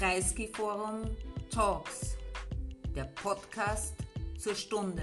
Kreisky 0.00 0.48
Forum 0.48 1.14
Talks, 1.50 2.16
der 2.96 3.04
Podcast 3.04 3.94
zur 4.38 4.54
Stunde. 4.54 5.02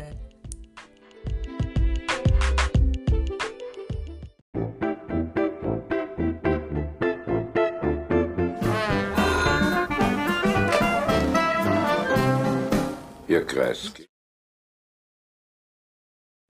Herr 13.28 13.46
Kreisky. 13.46 14.08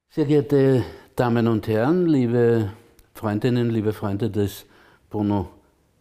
Sehr 0.10 0.24
geehrte 0.24 0.86
Damen 1.18 1.50
und 1.50 1.68
Herren, 1.68 2.06
liebe 2.06 2.72
Freundinnen, 3.14 3.72
liebe 3.72 3.92
Freunde 3.92 4.30
des 4.32 4.66
Bruno 5.10 5.57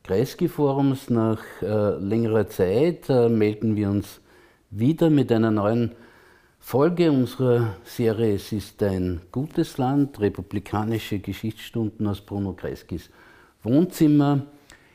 Kreisky 0.06 0.46
Forums, 0.46 1.10
nach 1.10 1.40
äh, 1.62 1.98
längerer 1.98 2.46
Zeit 2.46 3.10
äh, 3.10 3.28
melden 3.28 3.74
wir 3.74 3.90
uns 3.90 4.20
wieder 4.70 5.10
mit 5.10 5.32
einer 5.32 5.50
neuen 5.50 5.96
Folge 6.60 7.10
unserer 7.10 7.74
Serie 7.82 8.36
Es 8.36 8.52
ist 8.52 8.80
ein 8.84 9.22
gutes 9.32 9.78
Land, 9.78 10.20
republikanische 10.20 11.18
Geschichtsstunden 11.18 12.06
aus 12.06 12.20
Bruno 12.20 12.52
Kreiskys 12.52 13.10
Wohnzimmer. 13.64 14.42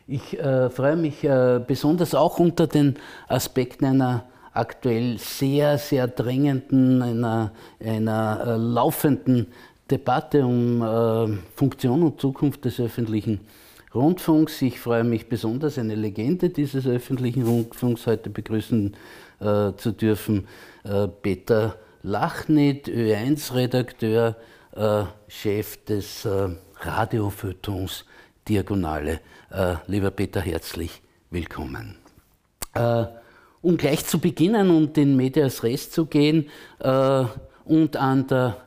Ich 0.08 0.40
äh, 0.40 0.70
freue 0.70 0.96
mich 0.96 1.26
äh, 1.26 1.60
besonders 1.68 2.16
auch 2.16 2.40
unter 2.40 2.68
den 2.68 2.96
Aspekten 3.28 3.84
einer 3.84 4.24
aktuell 4.54 5.18
sehr, 5.18 5.78
sehr 5.78 6.08
drängenden, 6.08 7.02
einer, 7.02 7.52
einer 7.84 8.44
äh, 8.48 8.56
laufenden 8.56 9.48
Debatte 9.90 10.46
um 10.46 10.82
äh, 10.82 11.38
Funktion 11.54 12.02
und 12.02 12.22
Zukunft 12.22 12.64
des 12.64 12.80
öffentlichen 12.80 13.42
Rundfunks. 13.94 14.62
Ich 14.62 14.80
freue 14.80 15.04
mich 15.04 15.28
besonders, 15.28 15.78
eine 15.78 15.96
Legende 15.96 16.50
dieses 16.50 16.88
öffentlichen 16.88 17.44
Rundfunks 17.44 18.08
heute 18.08 18.30
begrüßen 18.30 18.96
äh, 19.40 19.74
zu 19.76 19.92
dürfen. 19.92 20.48
Äh, 20.84 21.08
Peter 21.08 21.76
Lachnit, 22.04 22.88
Ö1-Redakteur, 22.88 24.36
äh, 24.76 25.04
Chef 25.28 25.84
des 25.86 26.26
äh, 26.26 26.50
Radiofeuilletons 26.80 28.06
Diagonale. 28.48 29.20
Äh, 29.52 29.76
lieber 29.88 30.12
Peter, 30.12 30.40
herzlich 30.40 31.02
willkommen. 31.30 31.98
Äh, 32.74 33.06
um 33.62 33.78
gleich 33.78 34.06
zu 34.06 34.20
beginnen 34.20 34.72
und 34.72 34.98
in 34.98 35.16
Medias 35.16 35.64
Res 35.64 35.92
zu 35.92 36.08
gehen 36.08 36.50
und 36.80 37.96
an 37.96 38.26
der 38.26 38.58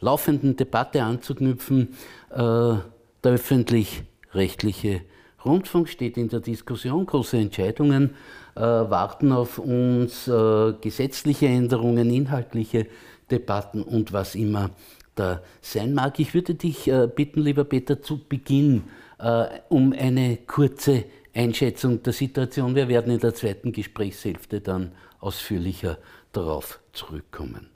laufenden 0.00 0.56
Debatte 0.56 1.04
anzuknüpfen, 1.04 1.94
der 2.28 2.82
öffentlich 3.22 4.02
rechtliche 4.32 5.02
Rundfunk 5.44 5.88
steht 5.88 6.16
in 6.16 6.28
der 6.28 6.40
Diskussion, 6.40 7.06
große 7.06 7.36
Entscheidungen 7.36 8.10
äh, 8.56 8.60
warten 8.60 9.32
auf 9.32 9.58
uns, 9.58 10.26
äh, 10.26 10.74
gesetzliche 10.80 11.46
Änderungen, 11.46 12.10
inhaltliche 12.10 12.86
Debatten 13.30 13.82
und 13.82 14.12
was 14.12 14.34
immer 14.34 14.70
da 15.14 15.42
sein 15.60 15.94
mag. 15.94 16.18
Ich 16.18 16.34
würde 16.34 16.54
dich 16.54 16.88
äh, 16.88 17.06
bitten, 17.06 17.40
lieber 17.40 17.64
Peter, 17.64 18.02
zu 18.02 18.18
Beginn 18.18 18.84
äh, 19.18 19.46
um 19.68 19.92
eine 19.92 20.38
kurze 20.38 21.04
Einschätzung 21.34 22.02
der 22.02 22.12
Situation. 22.12 22.74
Wir 22.74 22.88
werden 22.88 23.12
in 23.12 23.20
der 23.20 23.34
zweiten 23.34 23.72
Gesprächshälfte 23.72 24.60
dann 24.60 24.92
ausführlicher 25.20 25.98
darauf 26.32 26.80
zurückkommen. 26.92 27.68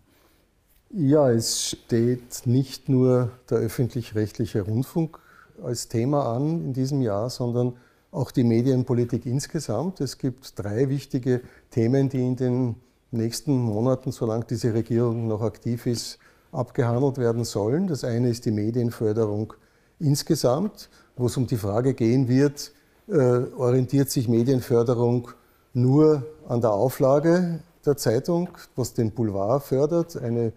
Ja, 0.91 1.31
es 1.31 1.71
steht 1.71 2.47
nicht 2.47 2.89
nur 2.89 3.31
der 3.49 3.59
öffentlich-rechtliche 3.59 4.63
Rundfunk 4.63 5.19
als 5.63 5.89
Thema 5.89 6.35
an 6.35 6.65
in 6.65 6.73
diesem 6.73 7.03
Jahr, 7.03 7.31
sondern 7.31 7.75
auch 8.11 8.31
die 8.31 8.45
Medienpolitik 8.45 9.27
insgesamt. 9.27 10.01
Es 10.01 10.19
gibt 10.19 10.59
drei 10.59 10.89
wichtige 10.89 11.41
Themen, 11.71 12.09
die 12.09 12.27
in 12.27 12.37
den 12.37 12.77
nächsten 13.11 13.57
Monaten, 13.57 14.13
solange 14.13 14.45
diese 14.45 14.75
Regierung 14.75 15.29
noch 15.29 15.43
aktiv 15.43 15.87
ist, 15.87 16.19
abgehandelt 16.53 17.19
werden 17.19 17.45
sollen. 17.45 17.87
Das 17.87 18.05
eine 18.05 18.29
ist 18.29 18.45
die 18.45 18.51
Medienförderung 18.51 19.55
insgesamt, 19.99 20.91
wo 21.17 21.27
es 21.27 21.37
um 21.37 21.47
die 21.47 21.57
Frage 21.57 21.95
gehen 21.95 22.29
wird, 22.29 22.73
äh, 23.09 23.15
orientiert 23.57 24.11
sich 24.11 24.29
Medienförderung 24.29 25.29
nur 25.73 26.27
an 26.47 26.61
der 26.61 26.73
Auflage 26.73 27.61
der 27.85 27.97
Zeitung, 27.97 28.51
was 28.77 28.95
den 28.95 29.11
Boulevard 29.11 29.63
fördert, 29.63 30.17
eine 30.17 30.53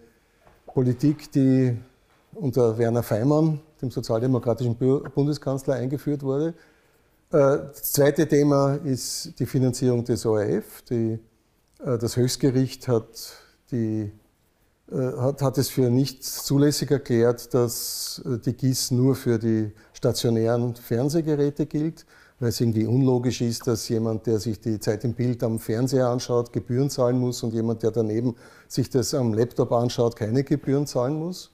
Politik, 0.66 1.32
die 1.32 1.76
unter 2.34 2.76
Werner 2.78 3.02
Feimann 3.02 3.60
dem 3.80 3.90
sozialdemokratischen 3.90 4.76
Bundeskanzler 4.76 5.74
eingeführt 5.74 6.22
wurde. 6.22 6.54
Äh, 7.30 7.58
das 7.72 7.92
zweite 7.92 8.26
Thema 8.26 8.76
ist 8.84 9.38
die 9.38 9.46
Finanzierung 9.46 10.04
des 10.04 10.24
ORF. 10.24 10.82
Die, 10.88 11.18
äh, 11.84 11.98
das 11.98 12.16
Höchstgericht 12.16 12.88
hat, 12.88 13.32
die, 13.70 14.12
äh, 14.90 14.96
hat, 14.96 15.42
hat, 15.42 15.58
es 15.58 15.68
für 15.68 15.90
nicht 15.90 16.24
zulässig 16.24 16.90
erklärt, 16.90 17.52
dass 17.52 18.22
die 18.24 18.52
GIS 18.52 18.90
nur 18.90 19.14
für 19.14 19.38
die 19.38 19.72
stationären 19.92 20.76
Fernsehgeräte 20.76 21.66
gilt, 21.66 22.06
weil 22.38 22.50
es 22.50 22.60
irgendwie 22.60 22.86
unlogisch 22.86 23.40
ist, 23.40 23.66
dass 23.66 23.88
jemand, 23.88 24.26
der 24.26 24.38
sich 24.38 24.60
die 24.60 24.78
Zeit 24.78 25.04
im 25.04 25.14
Bild 25.14 25.42
am 25.42 25.58
Fernseher 25.58 26.08
anschaut, 26.08 26.52
Gebühren 26.52 26.90
zahlen 26.90 27.18
muss 27.18 27.42
und 27.42 27.54
jemand, 27.54 27.82
der 27.82 27.90
daneben 27.90 28.36
sich 28.68 28.90
das 28.90 29.14
am 29.14 29.32
Laptop 29.34 29.72
anschaut, 29.72 30.16
keine 30.16 30.44
Gebühren 30.44 30.86
zahlen 30.86 31.18
muss. 31.18 31.50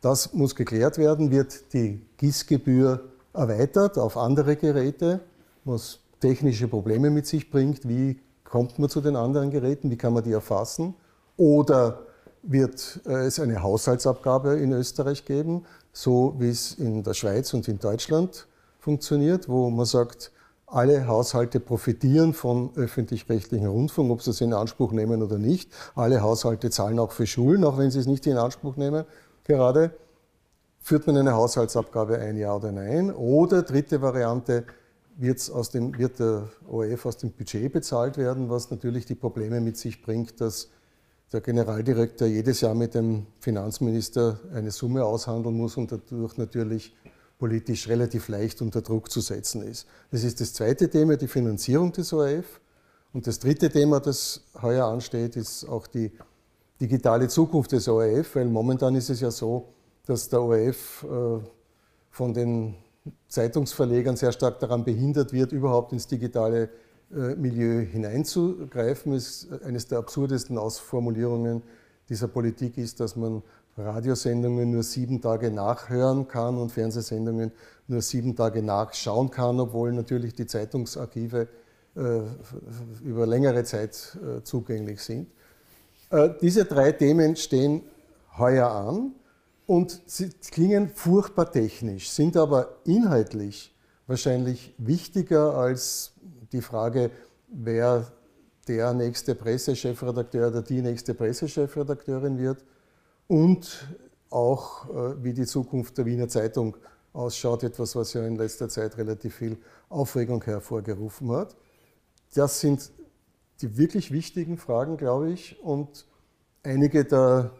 Das 0.00 0.32
muss 0.32 0.54
geklärt 0.54 0.98
werden. 0.98 1.30
Wird 1.30 1.72
die 1.72 2.02
GIS-Gebühr 2.18 3.04
erweitert 3.32 3.98
auf 3.98 4.16
andere 4.16 4.56
Geräte, 4.56 5.20
was 5.64 6.00
technische 6.20 6.68
Probleme 6.68 7.10
mit 7.10 7.26
sich 7.26 7.50
bringt? 7.50 7.88
Wie 7.88 8.20
kommt 8.44 8.78
man 8.78 8.88
zu 8.88 9.00
den 9.00 9.16
anderen 9.16 9.50
Geräten? 9.50 9.90
Wie 9.90 9.96
kann 9.96 10.12
man 10.12 10.24
die 10.24 10.32
erfassen? 10.32 10.94
Oder 11.36 12.00
wird 12.42 13.00
es 13.04 13.40
eine 13.40 13.62
Haushaltsabgabe 13.62 14.56
in 14.56 14.72
Österreich 14.72 15.24
geben, 15.24 15.64
so 15.92 16.34
wie 16.38 16.48
es 16.48 16.74
in 16.74 17.02
der 17.02 17.14
Schweiz 17.14 17.52
und 17.54 17.66
in 17.68 17.78
Deutschland 17.78 18.46
funktioniert, 18.78 19.48
wo 19.48 19.68
man 19.68 19.86
sagt, 19.86 20.30
alle 20.68 21.06
Haushalte 21.06 21.60
profitieren 21.60 22.32
vom 22.34 22.70
öffentlich-rechtlichen 22.74 23.66
Rundfunk, 23.66 24.10
ob 24.10 24.22
sie 24.22 24.30
es 24.30 24.40
in 24.40 24.52
Anspruch 24.52 24.92
nehmen 24.92 25.22
oder 25.22 25.38
nicht. 25.38 25.70
Alle 25.94 26.22
Haushalte 26.22 26.70
zahlen 26.70 26.98
auch 26.98 27.12
für 27.12 27.26
Schulen, 27.26 27.64
auch 27.64 27.78
wenn 27.78 27.90
sie 27.90 28.00
es 28.00 28.06
nicht 28.06 28.26
in 28.26 28.36
Anspruch 28.36 28.76
nehmen 28.76 29.04
gerade. 29.46 29.92
Führt 30.80 31.06
man 31.06 31.16
eine 31.16 31.34
Haushaltsabgabe 31.34 32.18
ein, 32.18 32.36
ja 32.36 32.54
oder 32.54 32.70
nein? 32.70 33.12
Oder 33.12 33.62
dritte 33.62 34.02
Variante, 34.02 34.64
wird's 35.16 35.50
aus 35.50 35.70
dem, 35.70 35.96
wird 35.98 36.18
der 36.18 36.48
ORF 36.68 37.06
aus 37.06 37.16
dem 37.16 37.32
Budget 37.32 37.72
bezahlt 37.72 38.18
werden, 38.18 38.50
was 38.50 38.70
natürlich 38.70 39.06
die 39.06 39.14
Probleme 39.14 39.60
mit 39.60 39.76
sich 39.76 40.02
bringt, 40.02 40.40
dass 40.40 40.68
der 41.32 41.40
Generaldirektor 41.40 42.28
jedes 42.28 42.60
Jahr 42.60 42.74
mit 42.74 42.94
dem 42.94 43.26
Finanzminister 43.40 44.38
eine 44.54 44.70
Summe 44.70 45.04
aushandeln 45.04 45.56
muss 45.56 45.76
und 45.76 45.90
dadurch 45.90 46.36
natürlich 46.36 46.94
politisch 47.38 47.88
relativ 47.88 48.28
leicht 48.28 48.62
unter 48.62 48.80
Druck 48.80 49.10
zu 49.10 49.20
setzen 49.20 49.62
ist. 49.62 49.86
Das 50.10 50.24
ist 50.24 50.40
das 50.40 50.52
zweite 50.54 50.88
Thema, 50.88 51.16
die 51.16 51.28
Finanzierung 51.28 51.92
des 51.92 52.12
ORF. 52.12 52.60
Und 53.12 53.26
das 53.26 53.38
dritte 53.38 53.70
Thema, 53.70 54.00
das 54.00 54.42
heuer 54.62 54.86
ansteht, 54.86 55.36
ist 55.36 55.64
auch 55.64 55.86
die 55.86 56.12
digitale 56.80 57.28
Zukunft 57.28 57.72
des 57.72 57.88
ORF, 57.88 58.36
weil 58.36 58.46
momentan 58.46 58.94
ist 58.94 59.10
es 59.10 59.20
ja 59.20 59.30
so, 59.30 59.68
dass 60.06 60.28
der 60.28 60.42
ORF 60.42 61.04
äh, 61.04 61.38
von 62.10 62.34
den 62.34 62.74
Zeitungsverlegern 63.28 64.16
sehr 64.16 64.32
stark 64.32 64.60
daran 64.60 64.84
behindert 64.84 65.32
wird, 65.32 65.52
überhaupt 65.52 65.92
ins 65.92 66.06
digitale 66.06 66.68
äh, 67.10 67.34
Milieu 67.36 67.80
hineinzugreifen. 67.80 69.12
Es, 69.12 69.48
eines 69.64 69.86
der 69.86 69.98
absurdesten 69.98 70.58
Ausformulierungen 70.58 71.62
dieser 72.08 72.28
Politik 72.28 72.78
ist, 72.78 73.00
dass 73.00 73.16
man 73.16 73.42
Radiosendungen 73.76 74.70
nur 74.70 74.82
sieben 74.82 75.20
Tage 75.20 75.50
nachhören 75.50 76.28
kann 76.28 76.56
und 76.56 76.72
Fernsehsendungen 76.72 77.52
nur 77.88 78.00
sieben 78.00 78.34
Tage 78.34 78.62
nachschauen 78.62 79.30
kann, 79.30 79.60
obwohl 79.60 79.92
natürlich 79.92 80.34
die 80.34 80.46
Zeitungsarchive 80.46 81.48
äh, 81.94 82.20
über 83.04 83.26
längere 83.26 83.64
Zeit 83.64 84.18
zugänglich 84.44 85.00
sind. 85.02 85.28
Äh, 86.10 86.30
diese 86.40 86.64
drei 86.64 86.92
Themen 86.92 87.36
stehen 87.36 87.82
heuer 88.38 88.68
an 88.70 89.12
und 89.66 90.02
sie 90.06 90.30
klingen 90.50 90.88
furchtbar 90.88 91.50
technisch, 91.50 92.10
sind 92.10 92.36
aber 92.36 92.76
inhaltlich 92.84 93.74
wahrscheinlich 94.06 94.74
wichtiger 94.78 95.54
als 95.54 96.12
die 96.52 96.60
Frage, 96.60 97.10
wer 97.48 98.06
der 98.68 98.92
nächste 98.94 99.34
Pressechefredakteur 99.34 100.48
oder 100.48 100.62
die 100.62 100.82
nächste 100.82 101.14
Pressechefredakteurin 101.14 102.38
wird 102.38 102.64
und 103.28 103.88
auch 104.30 104.88
äh, 104.88 105.22
wie 105.22 105.32
die 105.32 105.46
Zukunft 105.46 105.98
der 105.98 106.06
Wiener 106.06 106.28
Zeitung 106.28 106.76
ausschaut, 107.12 107.62
etwas, 107.62 107.96
was 107.96 108.12
ja 108.12 108.26
in 108.26 108.36
letzter 108.36 108.68
Zeit 108.68 108.96
relativ 108.98 109.36
viel 109.36 109.56
Aufregung 109.88 110.42
hervorgerufen 110.44 111.30
hat. 111.32 111.56
Das 112.34 112.60
sind 112.60 112.90
die 113.60 113.76
wirklich 113.78 114.12
wichtigen 114.12 114.58
Fragen, 114.58 114.96
glaube 114.96 115.30
ich. 115.30 115.62
Und 115.62 116.06
einige 116.62 117.04
der 117.04 117.52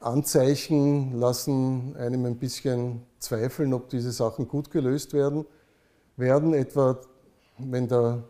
Anzeichen 0.00 1.18
lassen 1.18 1.96
einem 1.96 2.26
ein 2.26 2.36
bisschen 2.36 3.02
zweifeln, 3.18 3.72
ob 3.72 3.88
diese 3.88 4.12
Sachen 4.12 4.48
gut 4.48 4.70
gelöst 4.70 5.12
werden. 5.12 5.46
Werden 6.16 6.54
etwa, 6.54 7.00
wenn 7.58 7.88
der 7.88 8.24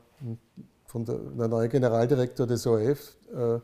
von 0.94 1.05
der, 1.05 1.17
der 1.17 1.49
neue 1.49 1.69
Generaldirektor 1.69 2.47
des 2.47 2.67
ORF, 2.69 3.17
äh, 3.35 3.58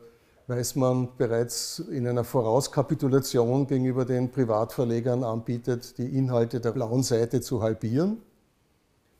weiß 0.47 0.75
man 0.75 1.15
bereits 1.15 1.79
in 1.79 2.05
einer 2.05 2.25
Vorauskapitulation 2.25 3.67
gegenüber 3.67 4.03
den 4.03 4.29
Privatverlegern 4.29 5.23
anbietet, 5.23 5.97
die 5.97 6.17
Inhalte 6.17 6.59
der 6.59 6.73
blauen 6.73 7.03
Seite 7.03 7.39
zu 7.39 7.61
halbieren. 7.61 8.17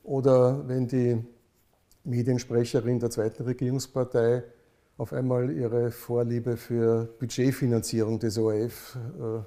Oder 0.04 0.68
wenn 0.68 0.90
die 0.90 1.24
Mediensprecherin 2.04 3.00
der 3.00 3.10
zweiten 3.10 3.44
Regierungspartei 3.44 4.44
auf 4.98 5.14
einmal 5.14 5.52
ihre 5.52 5.92
Vorliebe 5.92 6.58
für 6.58 7.06
Budgetfinanzierung 7.20 8.20
des 8.20 8.38
ORF 8.38 8.96
äh, 8.96 9.44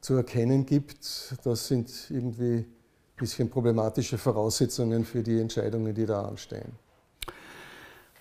zu 0.00 0.14
erkennen 0.14 0.66
gibt. 0.66 1.34
Das 1.44 1.68
sind 1.68 1.90
irgendwie 2.10 2.58
ein 2.58 2.66
bisschen 3.16 3.48
problematische 3.48 4.18
Voraussetzungen 4.18 5.04
für 5.04 5.22
die 5.22 5.40
Entscheidungen, 5.40 5.94
die 5.94 6.06
da 6.06 6.22
anstehen. 6.22 6.72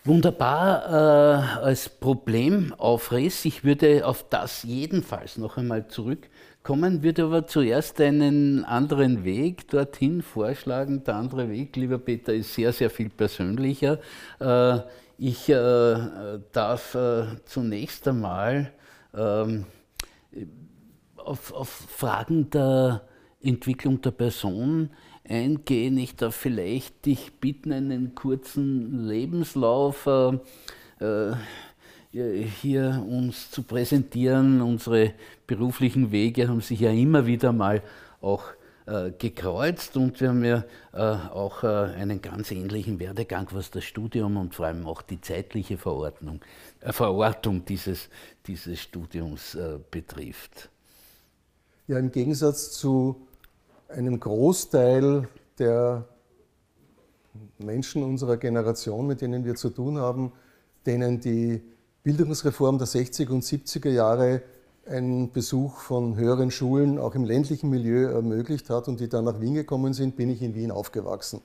Wunderbar 0.04 0.88
äh, 0.90 1.60
als 1.64 1.88
Problemaufriss. 1.88 3.46
Ich 3.46 3.64
würde 3.64 4.06
auf 4.06 4.26
das 4.30 4.64
jedenfalls 4.64 5.38
noch 5.38 5.58
einmal 5.58 5.88
zurückkommen, 6.62 7.02
würde 7.04 7.24
aber 7.24 7.48
zuerst 7.48 8.00
einen 8.02 8.64
anderen 8.66 9.24
Weg 9.24 9.68
dorthin 9.70 10.22
vorschlagen. 10.22 11.04
Der 11.04 11.16
andere 11.16 11.50
Weg, 11.50 11.76
lieber 11.76 11.98
Peter, 11.98 12.34
ist 12.34 12.54
sehr, 12.54 12.72
sehr 12.72 12.90
viel 12.90 13.10
persönlicher. 13.10 14.00
Äh, 14.40 14.80
ich 15.18 15.50
äh, 15.50 16.40
darf 16.52 16.96
äh, 16.96 17.24
zunächst 17.46 18.08
einmal 18.08 18.72
ähm, 19.16 19.66
auf, 21.16 21.52
Fragen 21.68 22.50
der 22.50 23.02
Entwicklung 23.42 24.02
der 24.02 24.12
Person 24.12 24.92
eingehen. 25.28 25.98
Ich 25.98 26.16
darf 26.16 26.36
vielleicht 26.36 27.06
dich 27.06 27.40
bitten, 27.40 27.72
einen 27.72 28.14
kurzen 28.16 29.08
Lebenslauf 29.08 30.08
hier 32.12 33.06
uns 33.08 33.52
zu 33.52 33.64
präsentieren. 33.64 34.62
Unsere 34.62 35.14
beruflichen 35.48 36.12
Wege 36.12 36.48
haben 36.48 36.62
sich 36.62 36.82
ja 36.82 36.92
immer 36.92 37.26
wieder 37.26 37.54
mal 37.54 37.82
auch 38.22 38.44
äh, 38.86 39.12
gekreuzt 39.12 39.96
und 39.96 40.20
wir 40.20 40.30
haben 40.30 40.44
ja 40.44 40.64
äh, 40.94 41.00
auch 41.30 41.64
äh, 41.64 41.68
einen 41.68 42.22
ganz 42.22 42.52
ähnlichen 42.52 43.00
Werdegang, 43.00 43.48
was 43.52 43.72
das 43.72 43.84
Studium 43.84 44.38
und 44.38 44.56
vor 44.56 44.66
allem 44.66 44.86
auch 44.88 45.02
die 45.02 45.22
zeitliche 45.22 45.78
Verordnung, 45.78 46.42
äh, 46.82 46.92
Verortung 46.92 47.64
dieses, 47.64 48.10
dieses 48.46 48.80
Studiums 48.80 49.56
äh, 49.56 49.80
betrifft. 49.90 50.70
Ja, 51.88 52.00
im 52.00 52.12
Gegensatz 52.12 52.72
zu 52.72 53.28
einem 53.88 54.20
Großteil 54.20 55.28
der 55.60 56.06
Menschen 57.60 58.04
unserer 58.04 58.38
Generation, 58.38 59.08
mit 59.08 59.22
denen 59.22 59.46
wir 59.46 59.56
zu 59.56 59.70
tun 59.70 59.98
haben, 59.98 60.32
denen 60.86 61.20
die 61.20 61.62
Bildungsreform 62.04 62.78
der 62.78 62.88
60er 62.88 63.30
und 63.30 63.44
70er 63.44 63.90
Jahre 63.90 64.42
einen 64.88 65.32
Besuch 65.32 65.78
von 65.78 66.16
höheren 66.16 66.50
Schulen 66.50 66.98
auch 66.98 67.14
im 67.14 67.24
ländlichen 67.24 67.70
Milieu 67.70 68.06
ermöglicht 68.12 68.70
hat 68.70 68.88
und 68.88 69.00
die 69.00 69.08
dann 69.08 69.26
nach 69.26 69.40
Wien 69.40 69.54
gekommen 69.54 69.94
sind, 69.94 70.16
bin 70.16 70.30
ich 70.30 70.42
in 70.42 70.56
Wien 70.56 70.72
aufgewachsen. 70.72 71.42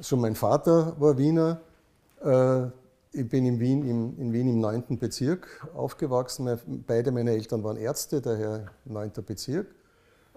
Schon 0.00 0.20
mein 0.20 0.36
Vater 0.36 0.94
war 1.00 1.18
Wiener. 1.18 1.60
Äh, 2.22 2.66
ich 3.10 3.28
bin 3.28 3.46
in 3.46 3.58
Wien 3.58 3.88
im, 3.88 4.18
in 4.18 4.32
Wien 4.32 4.48
im 4.48 4.60
9. 4.60 4.98
Bezirk 4.98 5.66
aufgewachsen. 5.74 6.48
Beide 6.86 7.10
meine 7.10 7.32
Eltern 7.32 7.64
waren 7.64 7.76
Ärzte, 7.76 8.20
daher 8.20 8.66
9. 8.84 9.10
Bezirk. 9.26 9.66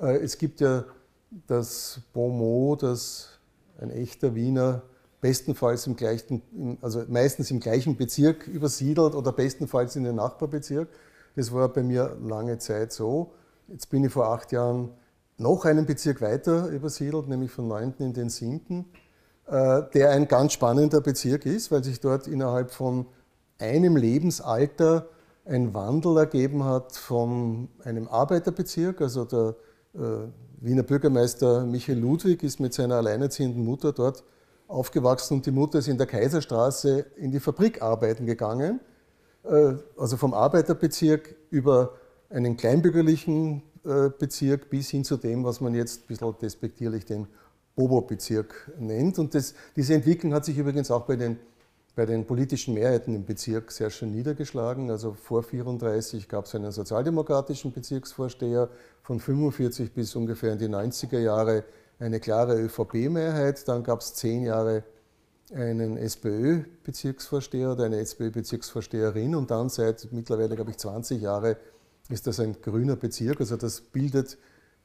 Äh, 0.01 0.17
es 0.17 0.39
gibt 0.39 0.61
ja 0.61 0.85
das 1.45 1.99
Bonmot, 2.13 2.81
dass 2.81 3.29
ein 3.79 3.91
echter 3.91 4.33
Wiener 4.33 4.81
bestenfalls 5.21 5.87
im 5.87 5.95
gleichen, 5.95 6.41
also 6.81 7.03
meistens 7.07 7.51
im 7.51 7.59
gleichen 7.59 7.95
Bezirk 7.95 8.47
übersiedelt 8.47 9.15
oder 9.15 9.31
bestenfalls 9.31 9.95
in 9.95 10.03
den 10.03 10.15
Nachbarbezirk. 10.15 10.89
Das 11.35 11.53
war 11.53 11.69
bei 11.69 11.83
mir 11.83 12.17
lange 12.21 12.57
Zeit 12.57 12.91
so. 12.91 13.31
Jetzt 13.67 13.89
bin 13.89 14.03
ich 14.03 14.11
vor 14.11 14.25
acht 14.27 14.51
Jahren 14.51 14.89
noch 15.37 15.65
einen 15.65 15.85
Bezirk 15.85 16.21
weiter 16.21 16.67
übersiedelt, 16.67 17.29
nämlich 17.29 17.51
von 17.51 17.67
9. 17.67 17.93
in 17.99 18.13
den 18.13 18.29
7., 18.29 18.85
äh, 19.47 19.81
der 19.93 20.11
ein 20.11 20.27
ganz 20.27 20.53
spannender 20.53 21.01
Bezirk 21.01 21.45
ist, 21.45 21.71
weil 21.71 21.83
sich 21.83 21.99
dort 21.99 22.27
innerhalb 22.27 22.71
von 22.71 23.05
einem 23.59 23.95
Lebensalter 23.95 25.07
ein 25.45 25.73
Wandel 25.73 26.17
ergeben 26.17 26.63
hat 26.63 26.95
von 26.95 27.69
einem 27.83 28.07
Arbeiterbezirk, 28.07 29.01
also 29.01 29.25
der 29.25 29.55
äh, 29.95 30.27
Wiener 30.59 30.83
Bürgermeister 30.83 31.65
Michael 31.65 31.99
Ludwig 31.99 32.43
ist 32.43 32.59
mit 32.59 32.73
seiner 32.73 32.95
alleinerziehenden 32.95 33.65
Mutter 33.65 33.93
dort 33.93 34.23
aufgewachsen 34.71 35.35
und 35.35 35.45
die 35.45 35.51
Mutter 35.51 35.79
ist 35.79 35.87
in 35.87 35.97
der 35.97 36.07
Kaiserstraße 36.07 37.05
in 37.17 37.31
die 37.31 37.39
Fabrik 37.39 37.81
arbeiten 37.81 38.25
gegangen. 38.25 38.79
Äh, 39.43 39.73
also 39.97 40.17
vom 40.17 40.33
Arbeiterbezirk 40.33 41.35
über 41.49 41.93
einen 42.29 42.57
kleinbürgerlichen 42.57 43.63
äh, 43.83 44.09
Bezirk 44.17 44.69
bis 44.69 44.89
hin 44.89 45.03
zu 45.03 45.17
dem, 45.17 45.43
was 45.43 45.61
man 45.61 45.75
jetzt 45.75 46.03
ein 46.03 46.07
bisschen 46.07 46.35
despektierlich 46.41 47.05
den 47.05 47.27
Bobo-Bezirk 47.75 48.71
nennt. 48.79 49.19
Und 49.19 49.35
das, 49.35 49.53
diese 49.75 49.93
Entwicklung 49.93 50.33
hat 50.33 50.45
sich 50.45 50.57
übrigens 50.57 50.91
auch 50.91 51.05
bei 51.05 51.15
den 51.15 51.37
bei 51.95 52.05
den 52.05 52.25
politischen 52.25 52.73
Mehrheiten 52.73 53.13
im 53.15 53.25
Bezirk 53.25 53.71
sehr 53.71 53.89
schön 53.89 54.11
niedergeschlagen. 54.11 54.89
Also 54.89 55.13
vor 55.13 55.39
1934 55.39 56.29
gab 56.29 56.45
es 56.45 56.55
einen 56.55 56.71
sozialdemokratischen 56.71 57.73
Bezirksvorsteher, 57.73 58.69
von 59.03 59.17
1945 59.17 59.91
bis 59.91 60.15
ungefähr 60.15 60.53
in 60.53 60.59
die 60.59 60.69
90er 60.69 61.19
Jahre 61.19 61.65
eine 62.01 62.19
klare 62.19 62.59
ÖVP-Mehrheit. 62.59 63.67
Dann 63.67 63.83
gab 63.83 64.01
es 64.01 64.15
zehn 64.15 64.43
Jahre 64.43 64.83
einen 65.53 65.97
SPÖ-Bezirksvorsteher 65.97 67.73
oder 67.73 67.85
eine 67.85 67.99
SPÖ-Bezirksvorsteherin 67.99 69.35
und 69.35 69.51
dann 69.51 69.69
seit 69.69 70.07
mittlerweile, 70.11 70.55
glaube 70.55 70.71
ich, 70.71 70.77
20 70.77 71.21
Jahren 71.21 71.55
ist 72.09 72.27
das 72.27 72.39
ein 72.39 72.61
grüner 72.61 72.95
Bezirk. 72.95 73.39
Also 73.39 73.57
das 73.57 73.81
bildet 73.81 74.37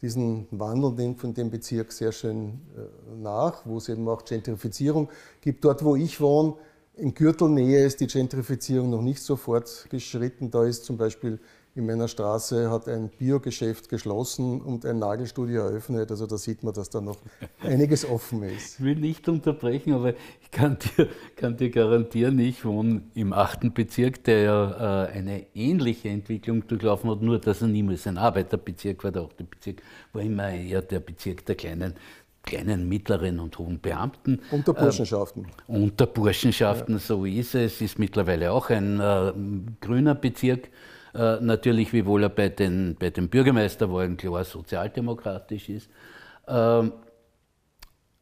diesen 0.02 0.46
Wandel 0.50 1.14
von 1.16 1.32
dem 1.32 1.50
Bezirk 1.50 1.92
sehr 1.92 2.12
schön 2.12 2.60
äh, 2.76 3.16
nach, 3.16 3.64
wo 3.64 3.78
es 3.78 3.88
eben 3.88 4.06
auch 4.08 4.24
Gentrifizierung 4.24 5.08
gibt. 5.40 5.64
Dort, 5.64 5.82
wo 5.84 5.96
ich 5.96 6.20
wohne, 6.20 6.54
in 6.94 7.14
Gürtelnähe 7.14 7.84
ist 7.84 8.00
die 8.00 8.06
Gentrifizierung 8.06 8.90
noch 8.90 9.02
nicht 9.02 9.22
so 9.22 9.36
fortgeschritten. 9.36 10.50
Da 10.50 10.64
ist 10.64 10.84
zum 10.84 10.96
Beispiel 10.96 11.38
in 11.76 11.84
meiner 11.84 12.08
Straße 12.08 12.70
hat 12.70 12.88
ein 12.88 13.10
Biogeschäft 13.10 13.90
geschlossen 13.90 14.62
und 14.62 14.86
ein 14.86 14.98
Nagelstudio 14.98 15.60
eröffnet. 15.60 16.10
Also 16.10 16.26
da 16.26 16.38
sieht 16.38 16.62
man, 16.62 16.72
dass 16.72 16.88
da 16.88 17.02
noch 17.02 17.18
einiges 17.60 18.08
offen 18.08 18.42
ist. 18.44 18.78
Ich 18.78 18.84
will 18.84 18.96
nicht 18.96 19.28
unterbrechen, 19.28 19.92
aber 19.92 20.14
ich 20.40 20.50
kann 20.50 20.78
dir, 20.78 21.08
kann 21.36 21.58
dir 21.58 21.68
garantieren, 21.68 22.38
ich 22.38 22.64
wohne 22.64 23.02
im 23.14 23.34
achten 23.34 23.74
Bezirk, 23.74 24.24
der 24.24 24.40
ja 24.40 25.04
äh, 25.04 25.12
eine 25.12 25.46
ähnliche 25.54 26.08
Entwicklung 26.08 26.66
durchlaufen 26.66 27.10
hat, 27.10 27.20
nur 27.20 27.38
dass 27.38 27.60
er 27.60 27.68
niemals 27.68 28.06
ein 28.06 28.16
Arbeiterbezirk 28.16 29.04
war. 29.04 29.12
Der 29.12 29.22
achte 29.22 29.44
Bezirk 29.44 29.82
war 30.14 30.22
immer 30.22 30.48
eher 30.50 30.80
der 30.80 31.00
Bezirk 31.00 31.44
der 31.44 31.56
kleinen 31.56 31.94
kleinen, 32.42 32.88
mittleren 32.88 33.40
und 33.40 33.58
hohen 33.58 33.80
Beamten. 33.80 34.40
Unter 34.52 34.72
Burschenschaften. 34.72 35.46
Äh, 35.66 35.72
unter 35.72 36.06
Burschenschaften, 36.06 36.94
ja. 36.94 37.00
so 37.00 37.24
ist 37.24 37.56
es. 37.56 37.80
Ist 37.80 37.98
mittlerweile 37.98 38.52
auch 38.52 38.70
ein 38.70 39.00
äh, 39.00 39.32
grüner 39.80 40.14
Bezirk. 40.14 40.70
Äh, 41.16 41.40
natürlich, 41.40 41.92
wiewohl 41.94 42.24
er 42.24 42.28
bei 42.28 42.50
den, 42.50 42.94
bei 42.98 43.08
den 43.08 43.28
Bürgermeisterwahlen 43.28 44.18
klar 44.18 44.44
sozialdemokratisch 44.44 45.70
ist. 45.70 45.90
Ähm, 46.46 46.92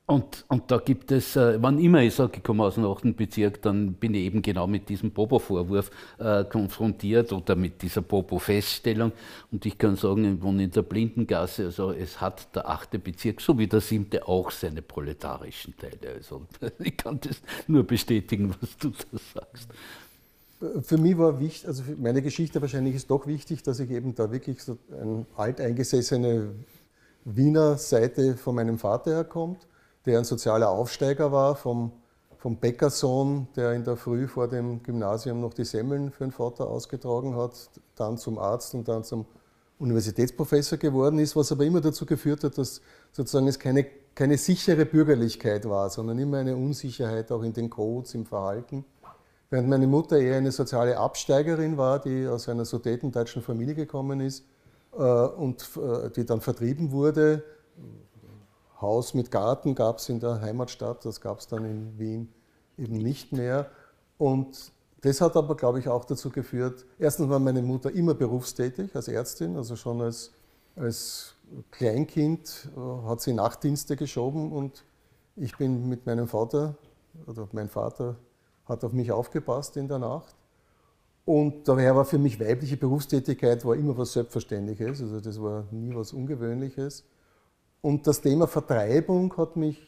und, 0.07 0.45
und 0.49 0.71
da 0.71 0.77
gibt 0.77 1.11
es, 1.13 1.35
äh, 1.35 1.61
wann 1.61 1.79
immer 1.79 2.03
ich 2.03 2.15
sage, 2.15 2.35
ich 2.37 2.43
komme 2.43 2.63
aus 2.63 2.75
dem 2.75 2.85
8. 2.85 3.17
Bezirk, 3.17 3.63
dann 3.63 3.95
bin 3.95 4.15
ich 4.15 4.25
eben 4.25 4.43
genau 4.43 4.67
mit 4.67 4.89
diesem 4.89 5.11
Popo-Vorwurf 5.11 5.91
äh, 6.19 6.45
konfrontiert 6.45 7.33
oder 7.33 7.57
mit 7.57 7.81
dieser 7.81 8.03
Popo-Feststellung. 8.03 9.13
Und 9.51 9.65
ich 9.65 9.79
kann 9.79 9.97
sagen, 9.97 10.37
ich 10.37 10.43
wohne 10.43 10.65
in 10.65 10.71
der 10.71 10.83
Blindengasse, 10.83 11.65
also 11.65 11.91
es 11.91 12.21
hat 12.21 12.55
der 12.55 12.69
8. 12.69 13.03
Bezirk, 13.03 13.41
so 13.41 13.59
wie 13.59 13.67
der 13.67 13.81
7. 13.81 14.23
auch 14.25 14.51
seine 14.51 14.83
proletarischen 14.83 15.75
Teile. 15.77 16.17
Also 16.17 16.47
ich 16.79 16.97
kann 16.97 17.19
das 17.21 17.41
nur 17.67 17.83
bestätigen, 17.85 18.55
was 18.61 18.77
du 18.77 18.91
da 18.91 19.19
sagst. 19.35 19.71
Für 20.83 20.99
mich 20.99 21.19
war 21.19 21.41
wichtig, 21.41 21.67
also 21.69 21.83
für 21.83 21.97
meine 21.97 22.23
Geschichte 22.23 22.61
wahrscheinlich 22.61 22.95
ist 22.95 23.11
doch 23.11 23.27
wichtig, 23.27 23.63
dass 23.63 23.81
ich 23.81 23.91
eben 23.91 24.15
da 24.15 24.31
wirklich 24.31 24.63
so 24.63 24.79
eine 24.91 25.27
alteingesessene 25.37 26.51
Wiener 27.25 27.79
Seite 27.79 28.37
von 28.37 28.55
meinem 28.55 28.79
Vater 28.79 29.13
herkommt 29.13 29.67
der 30.07 30.19
ein 30.19 30.25
sozialer 30.25 30.71
Aufsteiger 30.71 31.33
war, 31.33 31.57
vom, 31.57 31.93
vom 32.37 32.57
Bäckersohn, 32.57 33.49
der 33.57 33.73
in 33.73 33.85
der 33.85 33.97
Früh 33.97 34.29
vor 34.29 34.49
dem 34.49 34.83
Gymnasium 34.83 35.41
noch 35.41 35.55
die 35.55 35.65
Semmeln 35.65 36.11
für 36.11 36.25
den 36.25 36.33
Vater 36.33 36.69
ausgetragen 36.69 37.37
hat, 37.37 37.53
dann 37.97 38.19
zum 38.19 38.39
Arzt 38.39 38.75
und 38.75 38.89
dann 38.89 39.05
zum 39.05 39.25
Universitätsprofessor 39.79 40.79
geworden 40.79 41.19
ist, 41.19 41.35
was 41.37 41.51
aber 41.51 41.65
immer 41.65 41.81
dazu 41.81 42.07
geführt 42.07 42.45
hat, 42.45 42.59
dass 42.59 42.81
sozusagen 43.13 43.49
es 43.49 43.59
keine, 43.59 43.85
keine 44.15 44.39
sichere 44.39 44.85
Bürgerlichkeit 44.85 45.69
war, 45.69 45.91
sondern 45.91 46.19
immer 46.19 46.39
eine 46.39 46.55
Unsicherheit 46.55 47.33
auch 47.33 47.43
in 47.43 47.53
den 47.53 47.71
Codes, 47.71 48.15
im 48.15 48.27
Verhalten. 48.27 48.85
Während 49.55 49.69
meine 49.69 49.87
Mutter 49.87 50.19
eher 50.19 50.39
eine 50.39 50.51
soziale 50.51 50.99
Absteigerin 50.99 51.77
war, 51.77 52.01
die 52.01 52.27
aus 52.27 52.49
einer 52.49 52.65
sudetendeutschen 52.65 53.41
Familie 53.41 53.77
gekommen 53.77 54.19
ist 54.19 54.45
äh, 54.95 54.97
und 54.97 55.71
äh, 55.77 56.11
die 56.11 56.27
dann 56.27 56.41
vertrieben 56.41 56.91
wurde, 56.91 57.45
Haus 58.81 59.15
mit 59.15 59.31
Garten 59.31 59.77
gab 59.77 59.99
es 59.99 60.09
in 60.09 60.19
der 60.19 60.41
Heimatstadt, 60.41 61.05
das 61.05 61.21
gab 61.21 61.39
es 61.39 61.47
dann 61.47 61.65
in 61.65 61.97
Wien 62.01 62.33
eben 62.77 62.99
nicht 62.99 63.31
mehr. 63.31 63.71
Und 64.19 64.73
das 65.03 65.21
hat 65.21 65.37
aber, 65.37 65.55
glaube 65.55 65.79
ich, 65.79 65.87
auch 65.87 66.05
dazu 66.05 66.31
geführt, 66.31 66.85
erstens 66.99 67.29
war 67.29 67.39
meine 67.39 67.63
Mutter 67.63 67.93
immer 67.93 68.15
berufstätig 68.15 68.97
als 68.97 69.07
Ärztin, 69.07 69.57
also 69.57 69.77
schon 69.77 70.01
als, 70.01 70.33
als 70.75 71.37
Kleinkind 71.71 72.71
äh, 72.77 73.09
hat 73.09 73.21
sie 73.21 73.33
Nachtdienste 73.33 73.95
geschoben 73.95 74.51
und 74.51 74.85
ich 75.37 75.57
bin 75.57 75.89
mit 75.89 76.07
meinem 76.07 76.27
Vater, 76.27 76.75
oder 77.29 77.47
mein 77.53 77.69
Vater 77.69 78.17
hat 78.67 78.85
auf 78.85 78.93
mich 78.93 79.13
aufgepasst 79.13 79.77
in 79.77 79.89
der 79.89 79.99
Nacht. 79.99 80.35
Und 81.25 81.67
daher 81.69 81.97
war 81.97 82.05
für 82.05 82.19
mich 82.19 82.39
weibliche 82.39 82.77
Berufstätigkeit 82.77 83.65
war 83.65 83.77
immer 83.77 83.97
was 83.97 84.13
Selbstverständliches, 84.13 85.01
also 85.01 85.21
das 85.21 85.41
war 85.41 85.65
nie 85.71 85.95
was 85.95 86.13
Ungewöhnliches. 86.13 87.05
Und 87.81 88.07
das 88.07 88.21
Thema 88.21 88.47
Vertreibung 88.47 89.35
hat 89.37 89.57
mich 89.57 89.79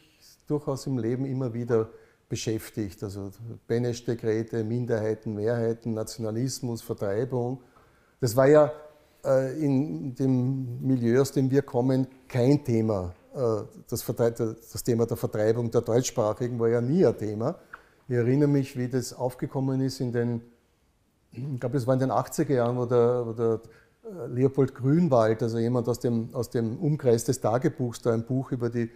durchaus 0.47 0.87
im 0.87 0.97
Leben 0.97 1.25
immer 1.25 1.53
wieder 1.53 1.89
beschäftigt. 2.29 3.03
Also 3.03 3.31
Benesch-Dekrete, 3.67 4.63
Minderheiten, 4.63 5.33
Mehrheiten, 5.33 5.93
Nationalismus, 5.93 6.81
Vertreibung. 6.81 7.61
Das 8.19 8.35
war 8.35 8.47
ja 8.47 8.71
äh, 9.23 9.59
in 9.63 10.15
dem 10.15 10.81
Milieu, 10.81 11.21
aus 11.21 11.31
dem 11.31 11.49
wir 11.49 11.61
kommen, 11.61 12.07
kein 12.27 12.63
Thema. 12.63 13.13
Äh, 13.33 13.63
das, 13.89 14.05
das, 14.05 14.83
Thema 14.83 15.05
der 15.05 15.17
Vertreibung 15.17 15.69
der 15.71 15.81
Deutschsprachigen 15.81 16.59
war 16.59 16.69
ja 16.69 16.81
nie 16.81 17.05
ein 17.05 17.17
Thema. 17.17 17.55
Ich 18.09 18.15
erinnere 18.15 18.47
mich, 18.47 18.77
wie 18.77 18.87
das 18.87 19.11
aufgekommen 19.13 19.81
ist 19.81 19.99
in 19.99 20.13
den, 20.13 20.41
ich 21.33 21.59
glaube, 21.59 21.77
es 21.77 21.85
war 21.87 21.93
in 21.93 21.99
den 21.99 22.11
80er 22.11 22.53
Jahren, 22.53 22.77
wo 22.77 22.85
der, 22.85 23.25
wo 23.25 23.33
der 23.33 23.61
äh, 24.05 24.27
Leopold 24.27 24.73
Grünwald, 24.73 25.43
also 25.43 25.57
jemand 25.57 25.89
aus 25.89 25.99
dem, 25.99 26.33
aus 26.33 26.49
dem 26.49 26.77
Umkreis 26.77 27.25
des 27.25 27.41
Tagebuchs, 27.41 28.01
da 28.01 28.13
ein 28.13 28.25
Buch 28.25 28.53
über 28.53 28.69
die 28.69 28.89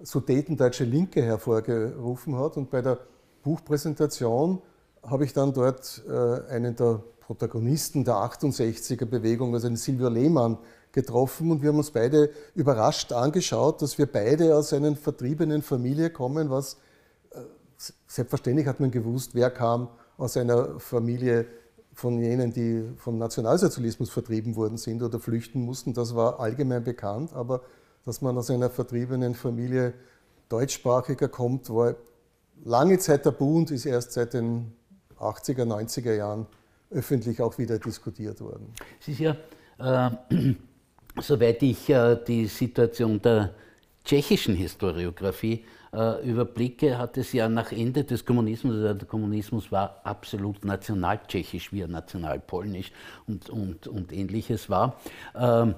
Sudetendeutsche 0.00 0.84
Linke 0.84 1.22
hervorgerufen 1.22 2.38
hat. 2.38 2.56
Und 2.56 2.70
bei 2.70 2.80
der 2.80 3.00
Buchpräsentation 3.42 4.62
habe 5.02 5.26
ich 5.26 5.34
dann 5.34 5.52
dort 5.52 6.02
äh, 6.08 6.50
einen 6.50 6.74
der 6.74 7.02
Protagonisten 7.20 8.02
der 8.04 8.14
68er 8.14 9.04
Bewegung, 9.04 9.52
also 9.52 9.68
den 9.68 9.76
Silvio 9.76 10.08
Lehmann, 10.08 10.56
getroffen 10.92 11.50
und 11.50 11.60
wir 11.60 11.68
haben 11.68 11.78
uns 11.78 11.90
beide 11.90 12.30
überrascht 12.54 13.12
angeschaut, 13.12 13.82
dass 13.82 13.98
wir 13.98 14.06
beide 14.06 14.56
aus 14.56 14.72
einer 14.72 14.94
vertriebenen 14.96 15.60
Familie 15.60 16.08
kommen, 16.08 16.48
was 16.48 16.78
selbstverständlich 18.06 18.66
hat 18.66 18.80
man 18.80 18.90
gewusst, 18.90 19.34
wer 19.34 19.50
kam 19.50 19.88
aus 20.16 20.36
einer 20.36 20.78
Familie 20.78 21.46
von 21.92 22.18
jenen, 22.20 22.52
die 22.52 22.84
vom 22.96 23.18
Nationalsozialismus 23.18 24.10
vertrieben 24.10 24.56
worden 24.56 24.76
sind 24.76 25.02
oder 25.02 25.20
flüchten 25.20 25.60
mussten, 25.60 25.94
das 25.94 26.14
war 26.14 26.40
allgemein 26.40 26.82
bekannt, 26.82 27.32
aber 27.32 27.62
dass 28.04 28.20
man 28.20 28.36
aus 28.36 28.50
einer 28.50 28.70
vertriebenen 28.70 29.34
Familie 29.34 29.94
deutschsprachiger 30.48 31.28
kommt, 31.28 31.70
war 31.70 31.94
lange 32.64 32.98
Zeit 32.98 33.22
tabu 33.24 33.56
und 33.56 33.70
ist 33.70 33.86
erst 33.86 34.12
seit 34.12 34.34
den 34.34 34.72
80er, 35.18 35.64
90er 35.64 36.14
Jahren 36.14 36.46
öffentlich 36.90 37.40
auch 37.40 37.58
wieder 37.58 37.78
diskutiert 37.78 38.40
worden. 38.40 38.72
Es 39.00 39.08
ist 39.08 39.20
ja, 39.20 39.36
äh, 39.78 40.10
soweit 41.20 41.62
ich 41.62 41.88
äh, 41.88 42.16
die 42.26 42.46
Situation 42.46 43.20
der 43.20 43.54
tschechischen 44.04 44.54
Historiografie 44.54 45.64
überblicke, 46.24 46.98
hat 46.98 47.16
es 47.18 47.32
ja 47.32 47.48
nach 47.48 47.72
Ende 47.72 48.04
des 48.04 48.24
Kommunismus, 48.24 48.74
also 48.74 48.94
der 48.94 49.08
Kommunismus 49.08 49.70
war 49.70 50.00
absolut 50.04 50.64
nationaltschechisch, 50.64 51.72
wie 51.72 51.82
er 51.82 51.88
nationalpolnisch 51.88 52.92
und, 53.26 53.48
und, 53.50 53.86
und 53.86 54.12
ähnliches 54.12 54.68
war. 54.68 55.00
Ähm, 55.34 55.74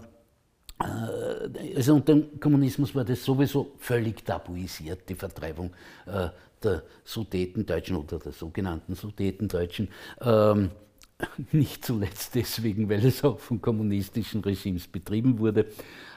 äh, 0.81 1.77
also 1.77 1.95
unter 1.95 2.15
dem 2.15 2.41
Kommunismus 2.41 2.95
war 2.95 3.05
das 3.05 3.25
sowieso 3.25 3.73
völlig 3.79 4.25
tabuisiert, 4.25 5.09
die 5.09 5.15
Vertreibung 5.15 5.73
äh, 6.07 6.29
der 6.63 6.83
Sudetendeutschen 7.05 7.97
oder 7.97 8.19
der 8.19 8.33
sogenannten 8.33 8.95
Sudetendeutschen. 8.95 9.89
Ähm, 10.21 10.71
nicht 11.53 11.85
zuletzt 11.85 12.35
deswegen, 12.35 12.89
weil 12.89 13.05
es 13.05 13.25
auch 13.25 13.39
von 13.39 13.61
kommunistischen 13.61 14.43
Regimes 14.43 14.87
betrieben 14.87 15.39
wurde. 15.39 15.67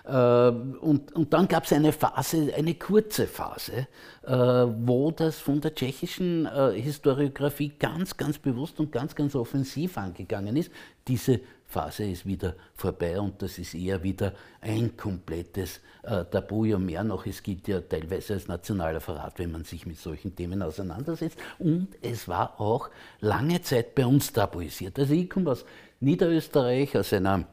Ähm, 0.08 0.78
und, 0.82 1.14
und 1.14 1.34
dann 1.34 1.48
gab 1.48 1.66
es 1.66 1.74
eine 1.74 1.94
Phase, 1.94 2.54
eine 2.56 2.76
kurze 2.76 3.28
Phase, 3.28 3.88
äh, 4.24 4.32
wo 4.32 5.12
das 5.12 5.40
von 5.40 5.62
der 5.62 5.74
tschechischen 5.74 6.50
Historiografie 6.74 7.74
ganz, 7.80 8.18
ganz 8.18 8.38
bewusst 8.38 8.80
und 8.80 8.92
ganz, 8.92 9.16
ganz 9.16 9.36
offensiv 9.36 9.98
angegangen 9.98 10.58
ist, 10.58 10.72
diese 11.08 11.42
Phase 11.70 12.06
ist 12.06 12.26
wieder 12.26 12.56
vorbei 12.74 13.20
und 13.20 13.42
das 13.44 13.60
ist 13.60 13.76
eher 13.76 14.02
wieder 14.02 14.34
ein 14.60 14.98
komplettes 14.98 15.82
äh, 16.02 16.26
Tabu. 16.26 16.66
Ja, 16.66 16.80
mehr 16.80 17.04
noch, 17.04 17.28
es 17.28 17.44
gibt 17.44 17.68
ja 17.68 17.80
teilweise 17.80 18.34
als 18.34 18.48
nationaler 18.48 19.00
Verrat, 19.00 19.38
wenn 19.38 19.52
man 19.52 19.64
sich 19.64 19.86
mit 19.86 20.00
solchen 20.00 20.36
Themen 20.36 20.64
auseinandersetzt. 20.64 21.38
Und 21.60 21.90
es 22.02 22.28
war 22.28 22.60
auch 22.60 22.90
lange 23.22 23.62
Zeit 23.62 23.94
bei 23.94 24.04
uns 24.04 24.34
tabuisiert. 24.34 24.98
Also 24.98 25.14
ich 25.14 25.30
komme 25.30 25.52
aus 25.52 25.64
Niederösterreich, 26.00 26.98
aus 26.98 27.14
einer 27.14 27.46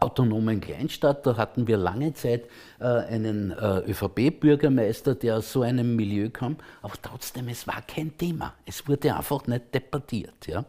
autonomen 0.00 0.60
Kleinstadt. 0.60 1.24
Da 1.24 1.36
hatten 1.36 1.68
wir 1.68 1.76
lange 1.76 2.12
Zeit 2.12 2.48
äh, 2.80 2.84
einen 2.84 3.52
äh, 3.52 3.88
ÖVP-Bürgermeister, 3.88 5.14
der 5.14 5.36
aus 5.38 5.52
so 5.52 5.62
einem 5.62 5.94
Milieu 5.94 6.28
kam. 6.28 6.56
Aber 6.82 6.94
trotzdem, 7.00 7.46
es 7.46 7.68
war 7.68 7.82
kein 7.82 8.18
Thema. 8.18 8.54
Es 8.66 8.88
wurde 8.88 9.14
einfach 9.14 9.46
nicht 9.46 9.72
debattiert. 9.72 10.48
Ja? 10.48 10.64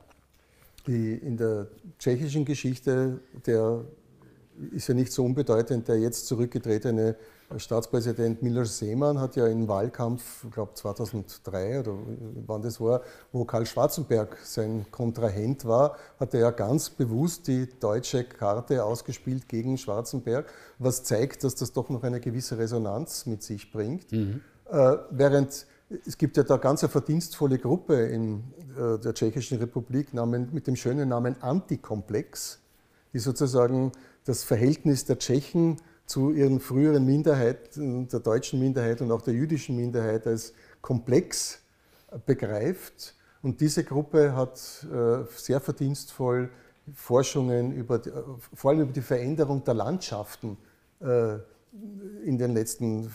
Die, 0.88 1.14
in 1.16 1.38
der 1.38 1.68
tschechischen 1.98 2.46
Geschichte, 2.46 3.20
der 3.46 3.86
ist 4.72 4.88
ja 4.88 4.94
nicht 4.94 5.12
so 5.12 5.24
unbedeutend, 5.26 5.88
der 5.88 6.00
jetzt 6.00 6.28
zurückgetretene 6.28 7.16
Staatspräsident 7.58 8.42
Miloš 8.42 8.70
Seemann 8.70 9.20
hat 9.20 9.36
ja 9.36 9.46
im 9.48 9.68
Wahlkampf, 9.68 10.44
ich 10.46 10.52
glaube 10.52 10.74
2003 10.74 11.82
oder 11.82 11.94
wann 12.48 12.62
das 12.62 12.82
war, 12.82 13.02
wo 13.32 13.46
Karl 13.46 13.66
Schwarzenberg 13.66 14.38
sein 14.44 14.86
Kontrahent 14.90 15.66
war, 15.66 15.96
hat 16.20 16.34
er 16.34 16.40
ja 16.40 16.52
ganz 16.52 16.90
bewusst 16.90 17.48
die 17.48 17.68
deutsche 17.80 18.24
Karte 18.24 18.84
ausgespielt 18.84 19.48
gegen 19.48 19.78
Schwarzenberg, 19.78 20.52
was 20.80 21.04
zeigt, 21.04 21.44
dass 21.44 21.56
das 21.56 21.72
doch 21.72 21.90
noch 21.90 22.04
eine 22.04 22.20
gewisse 22.20 22.58
Resonanz 22.58 23.26
mit 23.28 23.44
sich 23.44 23.72
bringt. 23.72 24.12
Mhm. 24.12 24.42
Äh, 24.72 24.98
während 25.12 25.68
es 26.06 26.18
gibt 26.18 26.38
ja 26.38 26.44
da 26.44 26.58
ganz 26.58 26.84
eine 26.84 26.90
verdienstvolle 26.90 27.60
Gruppe 27.60 27.96
in 28.08 28.44
äh, 28.78 28.98
der 29.00 29.14
Tschechischen 29.14 29.60
Republik 29.60 30.14
mit 30.14 30.68
dem 30.68 30.76
schönen 30.76 31.10
Namen 31.10 31.42
Antikomplex, 31.42 32.60
die 33.14 33.20
sozusagen 33.20 33.92
das 34.26 34.44
Verhältnis 34.44 35.06
der 35.06 35.20
Tschechen 35.20 35.78
zu 36.06 36.32
ihren 36.32 36.60
früheren 36.60 37.06
Minderheiten, 37.06 38.08
der 38.08 38.20
deutschen 38.20 38.60
Minderheit 38.60 39.02
und 39.02 39.12
auch 39.12 39.22
der 39.22 39.34
jüdischen 39.34 39.76
Minderheit 39.76 40.28
als 40.28 40.54
komplex 40.82 41.60
begreift. 42.26 43.16
Und 43.42 43.62
diese 43.62 43.84
Gruppe 43.84 44.36
hat 44.36 44.58
äh, 44.92 45.24
sehr 45.36 45.60
verdienstvoll 45.60 46.50
Forschungen 46.94 47.72
über, 47.72 48.02
vor 48.54 48.72
allem 48.72 48.82
über 48.82 48.92
die 48.92 49.02
Veränderung 49.02 49.64
der 49.64 49.74
Landschaften 49.74 50.58
äh, 51.00 51.38
in 52.24 52.38
den 52.38 52.54
letzten 52.54 53.12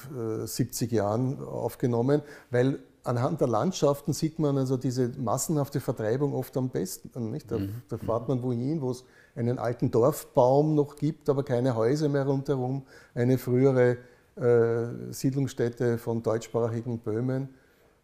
70 0.46 0.92
äh, 0.92 0.96
Jahren 0.96 1.42
aufgenommen, 1.42 2.22
weil 2.50 2.80
anhand 3.04 3.40
der 3.40 3.48
Landschaften 3.48 4.12
sieht 4.12 4.38
man 4.38 4.58
also 4.58 4.76
diese 4.76 5.08
massenhafte 5.18 5.80
Vertreibung 5.80 6.34
oft 6.34 6.56
am 6.56 6.68
besten. 6.68 7.30
Nicht? 7.30 7.50
Da, 7.50 7.58
mhm. 7.58 7.82
da 7.88 7.98
fährt 7.98 8.28
man 8.28 8.42
wohin, 8.42 8.80
wo 8.80 8.90
es 8.90 9.04
einen 9.34 9.58
alten 9.58 9.90
Dorfbaum 9.90 10.74
noch 10.74 10.96
gibt, 10.96 11.28
aber 11.28 11.42
keine 11.42 11.74
Häuser 11.74 12.08
mehr 12.08 12.26
rundherum, 12.26 12.82
eine 13.14 13.38
frühere 13.38 13.98
äh, 14.36 15.12
Siedlungsstätte 15.12 15.98
von 15.98 16.22
deutschsprachigen 16.22 16.98
Böhmen. 16.98 17.48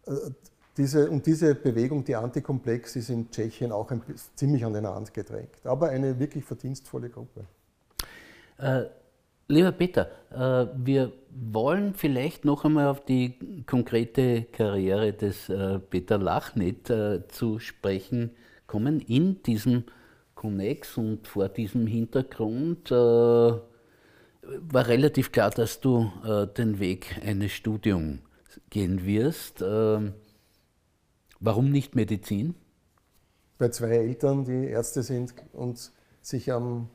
Äh, 0.05 0.13
diese, 0.77 1.09
und 1.09 1.25
diese 1.25 1.55
Bewegung, 1.55 2.03
die 2.03 2.15
Antikomplex, 2.15 2.95
ist 2.95 3.09
in 3.09 3.31
Tschechien 3.31 3.71
auch 3.71 3.89
ein, 3.89 4.01
ziemlich 4.35 4.63
an 4.63 4.73
den 4.73 4.85
Rand 4.85 5.13
gedrängt, 5.13 5.65
aber 5.65 5.89
eine 5.89 6.19
wirklich 6.19 6.45
verdienstvolle 6.45 7.09
Gruppe. 7.09 7.45
Äh, 8.59 8.83
Lieber 9.49 9.71
Peter, 9.71 10.09
äh, 10.31 10.67
wir 10.75 11.13
wollen 11.29 11.93
vielleicht 11.93 12.43
noch 12.43 12.65
einmal 12.65 12.87
auf 12.87 13.05
die 13.05 13.63
konkrete 13.65 14.43
Karriere 14.43 15.13
des 15.13 15.47
äh, 15.47 15.79
Peter 15.79 16.17
Lachnit 16.17 16.89
äh, 16.89 17.25
zu 17.29 17.57
sprechen 17.59 18.31
kommen. 18.65 18.99
In 18.99 19.41
diesem 19.43 19.85
Connex 20.35 20.97
und 20.97 21.27
vor 21.27 21.47
diesem 21.47 21.87
Hintergrund 21.87 22.91
war 22.91 23.61
relativ 24.87 25.31
klar, 25.31 25.49
dass 25.49 25.81
du 25.81 26.11
den 26.55 26.79
Weg 26.79 27.19
eines 27.25 27.53
Studiums 27.53 28.19
gehen 28.69 29.03
wirst. 29.03 29.61
Warum 31.39 31.71
nicht 31.71 31.95
Medizin? 31.95 32.53
Bei 33.57 33.69
zwei 33.69 33.89
Eltern, 33.89 34.45
die 34.45 34.67
Ärzte 34.67 35.01
sind 35.01 35.33
und 35.53 35.91
sich 36.21 36.51
am 36.51 36.89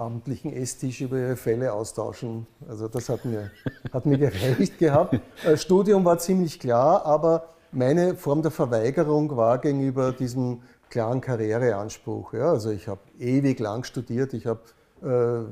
abendlichen 0.00 0.52
Esstisch 0.52 1.00
über 1.00 1.18
ihre 1.18 1.36
Fälle 1.36 1.72
austauschen. 1.72 2.46
Also 2.68 2.88
das 2.88 3.08
hat 3.08 3.24
mir, 3.24 3.50
hat 3.92 4.06
mir 4.06 4.18
gereicht 4.30 4.78
gehabt. 4.78 5.20
Das 5.44 5.52
äh, 5.52 5.56
Studium 5.56 6.04
war 6.04 6.18
ziemlich 6.18 6.58
klar, 6.58 7.04
aber 7.04 7.48
meine 7.70 8.16
Form 8.16 8.42
der 8.42 8.50
Verweigerung 8.50 9.36
war 9.36 9.58
gegenüber 9.58 10.12
diesem 10.12 10.62
klaren 10.88 11.20
Karriereanspruch. 11.20 12.32
Ja, 12.34 12.50
also 12.50 12.70
ich 12.70 12.88
habe 12.88 13.00
ewig 13.18 13.60
lang 13.60 13.84
studiert, 13.84 14.34
ich 14.34 14.46
habe 14.46 14.60
Äh, 15.02 15.44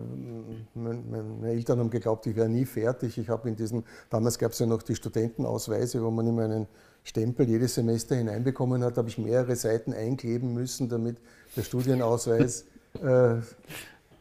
meine 0.74 1.48
Eltern 1.48 1.78
haben 1.78 1.88
geglaubt, 1.88 2.26
ich 2.26 2.36
wäre 2.36 2.50
nie 2.50 2.66
fertig. 2.66 3.16
Ich 3.16 3.28
habe 3.30 3.48
in 3.48 3.56
diesem, 3.56 3.82
damals 4.10 4.38
gab 4.38 4.52
es 4.52 4.58
ja 4.58 4.66
noch 4.66 4.82
die 4.82 4.94
Studentenausweise, 4.94 6.02
wo 6.02 6.10
man 6.10 6.26
immer 6.26 6.44
einen 6.44 6.66
Stempel 7.02 7.48
jedes 7.48 7.74
Semester 7.74 8.14
hineinbekommen 8.14 8.84
hat, 8.84 8.98
habe 8.98 9.08
ich 9.08 9.16
mehrere 9.16 9.56
Seiten 9.56 9.94
einkleben 9.94 10.52
müssen, 10.52 10.90
damit 10.90 11.16
der 11.56 11.62
Studienausweis, 11.62 12.66
äh, 13.02 13.36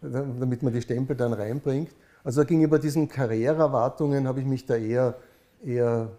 damit 0.01 0.63
man 0.63 0.74
die 0.74 0.82
Stempel 0.82 1.16
dann 1.16 1.34
reinbringt. 1.34 1.89
Also 2.24 2.44
gegenüber 2.46 2.80
diesen 2.80 3.08
Karriereerwartungen 3.08 4.27
habe 4.27 4.42
ich 4.42 4.46
mich 4.46 4.66
da 4.66 4.75
eher, 4.75 5.16
eher, 5.63 6.12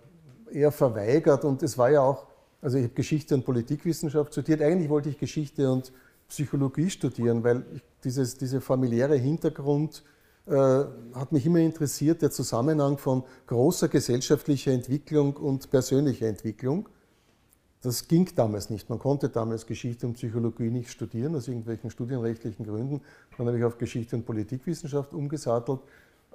eher 0.51 0.73
verweigert 0.73 1.45
und 1.45 1.63
es 1.63 1.77
war 1.77 1.91
ja 1.91 2.01
auch, 2.01 2.27
also 2.63 2.79
ich 2.79 2.85
habe 2.85 2.95
Geschichte 2.95 3.35
und 3.35 3.45
Politikwissenschaft 3.45 4.33
studiert. 4.33 4.63
Eigentlich 4.63 4.89
wollte 4.89 5.11
ich 5.11 5.19
Geschichte 5.19 5.71
und 5.71 5.93
Psychologie 6.29 6.91
studieren, 6.91 7.45
weil 7.45 7.65
ich, 7.75 7.83
dieses, 8.05 8.37
dieser 8.37 8.61
familiäre 8.61 9.17
Hintergrund 9.17 10.03
äh, 10.47 10.85
hat 11.15 11.33
mich 11.33 11.45
immer 11.45 11.59
interessiert, 11.59 12.23
der 12.23 12.31
Zusammenhang 12.31 12.97
von 12.97 13.23
großer 13.47 13.89
gesellschaftlicher 13.89 14.73
Entwicklung 14.73 15.37
und 15.37 15.71
persönlicher 15.71 16.27
Entwicklung. 16.27 16.89
Das 17.83 18.09
ging 18.09 18.29
damals 18.35 18.71
nicht. 18.71 18.89
Man 18.91 18.99
konnte 18.99 19.29
damals 19.29 19.67
Geschichte 19.67 20.07
und 20.07 20.15
Psychologie 20.15 20.71
nicht 20.71 20.91
studieren, 20.91 21.37
aus 21.37 21.47
irgendwelchen 21.47 21.91
studienrechtlichen 21.91 22.67
Gründen. 22.67 23.01
Dann 23.37 23.47
habe 23.47 23.59
ich 23.59 23.65
auf 23.65 23.79
Geschichte 23.79 24.17
und 24.17 24.27
Politikwissenschaft 24.27 25.15
umgesattelt. 25.15 25.81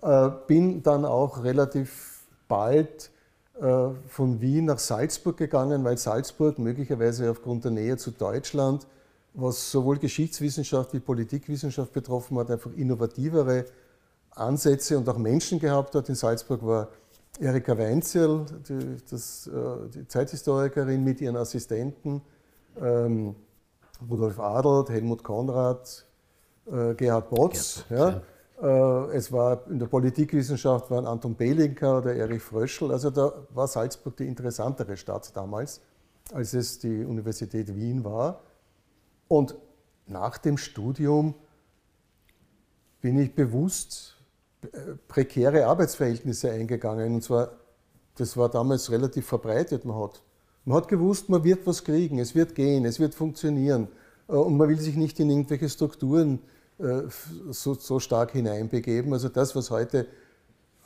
Äh, 0.02 0.30
bin 0.48 0.84
dann 0.84 1.04
auch 1.04 1.44
relativ 1.44 2.24
bald 2.48 3.12
äh, 3.60 3.90
von 4.08 4.40
Wien 4.40 4.66
nach 4.66 4.80
Salzburg 4.80 5.38
gegangen, 5.38 5.84
weil 5.84 5.98
Salzburg 5.98 6.60
möglicherweise 6.60 7.30
aufgrund 7.30 7.66
der 7.66 7.72
Nähe 7.72 7.98
zu 7.98 8.12
Deutschland 8.12 8.88
was 9.34 9.72
sowohl 9.72 9.98
Geschichtswissenschaft 9.98 10.94
wie 10.94 11.00
Politikwissenschaft 11.00 11.92
betroffen 11.92 12.38
hat, 12.38 12.52
einfach 12.52 12.72
innovativere 12.76 13.66
Ansätze 14.32 14.98
und 14.98 15.10
auch 15.10 15.18
Menschen 15.18 15.60
gehabt 15.60 15.96
hat. 15.96 16.10
In 16.10 16.16
Salzburg 16.16 16.66
war 16.66 16.90
Erika 17.40 17.78
Weinzierl, 17.78 18.46
die, 18.68 18.98
das, 19.10 19.48
äh, 19.48 19.90
die 19.90 20.08
Zeithistorikerin 20.08 21.04
mit 21.04 21.20
ihren 21.22 21.36
Assistenten, 21.36 22.22
ähm, 22.80 23.36
Rudolf 24.10 24.40
Adelt, 24.40 24.90
Helmut 24.90 25.24
Konrad, 25.24 26.06
äh, 26.72 26.94
Gerhard 26.94 27.30
Botz. 27.30 27.86
Ja. 27.90 28.10
Ja. 28.10 28.22
Äh, 28.62 29.16
es 29.16 29.32
war 29.32 29.68
in 29.68 29.80
der 29.80 29.88
Politikwissenschaft 29.88 30.92
waren 30.92 31.08
Anton 31.08 31.36
Belinka 31.36 31.98
oder 31.98 32.16
Erich 32.16 32.42
Fröschel. 32.42 32.92
Also 32.92 33.10
da 33.10 33.34
war 33.50 33.68
Salzburg 33.68 34.16
die 34.18 34.28
interessantere 34.28 34.96
Stadt 34.96 35.36
damals, 35.36 35.82
als 36.34 36.54
es 36.54 36.80
die 36.80 37.04
Universität 37.04 37.76
Wien 37.76 38.04
war. 38.04 38.42
Und 39.28 39.56
nach 40.06 40.38
dem 40.38 40.58
Studium 40.58 41.34
bin 43.02 43.18
ich 43.18 43.34
bewusst 43.34 44.18
prekäre 45.08 45.66
Arbeitsverhältnisse 45.66 46.52
eingegangen. 46.52 47.16
Und 47.16 47.24
zwar, 47.24 47.52
das 48.16 48.38
war 48.38 48.50
damals 48.50 48.92
relativ 48.92 49.26
verbreitet. 49.26 49.86
Man 49.86 49.98
hat, 49.98 50.22
man 50.66 50.78
hat 50.78 50.88
gewusst, 50.88 51.30
man 51.30 51.44
wird 51.44 51.66
was 51.66 51.84
kriegen, 51.84 52.20
es 52.20 52.36
wird 52.36 52.56
gehen, 52.56 52.86
es 52.86 53.00
wird 53.00 53.16
funktionieren. 53.16 53.88
Äh, 54.28 54.34
und 54.34 54.58
man 54.58 54.70
will 54.70 54.80
sich 54.80 54.96
nicht 54.96 55.20
in 55.20 55.30
irgendwelche 55.30 55.70
Strukturen 55.70 56.40
äh, 56.80 57.04
so, 57.52 57.74
so 57.74 58.00
stark 58.00 58.32
hineinbegeben. 58.32 59.14
Also 59.14 59.30
das, 59.30 59.56
was 59.56 59.72
heute 59.72 60.08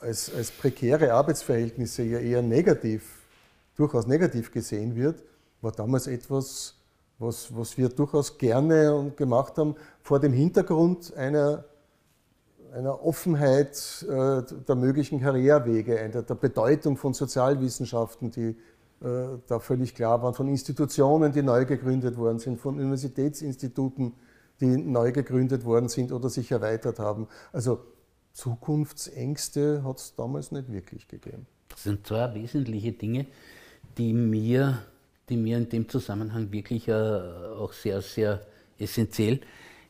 als, 0.00 0.32
als 0.34 0.50
prekäre 0.50 1.12
Arbeitsverhältnisse 1.12 2.02
ja 2.02 2.18
eher 2.18 2.42
negativ, 2.42 3.02
durchaus 3.76 4.06
negativ 4.06 4.52
gesehen 4.52 4.94
wird, 4.96 5.22
war 5.60 5.72
damals 5.72 6.06
etwas, 6.06 6.74
was, 7.18 7.54
was 7.56 7.76
wir 7.76 7.88
durchaus 7.88 8.38
gerne 8.38 9.12
gemacht 9.16 9.58
haben, 9.58 9.74
vor 10.02 10.20
dem 10.20 10.32
Hintergrund 10.32 11.14
einer, 11.14 11.64
einer 12.72 13.04
Offenheit 13.04 14.04
äh, 14.08 14.42
der 14.66 14.74
möglichen 14.74 15.20
Karrierewege, 15.20 15.98
einer, 15.98 16.22
der 16.22 16.34
Bedeutung 16.34 16.96
von 16.96 17.14
Sozialwissenschaften, 17.14 18.30
die 18.30 18.56
äh, 19.04 19.38
da 19.46 19.58
völlig 19.58 19.94
klar 19.94 20.22
waren, 20.22 20.34
von 20.34 20.48
Institutionen, 20.48 21.32
die 21.32 21.42
neu 21.42 21.64
gegründet 21.64 22.16
worden 22.16 22.38
sind, 22.38 22.60
von 22.60 22.76
Universitätsinstituten, 22.76 24.14
die 24.60 24.76
neu 24.76 25.12
gegründet 25.12 25.64
worden 25.64 25.88
sind 25.88 26.12
oder 26.12 26.28
sich 26.28 26.50
erweitert 26.50 26.98
haben. 26.98 27.28
Also 27.52 27.80
Zukunftsängste 28.32 29.84
hat 29.84 29.98
es 29.98 30.14
damals 30.16 30.52
nicht 30.52 30.72
wirklich 30.72 31.08
gegeben. 31.08 31.46
Das 31.68 31.82
sind 31.84 32.06
zwei 32.06 32.34
wesentliche 32.34 32.92
Dinge, 32.92 33.26
die 33.96 34.12
mir 34.12 34.78
die 35.28 35.36
mir 35.36 35.58
in 35.58 35.68
dem 35.68 35.88
Zusammenhang 35.88 36.52
wirklich 36.52 36.88
äh, 36.88 36.92
auch 36.92 37.72
sehr, 37.72 38.00
sehr 38.00 38.40
essentiell 38.78 39.40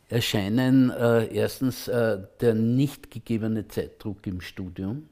erscheinen. 0.08 0.90
Äh, 0.90 1.26
erstens 1.34 1.88
äh, 1.88 2.18
der 2.40 2.54
nicht 2.54 3.10
gegebene 3.10 3.68
Zeitdruck 3.68 4.26
im 4.26 4.40
Studium. 4.40 5.08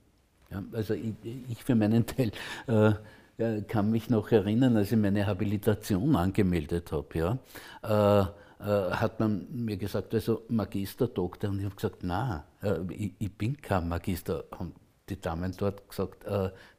Ja, 0.51 0.63
also 0.73 0.95
ich, 0.95 1.15
ich, 1.49 1.65
für 1.65 1.75
meinen 1.75 2.07
Teil 2.07 2.33
äh, 2.67 3.63
kann 3.63 3.91
mich 3.91 4.09
noch 4.09 4.31
erinnern, 4.31 4.77
als 4.77 4.93
ich 4.93 4.99
meine 4.99 5.27
Habilitation 5.27 6.17
angemeldet 6.17 6.93
habe. 6.93 7.19
Ja, 7.19 7.39
äh, 7.83 8.27
äh, 8.59 8.91
hat 8.93 9.21
man 9.21 9.47
mir 9.51 9.77
gesagt, 9.77 10.15
also 10.15 10.43
Magister, 10.49 11.09
Doktor, 11.09 11.51
und 11.51 11.59
ich 11.59 11.67
habe 11.67 11.75
gesagt, 11.75 11.99
na, 12.03 12.45
ich, 12.89 13.13
ich, 13.19 13.33
bin 13.33 13.61
kein 13.61 13.89
Magister. 13.89 14.45
Und 14.59 14.75
die 15.09 15.21
Damen 15.21 15.55
dort 15.57 15.89
gesagt, 15.89 16.25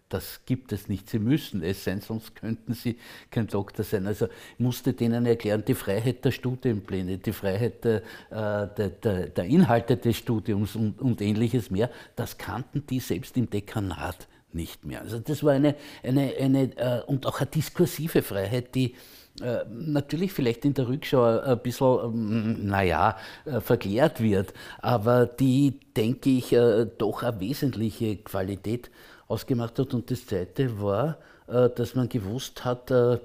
das 0.09 0.41
gibt 0.45 0.71
es 0.71 0.87
nicht. 0.87 1.09
Sie 1.09 1.19
müssen 1.19 1.61
es 1.61 1.83
sein, 1.83 2.01
sonst 2.01 2.35
könnten 2.35 2.73
Sie 2.73 2.97
kein 3.29 3.47
Doktor 3.47 3.83
sein. 3.83 4.07
Also 4.07 4.27
musste 4.57 4.93
denen 4.93 5.25
erklären, 5.25 5.63
die 5.67 5.73
Freiheit 5.73 6.23
der 6.23 6.31
Studienpläne, 6.31 7.17
die 7.17 7.33
Freiheit 7.33 7.83
der, 7.83 7.97
äh, 8.29 8.67
der, 8.77 8.89
der, 9.03 9.27
der 9.27 9.45
Inhalte 9.45 9.97
des 9.97 10.17
Studiums 10.17 10.75
und, 10.75 11.01
und, 11.01 11.21
ähnliches 11.21 11.69
mehr, 11.71 11.89
das 12.15 12.37
kannten 12.37 12.85
die 12.87 12.99
selbst 12.99 13.35
im 13.37 13.49
Dekanat 13.49 14.27
nicht 14.53 14.85
mehr. 14.85 15.01
Also 15.01 15.19
das 15.19 15.43
war 15.43 15.53
eine, 15.53 15.75
eine, 16.03 16.33
eine 16.39 16.77
äh, 16.77 17.01
und 17.05 17.25
auch 17.25 17.41
eine 17.41 17.49
diskursive 17.49 18.21
Freiheit, 18.21 18.75
die 18.75 18.95
äh, 19.41 19.65
natürlich 19.69 20.31
vielleicht 20.31 20.63
in 20.63 20.73
der 20.73 20.87
Rückschau 20.87 21.41
ein 21.41 21.59
bisschen, 21.59 21.99
ähm, 22.01 22.65
naja, 22.65 23.17
verklärt 23.59 24.21
wird, 24.21 24.53
aber 24.79 25.25
die, 25.25 25.79
denke 25.97 26.29
ich, 26.29 26.55
doch 26.97 27.23
eine 27.23 27.39
wesentliche 27.41 28.17
Qualität 28.17 28.89
ausgemacht 29.27 29.77
hat. 29.79 29.93
Und 29.93 30.09
das 30.11 30.25
Zweite 30.25 30.81
war, 30.81 31.17
äh, 31.47 31.69
dass 31.69 31.95
man 31.95 32.09
gewusst 32.09 32.65
hat, 32.65 32.91
äh, 32.91 33.13
äh, 33.13 33.19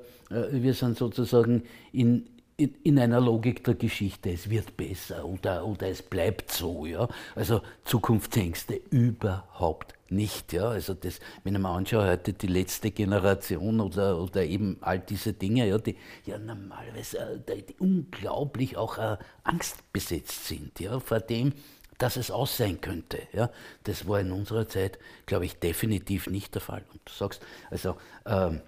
wir 0.51 0.75
sind 0.75 0.99
sozusagen 0.99 1.65
in, 1.93 2.27
in, 2.57 2.75
in, 2.85 2.99
einer 2.99 3.21
Logik 3.21 3.65
der 3.65 3.75
Geschichte, 3.75 4.31
es 4.31 4.49
wird 4.49 4.77
besser 4.77 5.25
oder, 5.25 5.67
oder 5.67 5.89
es 5.89 6.03
bleibt 6.03 6.53
so. 6.53 6.87
Ja? 6.87 7.09
Also 7.35 7.63
Zukunftsängste 7.85 8.81
überhaupt 8.91 9.95
nicht. 10.11 10.53
Ja? 10.53 10.69
Also 10.69 10.95
das, 10.95 11.19
wenn 11.45 11.55
ich 11.55 11.61
mir 11.61 11.69
anschaue, 11.69 12.07
heute 12.07 12.33
die 12.33 12.47
letzte 12.47 12.91
Generation 12.91 13.81
oder, 13.81 14.21
oder 14.21 14.45
eben 14.45 14.79
all 14.81 15.01
diese 15.01 15.33
Dinge, 15.33 15.67
ja, 15.67 15.79
die 15.79 15.97
ja 16.27 16.39
normalerweise 16.39 17.43
die, 17.49 17.75
unglaublich 17.79 18.77
auch 18.77 18.99
äh, 18.99 19.17
angstbesetzt 19.45 20.47
sind 20.47 20.79
ja, 20.79 21.01
vor 21.01 21.21
dem, 21.21 21.53
dass 21.99 22.17
es 22.17 22.31
aus 22.31 22.57
sein 22.57 22.81
könnte. 22.81 23.19
Ja? 23.33 23.51
Das 23.85 24.09
war 24.09 24.21
in 24.21 24.33
unserer 24.33 24.69
Zeit, 24.69 24.99
glaube 25.27 25.45
ich, 25.45 25.59
definitiv 25.59 26.29
nicht 26.29 26.55
der 26.55 26.63
Fall. 26.63 26.85
Und 26.93 27.01
du 27.05 27.13
sagst, 27.13 27.43
also 27.71 27.97
ähm, 28.27 28.61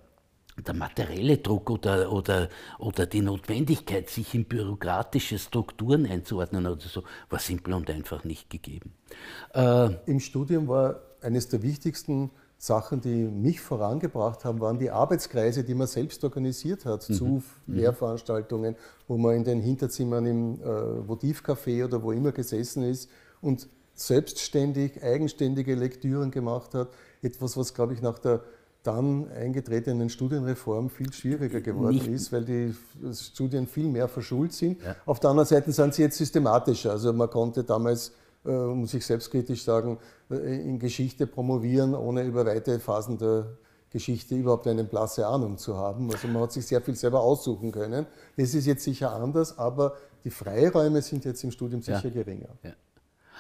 der 0.57 0.75
materielle 0.75 1.39
Druck 1.39 1.71
oder, 1.71 2.13
oder, 2.13 2.49
oder 2.79 3.07
die 3.07 3.23
Notwendigkeit, 3.23 4.09
sich 4.09 4.35
in 4.35 4.45
bürokratische 4.45 5.39
Strukturen 5.39 6.07
einzuordnen 6.07 6.67
oder 6.67 6.81
so, 6.81 7.03
war 7.29 7.41
simpel 7.41 7.75
und 7.75 7.91
einfach 7.91 8.25
nicht 8.25 8.51
gegeben. 8.51 8.95
Äh, 9.53 9.91
Im 10.07 10.21
Studium 10.21 10.69
war 10.69 11.01
eines 11.21 11.49
der 11.49 11.63
wichtigsten 11.63 12.31
Sachen, 12.59 13.01
die 13.01 13.25
mich 13.25 13.61
vorangebracht 13.61 14.45
haben, 14.45 14.61
waren 14.61 14.79
die 14.79 14.91
Arbeitskreise, 14.91 15.65
die 15.65 15.75
man 15.75 15.87
selbst 15.87 16.25
organisiert 16.25 16.85
hat, 16.85 17.09
mhm. 17.09 17.15
zu 17.15 17.25
mhm. 17.67 17.75
Lehrveranstaltungen, 17.75 18.77
wo 19.07 19.19
man 19.19 19.37
in 19.37 19.45
den 19.45 19.61
Hinterzimmern 19.61 20.27
im 20.27 20.61
äh, 20.61 20.65
Votivcafé 21.07 21.85
oder 21.85 22.03
wo 22.03 22.13
immer 22.13 22.33
gesessen 22.33 22.83
ist 22.85 23.11
und 23.41 23.69
selbstständig, 23.95 25.03
eigenständige 25.03 25.75
Lektüren 25.75 26.31
gemacht 26.31 26.75
hat. 26.75 26.89
Etwas, 27.23 27.57
was, 27.57 27.75
glaube 27.75 27.95
ich, 27.95 28.03
nach 28.03 28.19
der 28.19 28.43
dann 28.85 29.31
eingetretenen 29.31 30.11
Studienreform 30.11 30.91
viel 30.91 31.13
schwieriger 31.13 31.63
geworden 31.63 31.95
Nicht. 31.95 32.07
ist, 32.07 32.33
weil 32.33 32.45
die 32.45 32.75
Studien 33.15 33.67
viel 33.67 33.89
mehr 33.89 34.09
verschult 34.09 34.53
sind. 34.53 34.83
Ja. 34.83 34.95
Auf 35.07 35.21
der 35.21 35.31
anderen 35.31 35.49
Seite 35.49 35.73
sind 35.73 35.95
sie 35.95 36.03
jetzt 36.03 36.19
systematischer. 36.19 36.93
Also 36.93 37.13
man 37.13 37.31
konnte 37.31 37.65
damals, 37.65 38.13
muss 38.51 38.95
ich 38.95 39.05
selbstkritisch 39.05 39.65
sagen, 39.65 39.99
äh, 40.31 40.61
in 40.61 40.79
Geschichte 40.79 41.27
promovieren, 41.27 41.95
ohne 41.95 42.23
über 42.23 42.45
weite 42.47 42.79
Phasen 42.79 43.19
der 43.19 43.57
Geschichte 43.91 44.35
überhaupt 44.35 44.67
eine 44.67 44.85
blasse 44.85 45.27
Ahnung 45.27 45.57
zu 45.57 45.77
haben. 45.77 46.11
Also 46.11 46.27
man 46.29 46.43
hat 46.43 46.53
sich 46.53 46.67
sehr 46.67 46.81
viel 46.81 46.97
selber 46.97 47.21
aussuchen 47.21 47.71
können. 47.71 48.07
Das 48.37 48.53
ist 48.55 48.67
jetzt 48.67 48.85
sicher 48.85 49.13
anders, 49.13 49.57
aber 49.57 49.95
die 50.25 50.31
Freiräume 50.31 51.01
sind 51.01 51.25
jetzt 51.25 51.45
im 51.45 51.53
Studium 51.53 51.81
sicher 51.81 52.09
ja. 52.09 52.11
geringer. 52.11 52.49
Ja. 52.63 52.73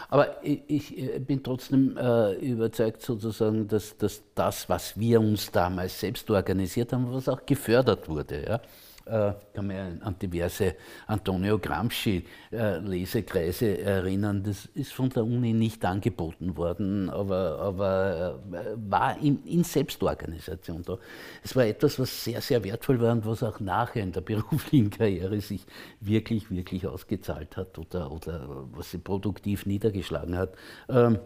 Aber 0.08 0.44
ich, 0.44 0.98
ich 0.98 1.26
bin 1.26 1.42
trotzdem 1.42 1.96
äh, 1.96 2.34
überzeugt 2.34 3.02
sozusagen, 3.02 3.66
dass, 3.68 3.96
dass, 3.96 4.22
das, 4.34 4.68
was 4.68 4.98
wir 4.98 5.20
uns 5.20 5.50
damals 5.50 5.98
selbst 5.98 6.28
organisiert 6.30 6.92
haben, 6.92 7.12
was 7.12 7.28
auch 7.28 7.44
gefördert 7.46 8.08
wurde, 8.08 8.44
ja, 8.44 8.54
äh, 8.56 8.60
kann 9.06 9.66
man 9.66 10.00
an 10.02 10.18
diverse 10.18 10.76
Antonio 11.06 11.58
Gramsci-Lesekreise 11.58 13.66
äh, 13.66 13.82
erinnern. 13.82 14.42
Das 14.42 14.64
ist 14.74 14.94
von 14.94 15.10
der 15.10 15.24
Uni 15.24 15.52
nicht 15.52 15.84
angeboten 15.84 16.56
worden, 16.56 17.10
aber, 17.10 17.58
aber 17.58 18.40
äh, 18.52 18.76
war 18.76 19.20
in, 19.20 19.44
in, 19.44 19.62
Selbstorganisation 19.62 20.82
da. 20.82 20.96
Es 21.42 21.54
war 21.54 21.66
etwas, 21.66 21.98
was 21.98 22.24
sehr, 22.24 22.40
sehr 22.40 22.64
wertvoll 22.64 22.98
war 23.00 23.12
und 23.12 23.26
was 23.26 23.42
auch 23.42 23.60
nachher 23.60 24.02
in 24.02 24.12
der 24.12 24.22
beruflichen 24.22 24.88
Karriere 24.88 25.38
sich 25.40 25.66
wirklich, 26.00 26.50
wirklich 26.50 26.86
ausgezahlt 26.86 27.58
hat 27.58 27.78
oder, 27.78 28.10
oder 28.10 28.66
was 28.72 28.90
sie 28.90 28.98
produktiv 28.98 29.66
niedergeschlagen 29.66 30.36
hat. 30.36 30.54
Ähm, 30.88 31.18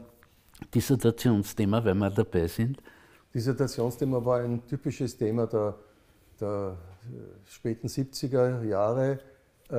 Dissertationsthema, 0.74 1.84
wenn 1.84 1.98
wir 1.98 2.10
dabei 2.10 2.48
sind. 2.48 2.82
Dissertationsthema 3.32 4.24
war 4.24 4.40
ein 4.40 4.66
typisches 4.66 5.16
Thema 5.16 5.46
der, 5.46 5.76
der 6.40 6.76
späten 7.44 7.88
70er 7.88 8.62
Jahre, 8.64 9.20
äh, 9.68 9.74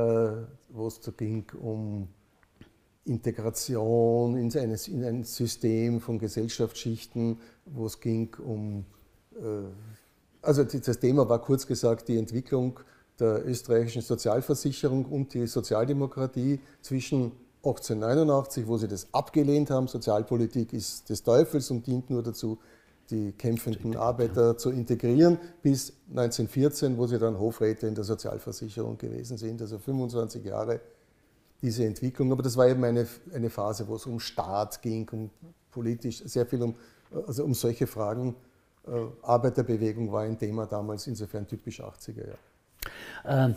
wo 0.70 0.88
es 0.88 1.00
da 1.00 1.12
ging 1.12 1.46
um 1.60 2.08
Integration 3.06 4.38
in, 4.38 4.56
eines, 4.58 4.88
in 4.88 5.04
ein 5.04 5.24
System 5.24 6.00
von 6.00 6.20
Gesellschaftsschichten, 6.20 7.40
wo 7.66 7.86
es 7.86 8.00
ging 8.00 8.36
um, 8.36 8.86
äh, 9.36 9.42
also 10.42 10.64
das 10.64 11.00
Thema 11.00 11.28
war 11.28 11.42
kurz 11.42 11.66
gesagt 11.66 12.08
die 12.08 12.18
Entwicklung 12.18 12.80
der 13.20 13.46
österreichischen 13.46 14.02
Sozialversicherung 14.02 15.06
und 15.06 15.34
die 15.34 15.48
Sozialdemokratie 15.48 16.60
zwischen 16.82 17.32
1889, 17.64 18.68
wo 18.68 18.78
sie 18.78 18.88
das 18.88 19.14
abgelehnt 19.14 19.70
haben, 19.70 19.88
Sozialpolitik 19.88 20.72
ist 20.72 21.10
des 21.10 21.24
Teufels 21.24 21.70
und 21.72 21.86
dient 21.86 22.10
nur 22.10 22.24
dazu, 22.24 22.60
die 23.10 23.32
kämpfenden 23.32 23.96
Arbeiter 23.96 24.58
zu 24.58 24.70
integrieren, 24.70 25.40
bis 25.62 25.94
1914, 26.10 26.98
wo 26.98 27.08
sie 27.08 27.20
dann 27.20 27.40
Hofräte 27.40 27.88
in 27.88 27.96
der 27.96 28.04
Sozialversicherung 28.04 28.98
gewesen 28.98 29.38
sind, 29.38 29.62
also 29.62 29.80
25 29.80 30.44
Jahre 30.46 30.80
diese 31.62 31.86
Entwicklung. 31.86 32.32
Aber 32.32 32.44
das 32.44 32.56
war 32.56 32.68
eben 32.68 32.84
eine, 32.84 33.08
eine 33.34 33.50
Phase, 33.50 33.88
wo 33.88 33.96
es 33.96 34.06
um 34.06 34.20
Staat 34.20 34.82
ging, 34.82 35.10
um 35.10 35.30
politisch, 35.72 36.24
sehr 36.24 36.46
viel 36.46 36.62
um, 36.62 36.76
also 37.28 37.44
um 37.44 37.54
solche 37.54 37.88
Fragen. 37.88 38.36
Äh, 38.88 38.92
Arbeiterbewegung 39.22 40.12
war 40.12 40.24
ein 40.24 40.38
Thema 40.38 40.66
damals, 40.66 41.08
insofern 41.08 41.48
typisch 41.48 41.82
80er 41.82 42.28
Jahre. 42.28 42.38
Ähm, 43.26 43.56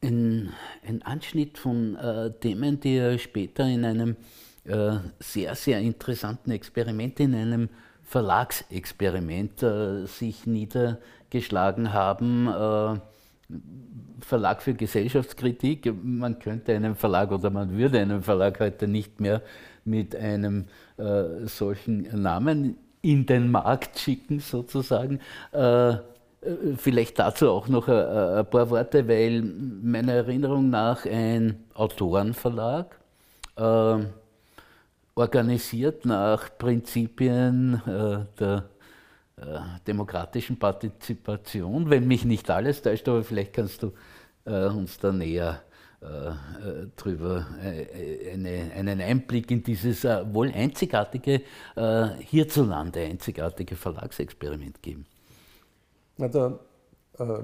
ein, 0.00 0.52
ein, 0.86 1.02
Anschnitt 1.02 1.58
von 1.58 1.96
äh, 1.96 2.32
Themen, 2.38 2.80
die 2.80 2.96
er 2.96 3.18
später 3.18 3.66
in 3.66 3.84
einem 3.84 4.16
sehr, 4.64 5.54
sehr 5.54 5.80
interessanten 5.80 6.50
Experiment 6.50 7.20
in 7.20 7.34
einem 7.34 7.68
Verlagsexperiment 8.08 9.62
äh, 9.62 10.06
sich 10.06 10.46
niedergeschlagen 10.46 11.92
haben. 11.92 12.48
Äh, 12.48 13.00
Verlag 14.20 14.62
für 14.62 14.74
Gesellschaftskritik. 14.74 15.92
Man 16.02 16.38
könnte 16.38 16.74
einen 16.74 16.94
Verlag 16.94 17.30
oder 17.30 17.50
man 17.50 17.76
würde 17.76 18.00
einen 18.00 18.22
Verlag 18.22 18.60
heute 18.60 18.88
nicht 18.88 19.20
mehr 19.20 19.42
mit 19.84 20.16
einem 20.16 20.66
äh, 20.96 21.46
solchen 21.46 22.02
Namen 22.22 22.76
in 23.02 23.26
den 23.26 23.50
Markt 23.50 23.98
schicken, 23.98 24.40
sozusagen. 24.40 25.20
Äh, 25.52 25.96
vielleicht 26.76 27.18
dazu 27.18 27.50
auch 27.50 27.68
noch 27.68 27.88
ein, 27.88 28.46
paar 28.46 28.70
Worte, 28.70 29.06
weil 29.08 29.42
meiner 29.42 30.14
Erinnerung 30.14 30.70
nach 30.70 31.04
ein 31.04 31.64
Autorenverlag, 31.74 32.98
äh, 33.56 33.98
organisiert 35.18 36.04
nach 36.04 36.56
Prinzipien 36.56 37.82
äh, 37.86 38.24
der 38.38 38.70
äh, 39.36 39.58
demokratischen 39.86 40.58
Partizipation, 40.58 41.90
wenn 41.90 42.06
mich 42.06 42.24
nicht 42.24 42.48
alles 42.50 42.82
täuscht, 42.82 43.08
aber 43.08 43.24
vielleicht 43.24 43.52
kannst 43.52 43.82
du 43.82 43.92
äh, 44.44 44.66
uns 44.66 44.98
da 44.98 45.12
näher 45.12 45.62
drüber 46.94 47.44
eine, 47.60 48.70
einen 48.72 49.00
Einblick 49.00 49.50
in 49.50 49.64
dieses 49.64 50.04
wohl 50.04 50.52
einzigartige, 50.54 51.42
hierzulande 52.20 53.00
einzigartige 53.00 53.74
Verlagsexperiment 53.74 54.80
geben. 54.80 55.06
Na, 56.18 56.28
der 56.28 56.60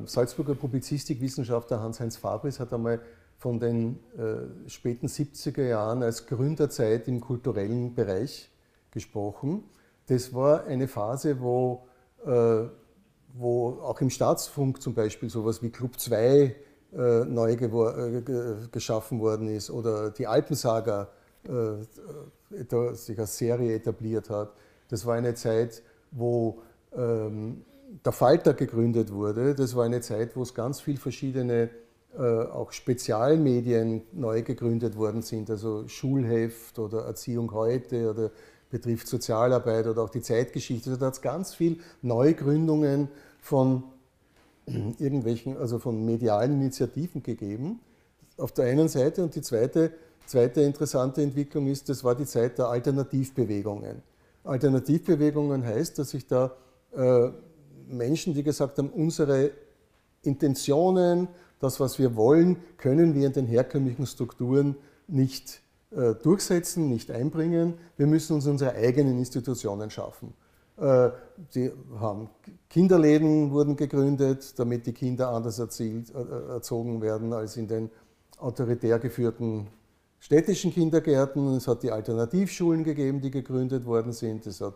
Salzburger 0.04 0.54
Publizistikwissenschaftler 0.54 1.80
Hans-Heinz 1.80 2.16
Fabris 2.16 2.60
hat 2.60 2.72
einmal 2.72 3.00
von 3.38 3.60
den 3.60 3.98
äh, 4.16 4.68
späten 4.70 5.06
70er 5.06 5.66
Jahren 5.66 6.02
als 6.02 6.26
Gründerzeit 6.26 7.08
im 7.08 7.20
kulturellen 7.20 7.94
Bereich 7.94 8.50
gesprochen. 8.90 9.64
Das 10.06 10.32
war 10.32 10.64
eine 10.64 10.88
Phase, 10.88 11.40
wo, 11.40 11.86
äh, 12.24 12.64
wo 13.34 13.80
auch 13.82 14.00
im 14.00 14.10
Staatsfunk 14.10 14.80
zum 14.80 14.94
Beispiel 14.94 15.28
sowas 15.28 15.62
wie 15.62 15.70
Club 15.70 15.98
2 15.98 16.54
äh, 16.96 17.24
neu 17.24 17.52
äh, 17.52 18.22
geschaffen 18.70 19.20
worden 19.20 19.48
ist 19.48 19.70
oder 19.70 20.10
die 20.10 20.26
Alpensaga 20.26 21.08
äh, 21.44 22.94
sich 22.94 23.18
als 23.18 23.36
Serie 23.36 23.74
etabliert 23.74 24.30
hat. 24.30 24.52
Das 24.88 25.04
war 25.04 25.16
eine 25.16 25.34
Zeit, 25.34 25.82
wo 26.12 26.62
ähm, 26.96 27.64
der 28.04 28.12
Falter 28.12 28.54
gegründet 28.54 29.12
wurde. 29.12 29.54
Das 29.54 29.74
war 29.74 29.84
eine 29.84 30.00
Zeit, 30.00 30.36
wo 30.36 30.42
es 30.42 30.54
ganz 30.54 30.80
viele 30.80 30.98
verschiedene 30.98 31.62
äh, 31.64 31.83
auch 32.18 32.72
Spezialmedien 32.72 34.02
neu 34.12 34.42
gegründet 34.42 34.96
worden 34.96 35.22
sind, 35.22 35.50
also 35.50 35.88
Schulheft 35.88 36.78
oder 36.78 37.04
Erziehung 37.06 37.52
heute 37.52 38.10
oder 38.10 38.30
betrifft 38.70 39.06
Sozialarbeit 39.06 39.86
oder 39.86 40.02
auch 40.02 40.10
die 40.10 40.20
Zeitgeschichte. 40.20 40.90
Also 40.90 41.00
da 41.00 41.06
hat 41.06 41.14
es 41.14 41.22
ganz 41.22 41.54
viel 41.54 41.78
Neugründungen 42.02 43.08
von 43.40 43.84
irgendwelchen, 44.66 45.56
also 45.56 45.78
von 45.78 46.04
medialen 46.04 46.60
Initiativen 46.60 47.22
gegeben. 47.22 47.80
Auf 48.36 48.52
der 48.52 48.66
einen 48.66 48.88
Seite 48.88 49.22
und 49.22 49.34
die 49.34 49.42
zweite, 49.42 49.92
zweite 50.26 50.62
interessante 50.62 51.22
Entwicklung 51.22 51.68
ist, 51.68 51.88
das 51.88 52.02
war 52.02 52.16
die 52.16 52.26
Zeit 52.26 52.58
der 52.58 52.68
Alternativbewegungen. 52.68 54.02
Alternativbewegungen 54.42 55.64
heißt, 55.64 55.98
dass 55.98 56.10
sich 56.10 56.26
da 56.26 56.52
äh, 56.96 57.30
Menschen, 57.86 58.34
die 58.34 58.42
gesagt 58.42 58.78
haben, 58.78 58.90
unsere 58.90 59.52
Intentionen, 60.22 61.28
das, 61.64 61.80
was 61.80 61.98
wir 61.98 62.14
wollen, 62.14 62.58
können 62.76 63.14
wir 63.14 63.26
in 63.26 63.32
den 63.32 63.46
herkömmlichen 63.46 64.06
Strukturen 64.06 64.76
nicht 65.08 65.62
äh, 65.90 66.14
durchsetzen, 66.14 66.88
nicht 66.88 67.10
einbringen. 67.10 67.74
Wir 67.96 68.06
müssen 68.06 68.34
uns 68.34 68.46
unsere 68.46 68.74
eigenen 68.74 69.18
Institutionen 69.18 69.90
schaffen. 69.90 70.34
Äh, 70.76 71.10
haben 72.00 72.28
Kinderläden 72.68 73.52
wurden 73.52 73.76
gegründet, 73.76 74.58
damit 74.58 74.86
die 74.86 74.92
Kinder 74.92 75.28
anders 75.28 75.58
erzielt, 75.58 76.12
äh, 76.14 76.52
erzogen 76.52 77.00
werden 77.00 77.32
als 77.32 77.56
in 77.56 77.68
den 77.68 77.90
autoritär 78.38 78.98
geführten 78.98 79.68
städtischen 80.18 80.72
Kindergärten. 80.72 81.54
Es 81.54 81.68
hat 81.68 81.82
die 81.82 81.92
Alternativschulen 81.92 82.82
gegeben, 82.82 83.20
die 83.20 83.30
gegründet 83.30 83.86
worden 83.86 84.12
sind. 84.12 84.46
Es 84.46 84.60
hat 84.60 84.74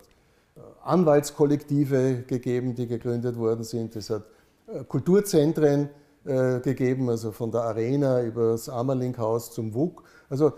äh, 0.57 0.61
Anwaltskollektive 0.85 2.24
gegeben, 2.27 2.74
die 2.74 2.87
gegründet 2.87 3.37
worden 3.37 3.64
sind. 3.64 3.96
Es 3.96 4.09
hat 4.11 4.22
äh, 4.68 4.85
Kulturzentren 4.85 5.88
äh, 6.29 6.61
gegeben, 6.61 7.09
also 7.09 7.33
von 7.33 7.51
der 7.51 7.62
Arena 7.62 8.23
über 8.23 8.53
das 8.53 8.69
Ammerlinghaus 8.69 9.51
zum 9.53 9.75
WUK. 9.75 10.05
Also 10.29 10.53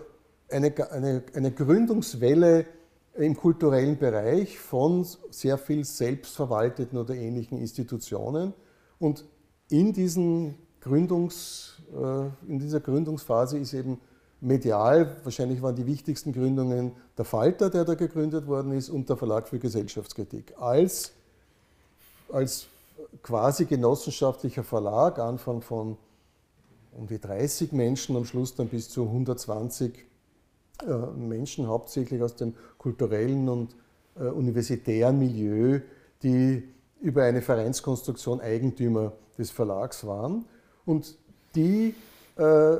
eine, 0.50 0.74
eine, 0.90 1.22
eine 1.34 1.52
Gründungswelle 1.52 2.66
im 3.14 3.36
kulturellen 3.36 3.98
Bereich 3.98 4.58
von 4.58 5.06
sehr 5.30 5.58
viel 5.58 5.84
selbstverwalteten 5.84 6.98
oder 6.98 7.14
ähnlichen 7.14 7.58
Institutionen. 7.58 8.52
Und 8.98 9.24
in, 9.68 9.92
diesen 9.92 10.56
Gründungs, 10.80 11.80
äh, 11.92 12.50
in 12.50 12.58
dieser 12.58 12.80
Gründungsphase 12.80 13.58
ist 13.58 13.72
eben 13.72 14.00
medial, 14.40 15.16
wahrscheinlich 15.22 15.60
waren 15.62 15.76
die 15.76 15.86
wichtigsten 15.86 16.32
Gründungen 16.32 16.92
der 17.16 17.24
Falter, 17.24 17.70
der 17.70 17.84
da 17.84 17.94
gegründet 17.94 18.46
worden 18.46 18.72
ist, 18.72 18.88
und 18.88 19.08
der 19.08 19.16
Verlag 19.16 19.48
für 19.48 19.58
Gesellschaftskritik. 19.58 20.54
Als, 20.58 21.12
als 22.32 22.66
quasi 23.22 23.64
genossenschaftlicher 23.66 24.64
Verlag, 24.64 25.18
Anfang 25.18 25.62
von 25.62 25.96
um 26.92 27.06
die 27.06 27.20
30 27.20 27.72
Menschen, 27.72 28.16
am 28.16 28.24
Schluss 28.24 28.54
dann 28.54 28.68
bis 28.68 28.90
zu 28.90 29.04
120 29.04 30.06
äh, 30.86 30.92
Menschen, 31.16 31.66
hauptsächlich 31.68 32.22
aus 32.22 32.34
dem 32.36 32.54
kulturellen 32.78 33.48
und 33.48 33.76
äh, 34.16 34.24
universitären 34.24 35.18
Milieu, 35.18 35.80
die 36.22 36.68
über 37.00 37.24
eine 37.24 37.42
Vereinskonstruktion 37.42 38.40
Eigentümer 38.40 39.12
des 39.38 39.50
Verlags 39.50 40.06
waren. 40.06 40.44
Und 40.84 41.16
die 41.54 41.94
äh, 42.36 42.76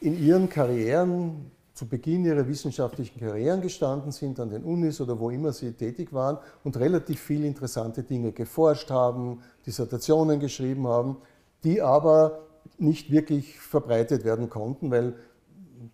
in 0.00 0.22
ihren 0.22 0.48
Karrieren 0.48 1.50
zu 1.74 1.88
Beginn 1.88 2.24
ihrer 2.24 2.46
wissenschaftlichen 2.46 3.18
Karrieren 3.18 3.60
gestanden 3.60 4.12
sind, 4.12 4.38
an 4.38 4.48
den 4.48 4.62
Unis 4.62 5.00
oder 5.00 5.18
wo 5.18 5.30
immer 5.30 5.52
sie 5.52 5.72
tätig 5.72 6.12
waren 6.12 6.38
und 6.62 6.76
relativ 6.76 7.20
viele 7.20 7.46
interessante 7.46 8.04
Dinge 8.04 8.30
geforscht 8.32 8.90
haben, 8.90 9.40
Dissertationen 9.66 10.38
geschrieben 10.38 10.86
haben, 10.86 11.16
die 11.64 11.82
aber 11.82 12.42
nicht 12.78 13.10
wirklich 13.10 13.58
verbreitet 13.58 14.24
werden 14.24 14.48
konnten, 14.48 14.90
weil 14.92 15.14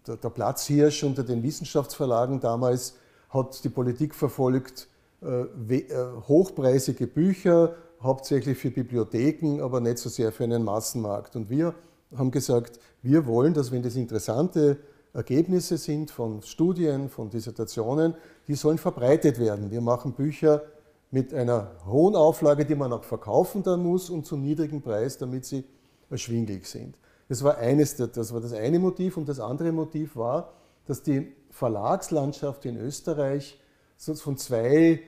der, 0.06 0.16
der 0.16 0.28
Platzhirsch 0.28 1.02
unter 1.02 1.24
den 1.24 1.42
Wissenschaftsverlagen 1.42 2.40
damals 2.40 2.96
hat 3.30 3.64
die 3.64 3.68
Politik 3.70 4.14
verfolgt, 4.14 4.86
äh, 5.22 5.42
äh, 5.76 6.12
hochpreisige 6.28 7.06
Bücher 7.06 7.74
hauptsächlich 8.02 8.58
für 8.58 8.70
Bibliotheken, 8.70 9.60
aber 9.62 9.80
nicht 9.80 9.98
so 9.98 10.08
sehr 10.08 10.32
für 10.32 10.44
einen 10.44 10.64
Massenmarkt. 10.64 11.36
Und 11.36 11.48
wir 11.48 11.74
haben 12.16 12.30
gesagt, 12.30 12.78
wir 13.02 13.26
wollen, 13.26 13.54
dass 13.54 13.72
wenn 13.72 13.82
das 13.82 13.96
interessante 13.96 14.78
Ergebnisse 15.12 15.76
sind 15.76 16.10
von 16.10 16.42
Studien, 16.42 17.08
von 17.08 17.30
Dissertationen, 17.30 18.14
die 18.46 18.54
sollen 18.54 18.78
verbreitet 18.78 19.38
werden. 19.38 19.70
Wir 19.70 19.80
machen 19.80 20.12
Bücher 20.12 20.62
mit 21.10 21.34
einer 21.34 21.72
hohen 21.86 22.14
Auflage, 22.14 22.64
die 22.64 22.76
man 22.76 22.92
auch 22.92 23.02
verkaufen 23.02 23.62
dann 23.62 23.82
muss 23.82 24.10
und 24.10 24.24
zu 24.24 24.36
niedrigem 24.36 24.82
Preis, 24.82 25.18
damit 25.18 25.44
sie 25.44 25.64
erschwinglich 26.08 26.68
sind. 26.68 26.96
Das 27.28 27.42
war, 27.42 27.58
eines, 27.58 27.96
das 27.96 28.32
war 28.32 28.40
das 28.40 28.52
eine 28.52 28.78
Motiv 28.78 29.16
und 29.16 29.28
das 29.28 29.40
andere 29.40 29.72
Motiv 29.72 30.16
war, 30.16 30.52
dass 30.86 31.02
die 31.02 31.32
Verlagslandschaft 31.50 32.64
in 32.64 32.76
Österreich 32.76 33.60
von 33.96 34.36
zwei, 34.36 35.00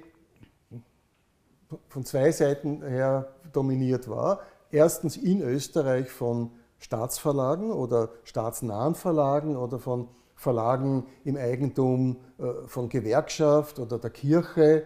von 1.89 2.05
zwei 2.05 2.31
Seiten 2.33 2.83
her 2.83 3.35
dominiert 3.53 4.09
war. 4.09 4.41
Erstens 4.71 5.17
in 5.17 5.43
Österreich 5.43 6.11
von 6.11 6.51
Staatsverlagen 6.83 7.71
oder 7.71 8.11
staatsnahen 8.25 8.97
Verlagen 8.97 9.57
oder 9.57 9.79
von 9.79 10.09
Verlagen 10.35 11.07
im 11.25 11.37
Eigentum 11.37 12.17
äh, 12.39 12.67
von 12.67 12.89
Gewerkschaft 12.89 13.79
oder 13.79 13.99
der 13.99 14.11
Kirche, 14.11 14.83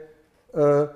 äh, 0.53 0.87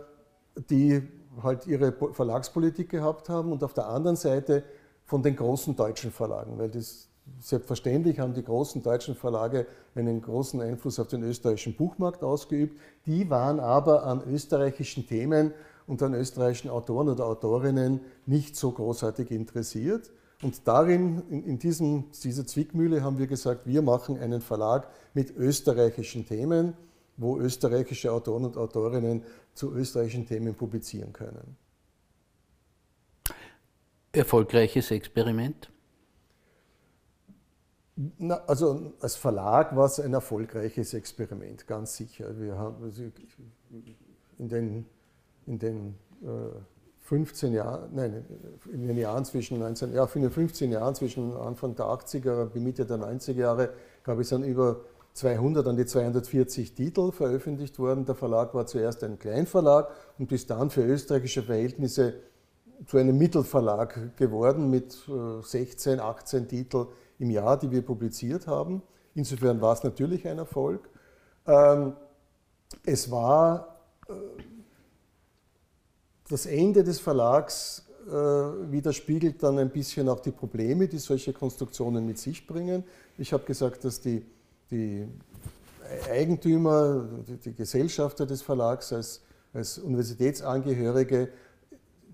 die 0.69 1.03
halt 1.43 1.67
ihre 1.67 1.93
Verlagspolitik 2.13 2.91
gehabt 2.91 3.31
haben 3.31 3.51
und 3.51 3.65
auf 3.65 3.73
der 3.73 3.87
anderen 3.87 4.17
Seite 4.17 4.63
von 5.07 5.23
den 5.23 5.37
großen 5.37 5.75
deutschen 5.75 6.13
Verlagen, 6.13 6.59
weil 6.59 6.69
das 6.69 7.09
selbstverständlich 7.41 8.19
haben 8.19 8.35
die 8.35 8.45
großen 8.45 8.83
deutschen 8.83 9.15
Verlage 9.15 9.67
einen 9.95 10.21
großen 10.21 10.61
Einfluss 10.61 10.99
auf 10.99 11.09
den 11.09 11.23
österreichischen 11.23 11.77
Buchmarkt 11.77 12.23
ausgeübt. 12.23 12.79
Die 13.07 13.31
waren 13.31 13.59
aber 13.59 14.05
an 14.05 14.23
österreichischen 14.31 15.07
Themen 15.07 15.55
und 15.87 16.03
an 16.03 16.13
österreichischen 16.13 16.69
Autoren 16.71 17.09
oder 17.09 17.25
Autorinnen 17.25 18.01
nicht 18.27 18.57
so 18.57 18.73
großartig 18.73 19.31
interessiert. 19.31 20.11
Und 20.42 20.66
darin, 20.66 21.22
in, 21.29 21.44
in 21.44 21.59
diesem, 21.59 22.11
dieser 22.12 22.46
Zwickmühle, 22.46 23.03
haben 23.03 23.18
wir 23.18 23.26
gesagt, 23.26 23.66
wir 23.66 23.83
machen 23.83 24.18
einen 24.18 24.40
Verlag 24.40 24.88
mit 25.12 25.37
österreichischen 25.37 26.26
Themen, 26.26 26.74
wo 27.16 27.38
österreichische 27.38 28.11
Autoren 28.11 28.46
und 28.46 28.57
Autorinnen 28.57 29.22
zu 29.53 29.72
österreichischen 29.72 30.26
Themen 30.26 30.55
publizieren 30.55 31.12
können. 31.12 31.57
Erfolgreiches 34.12 34.90
Experiment? 34.90 35.70
Na, 38.16 38.37
also 38.46 38.94
als 39.00 39.16
Verlag 39.16 39.76
war 39.76 39.85
es 39.85 40.00
ein 40.00 40.14
erfolgreiches 40.14 40.94
Experiment, 40.94 41.66
ganz 41.66 41.96
sicher. 41.96 42.40
Wir 42.40 42.57
haben 42.57 42.83
also 42.83 43.03
in 44.38 44.48
den, 44.48 44.87
in 45.46 45.59
den 45.59 45.94
äh, 46.22 46.26
15 47.11 47.53
Jahren, 47.53 47.88
nein, 47.92 48.25
in 48.73 48.87
den 48.87 48.96
Jahren 48.96 49.25
zwischen 49.25 49.59
19, 49.59 49.92
ja, 49.92 50.09
in 50.14 50.23
den 50.23 50.31
15 50.31 50.70
Jahren 50.70 50.94
zwischen 50.94 51.37
Anfang 51.37 51.75
der 51.75 51.87
80er 51.87 52.42
und 52.42 52.55
Mitte 52.55 52.87
der 52.87 52.99
90er 52.99 53.33
Jahre 53.33 53.70
gab 54.05 54.20
es 54.20 54.29
dann 54.29 54.44
über 54.44 54.83
200 55.14 55.66
an 55.66 55.77
die 55.77 55.87
240 55.87 56.73
Titel 56.77 57.11
veröffentlicht 57.11 57.81
worden. 57.81 58.05
Der 58.05 58.14
Verlag 58.14 58.55
war 58.55 58.66
zuerst 58.66 59.03
ein 59.03 59.18
Kleinverlag 59.18 59.90
und 60.20 60.29
bis 60.29 60.46
dann 60.46 60.70
für 60.70 60.85
österreichische 60.85 61.42
Verhältnisse 61.42 62.14
zu 62.87 62.96
einem 62.96 63.18
Mittelverlag 63.18 64.16
geworden 64.16 64.70
mit 64.70 64.96
16, 65.42 65.99
äh, 65.99 66.03
18 66.03 66.46
Titeln 66.46 66.87
im 67.18 67.31
Jahr, 67.31 67.59
die 67.59 67.73
wir 67.73 67.83
publiziert 67.83 68.46
haben. 68.46 68.83
Insofern 69.16 69.61
war 69.61 69.73
es 69.73 69.83
natürlich 69.83 70.29
ein 70.29 70.38
Erfolg. 70.38 70.88
Ähm, 71.44 71.94
es 72.87 73.11
war 73.11 73.81
äh, 74.09 74.12
das 76.31 76.47
Ende 76.47 76.85
des 76.85 77.01
Verlags 77.01 77.85
äh, 78.07 78.12
widerspiegelt 78.12 79.43
dann 79.43 79.59
ein 79.59 79.71
bisschen 79.71 80.09
auch 80.09 80.21
die 80.21 80.31
Probleme, 80.31 80.88
die 80.88 80.99
solche 80.99 81.33
Konstruktionen 81.33 82.07
mit 82.07 82.19
sich 82.19 82.47
bringen. 82.47 82.85
Ich 83.19 83.33
habe 83.33 83.45
gesagt, 83.45 83.85
dass 83.85 84.01
die, 84.01 84.25
die 84.71 85.07
Eigentümer, 86.09 87.05
die, 87.27 87.37
die, 87.37 87.55
Gesellschafter 87.55 88.27
des 88.27 88.43
Verlags 88.43 88.93
als, 88.93 89.21
als 89.53 89.79
Universitätsangehörige, 89.79 91.29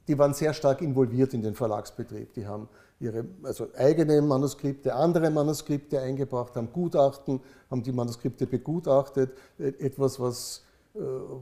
die 0.08 0.18
waren 0.18 0.32
sehr 0.32 0.54
stark 0.54 0.80
involviert 0.80 1.34
in 1.34 1.42
den 1.42 1.54
Verlagsbetrieb. 1.54 2.32
Die 2.34 2.46
haben 2.46 2.68
ihre 2.98 3.26
also 3.42 3.68
eigene 3.76 4.22
Manuskripte, 4.22 4.94
andere 4.94 5.30
Manuskripte 5.30 6.00
eingebracht, 6.00 6.56
haben 6.56 6.72
Gutachten, 6.72 7.40
haben 7.70 7.82
die 7.82 7.92
Manuskripte 7.92 8.46
begutachtet, 8.46 9.32
etwas, 9.58 10.18
was 10.18 10.62
äh, 10.62 10.65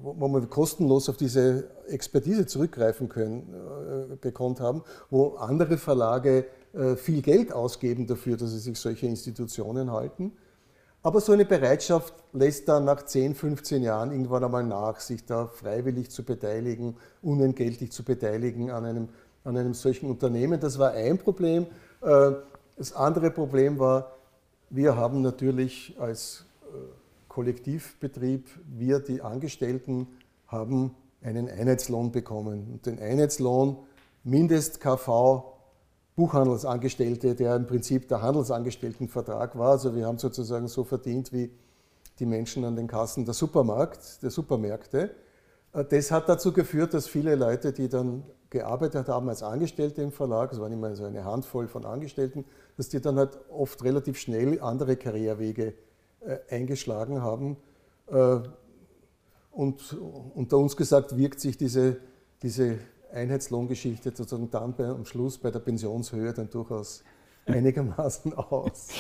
wo 0.04 0.28
man 0.28 0.50
kostenlos 0.50 1.08
auf 1.08 1.16
diese 1.16 1.64
Expertise 1.88 2.46
zurückgreifen 2.46 3.08
können, 3.08 3.54
äh, 4.12 4.16
gekonnt 4.16 4.60
haben, 4.60 4.82
wo 5.10 5.36
andere 5.36 5.78
Verlage 5.78 6.44
äh, 6.74 6.96
viel 6.96 7.22
Geld 7.22 7.52
ausgeben 7.52 8.06
dafür, 8.06 8.36
dass 8.36 8.50
sie 8.50 8.58
sich 8.58 8.78
solche 8.78 9.06
Institutionen 9.06 9.90
halten. 9.90 10.32
Aber 11.02 11.20
so 11.20 11.32
eine 11.32 11.44
Bereitschaft 11.44 12.14
lässt 12.32 12.68
dann 12.68 12.84
nach 12.84 13.04
10, 13.04 13.34
15 13.34 13.82
Jahren 13.82 14.12
irgendwann 14.12 14.44
einmal 14.44 14.64
nach, 14.64 15.00
sich 15.00 15.24
da 15.24 15.46
freiwillig 15.46 16.10
zu 16.10 16.22
beteiligen, 16.22 16.96
unentgeltlich 17.22 17.90
zu 17.90 18.04
beteiligen 18.04 18.70
an 18.70 18.84
einem, 18.84 19.08
an 19.42 19.56
einem 19.56 19.74
solchen 19.74 20.08
Unternehmen. 20.08 20.60
Das 20.60 20.78
war 20.78 20.92
ein 20.92 21.18
Problem. 21.18 21.66
Das 22.00 22.94
andere 22.94 23.30
Problem 23.30 23.78
war, 23.78 24.12
wir 24.70 24.96
haben 24.96 25.20
natürlich 25.20 25.94
als 25.98 26.46
Kollektivbetrieb, 27.34 28.48
wir, 28.64 29.00
die 29.00 29.20
Angestellten, 29.20 30.06
haben 30.46 30.94
einen 31.20 31.48
Einheitslohn 31.48 32.12
bekommen. 32.12 32.68
Und 32.72 32.86
den 32.86 33.00
Einheitslohn 33.00 33.78
Mindest-KV 34.22 35.42
Buchhandelsangestellte, 36.14 37.34
der 37.34 37.56
im 37.56 37.66
Prinzip 37.66 38.06
der 38.06 38.22
Handelsangestelltenvertrag 38.22 39.58
war. 39.58 39.72
Also 39.72 39.96
wir 39.96 40.06
haben 40.06 40.18
sozusagen 40.18 40.68
so 40.68 40.84
verdient 40.84 41.32
wie 41.32 41.50
die 42.20 42.26
Menschen 42.26 42.64
an 42.64 42.76
den 42.76 42.86
Kassen 42.86 43.24
der 43.24 43.34
Supermarkt, 43.34 44.22
der 44.22 44.30
Supermärkte. 44.30 45.10
Äh, 45.72 45.84
das 45.86 46.12
hat 46.12 46.28
dazu 46.28 46.52
geführt, 46.52 46.94
dass 46.94 47.08
viele 47.08 47.34
Leute, 47.34 47.72
die 47.72 47.88
dann 47.88 48.22
gearbeitet 48.48 49.08
haben 49.08 49.28
als 49.28 49.42
Angestellte 49.42 50.02
im 50.02 50.12
Verlag, 50.12 50.52
es 50.52 50.60
waren 50.60 50.70
immer 50.70 50.94
so 50.94 51.02
eine 51.02 51.24
Handvoll 51.24 51.66
von 51.66 51.84
Angestellten, 51.84 52.44
dass 52.76 52.90
die 52.90 53.00
dann 53.00 53.18
halt 53.18 53.36
oft 53.50 53.82
relativ 53.82 54.18
schnell 54.18 54.60
andere 54.60 54.94
Karrierewege 54.94 55.74
eingeschlagen 56.50 57.22
haben. 57.22 57.56
Äh, 58.06 58.40
und 59.50 59.96
unter 60.34 60.58
uns 60.58 60.76
gesagt 60.76 61.16
wirkt 61.16 61.40
sich 61.40 61.56
diese, 61.56 61.98
diese 62.42 62.78
Einheitslohngeschichte 63.12 64.12
sozusagen 64.14 64.50
dann 64.50 64.74
bei, 64.74 64.86
am 64.86 65.04
Schluss 65.04 65.38
bei 65.38 65.50
der 65.50 65.60
Pensionshöhe 65.60 66.32
dann 66.32 66.50
durchaus 66.50 67.04
einigermaßen 67.46 68.34
aus. 68.34 68.88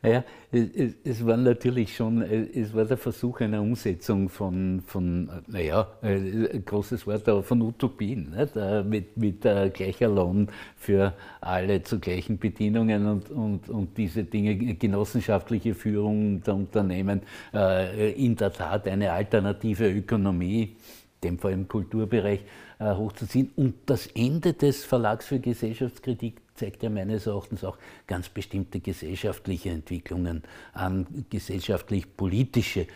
Naja, 0.00 0.24
es, 0.50 0.94
es, 1.04 1.26
war 1.26 1.36
natürlich 1.36 1.94
schon, 1.94 2.22
es 2.22 2.72
war 2.74 2.86
der 2.86 2.96
Versuch 2.96 3.40
einer 3.40 3.60
Umsetzung 3.60 4.30
von, 4.30 4.82
von 4.86 5.28
naja, 5.48 5.86
ein 6.00 6.62
großes 6.64 7.06
Wort, 7.06 7.28
aber 7.28 7.42
von 7.42 7.60
Utopien? 7.60 8.32
Äh, 8.32 8.82
mit, 8.82 9.18
mit 9.18 9.44
äh, 9.44 9.68
gleicher 9.68 10.08
Lohn 10.08 10.48
für 10.76 11.12
alle 11.42 11.82
zu 11.82 12.00
gleichen 12.00 12.38
Bedienungen 12.38 13.06
und, 13.06 13.30
und, 13.30 13.68
und 13.68 13.98
diese 13.98 14.24
Dinge, 14.24 14.56
genossenschaftliche 14.56 15.74
Führung 15.74 16.42
der 16.42 16.54
Unternehmen, 16.54 17.20
äh, 17.52 18.12
in 18.12 18.34
der 18.34 18.54
Tat 18.54 18.88
eine 18.88 19.12
alternative 19.12 19.90
Ökonomie, 19.90 20.76
dem 21.22 21.38
Fall 21.38 21.52
im 21.52 21.68
Kulturbereich, 21.68 22.40
hochzuziehen 22.78 23.50
und 23.56 23.74
das 23.86 24.06
Ende 24.08 24.52
des 24.52 24.84
Verlags 24.84 25.26
für 25.26 25.38
Gesellschaftskritik 25.40 26.45
zeigt 26.56 26.82
ja 26.82 26.90
meines 26.90 27.26
Erachtens 27.26 27.64
auch 27.64 27.78
ganz 28.06 28.28
bestimmte 28.28 28.80
gesellschaftliche 28.80 29.70
Entwicklungen 29.70 30.42
an, 30.72 31.06
gesellschaftlich-politische 31.30 32.86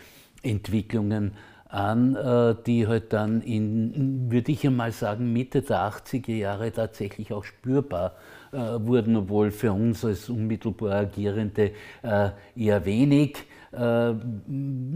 Entwicklungen 0.43 1.33
an, 1.71 2.15
äh, 2.15 2.55
die 2.65 2.85
halt 2.87 3.13
dann 3.13 3.41
in, 3.41 4.29
würde 4.29 4.51
ich 4.51 4.65
einmal 4.67 4.91
sagen, 4.91 5.31
Mitte 5.31 5.61
der 5.61 5.89
80er 5.89 6.35
Jahre 6.35 6.71
tatsächlich 6.71 7.31
auch 7.31 7.45
spürbar 7.45 8.15
äh, 8.51 8.57
wurden, 8.57 9.15
obwohl 9.15 9.51
für 9.51 9.71
uns 9.71 10.03
als 10.03 10.29
unmittelbar 10.29 10.91
Agierende 10.91 11.71
äh, 12.03 12.29
eher 12.55 12.85
wenig 12.85 13.37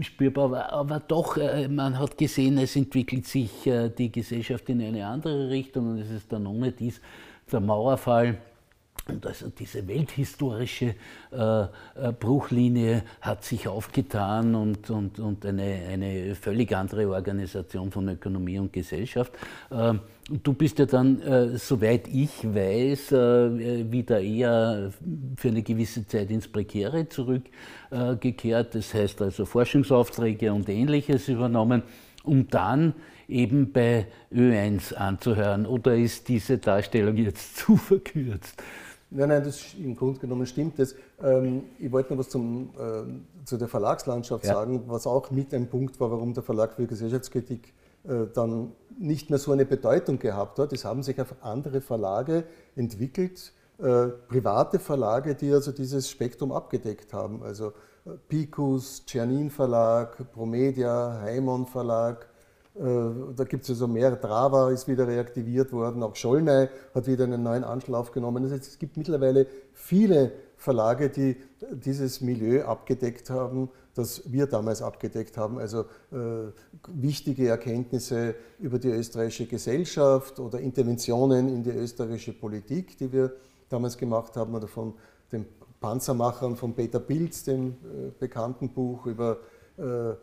spürbar 0.02 0.50
war. 0.50 0.70
Aber 0.70 1.00
doch, 1.00 1.38
man 1.70 1.98
hat 1.98 2.18
gesehen, 2.18 2.58
es 2.58 2.76
entwickelt 2.76 3.24
sich 3.24 3.50
die 3.64 4.12
Gesellschaft 4.12 4.68
in 4.68 4.82
eine 4.82 5.06
andere 5.06 5.48
Richtung 5.48 5.92
und 5.92 5.98
es 6.00 6.10
ist 6.10 6.30
dann 6.30 6.46
ohne 6.46 6.72
dies 6.72 7.00
der 7.50 7.60
Mauerfall 7.60 8.36
und 9.08 9.24
also 9.24 9.48
diese 9.48 9.86
welthistorische 9.86 10.94
äh, 11.32 11.62
äh, 11.62 11.66
Bruchlinie 12.18 13.02
hat 13.20 13.44
sich 13.44 13.68
aufgetan 13.68 14.54
und, 14.54 14.90
und, 14.90 15.20
und 15.20 15.46
eine, 15.46 15.86
eine 15.88 16.34
völlig 16.34 16.74
andere 16.74 17.08
Organisation 17.08 17.92
von 17.92 18.08
Ökonomie 18.08 18.58
und 18.58 18.72
Gesellschaft. 18.72 19.32
Äh, 19.70 19.94
du 20.42 20.52
bist 20.54 20.80
ja 20.80 20.86
dann, 20.86 21.20
äh, 21.20 21.56
soweit 21.56 22.08
ich 22.08 22.42
weiß, 22.42 23.12
äh, 23.12 23.92
wieder 23.92 24.20
eher 24.20 24.92
für 25.36 25.48
eine 25.48 25.62
gewisse 25.62 26.04
Zeit 26.06 26.30
ins 26.30 26.48
Prekäre 26.48 27.08
zurückgekehrt. 27.08 28.74
Das 28.74 28.92
heißt 28.92 29.22
also 29.22 29.44
Forschungsaufträge 29.44 30.52
und 30.52 30.68
ähnliches 30.68 31.28
übernommen, 31.28 31.82
um 32.24 32.48
dann 32.48 32.94
eben 33.28 33.72
bei 33.72 34.06
Ö1 34.32 34.94
anzuhören? 34.94 35.66
Oder 35.66 35.96
ist 35.96 36.28
diese 36.28 36.58
Darstellung 36.58 37.16
jetzt 37.16 37.56
zu 37.58 37.76
verkürzt? 37.76 38.62
Nein, 39.10 39.28
nein, 39.28 39.44
das 39.44 39.74
im 39.74 39.94
Grunde 39.94 40.18
genommen 40.18 40.46
stimmt 40.46 40.78
das. 40.78 40.94
Ähm, 41.22 41.64
ich 41.78 41.90
wollte 41.92 42.12
noch 42.12 42.18
was 42.18 42.28
zum, 42.28 42.70
äh, 42.76 43.44
zu 43.44 43.56
der 43.56 43.68
Verlagslandschaft 43.68 44.44
ja. 44.44 44.54
sagen, 44.54 44.82
was 44.86 45.06
auch 45.06 45.30
mit 45.30 45.54
ein 45.54 45.68
Punkt 45.68 46.00
war, 46.00 46.10
warum 46.10 46.34
der 46.34 46.42
Verlag 46.42 46.74
für 46.74 46.86
Gesellschaftskritik 46.86 47.72
äh, 48.04 48.26
dann 48.34 48.72
nicht 48.98 49.30
mehr 49.30 49.38
so 49.38 49.52
eine 49.52 49.64
Bedeutung 49.64 50.18
gehabt 50.18 50.58
hat. 50.58 50.72
Es 50.72 50.84
haben 50.84 51.02
sich 51.02 51.18
einfach 51.20 51.36
andere 51.42 51.80
Verlage 51.80 52.44
entwickelt, 52.74 53.52
äh, 53.78 54.08
private 54.28 54.78
Verlage, 54.78 55.34
die 55.34 55.52
also 55.52 55.70
dieses 55.70 56.10
Spektrum 56.10 56.50
abgedeckt 56.50 57.12
haben. 57.12 57.42
Also 57.42 57.68
äh, 58.06 58.10
Picus, 58.28 59.04
Czernin 59.06 59.50
Verlag, 59.50 60.32
Promedia, 60.32 61.20
Heimon 61.20 61.66
Verlag, 61.66 62.28
da 62.78 63.44
gibt 63.44 63.64
es 63.64 63.70
also 63.70 63.86
mehr. 63.86 64.14
Drava 64.16 64.70
ist 64.70 64.86
wieder 64.86 65.08
reaktiviert 65.08 65.72
worden, 65.72 66.02
auch 66.02 66.14
Schollnei 66.14 66.68
hat 66.94 67.06
wieder 67.06 67.24
einen 67.24 67.42
neuen 67.42 67.64
Anschlag 67.64 68.00
aufgenommen. 68.00 68.42
Das 68.42 68.52
heißt, 68.52 68.66
es 68.66 68.78
gibt 68.78 68.96
mittlerweile 68.96 69.46
viele 69.72 70.32
Verlage, 70.56 71.10
die 71.10 71.36
dieses 71.70 72.20
Milieu 72.20 72.64
abgedeckt 72.64 73.30
haben, 73.30 73.70
das 73.94 74.30
wir 74.30 74.46
damals 74.46 74.82
abgedeckt 74.82 75.36
haben. 75.36 75.58
Also 75.58 75.82
äh, 76.12 76.50
wichtige 76.88 77.48
Erkenntnisse 77.48 78.34
über 78.58 78.78
die 78.78 78.90
österreichische 78.90 79.46
Gesellschaft 79.46 80.38
oder 80.38 80.60
Interventionen 80.60 81.48
in 81.48 81.62
die 81.62 81.70
österreichische 81.70 82.32
Politik, 82.32 82.98
die 82.98 83.12
wir 83.12 83.32
damals 83.68 83.96
gemacht 83.96 84.36
haben, 84.36 84.54
oder 84.54 84.68
von 84.68 84.94
den 85.32 85.46
Panzermachern 85.80 86.56
von 86.56 86.74
Peter 86.74 87.00
Pilz, 87.00 87.44
dem 87.44 87.68
äh, 87.68 88.10
bekannten 88.18 88.70
Buch 88.70 89.06
über 89.06 89.38
äh, 89.78 90.14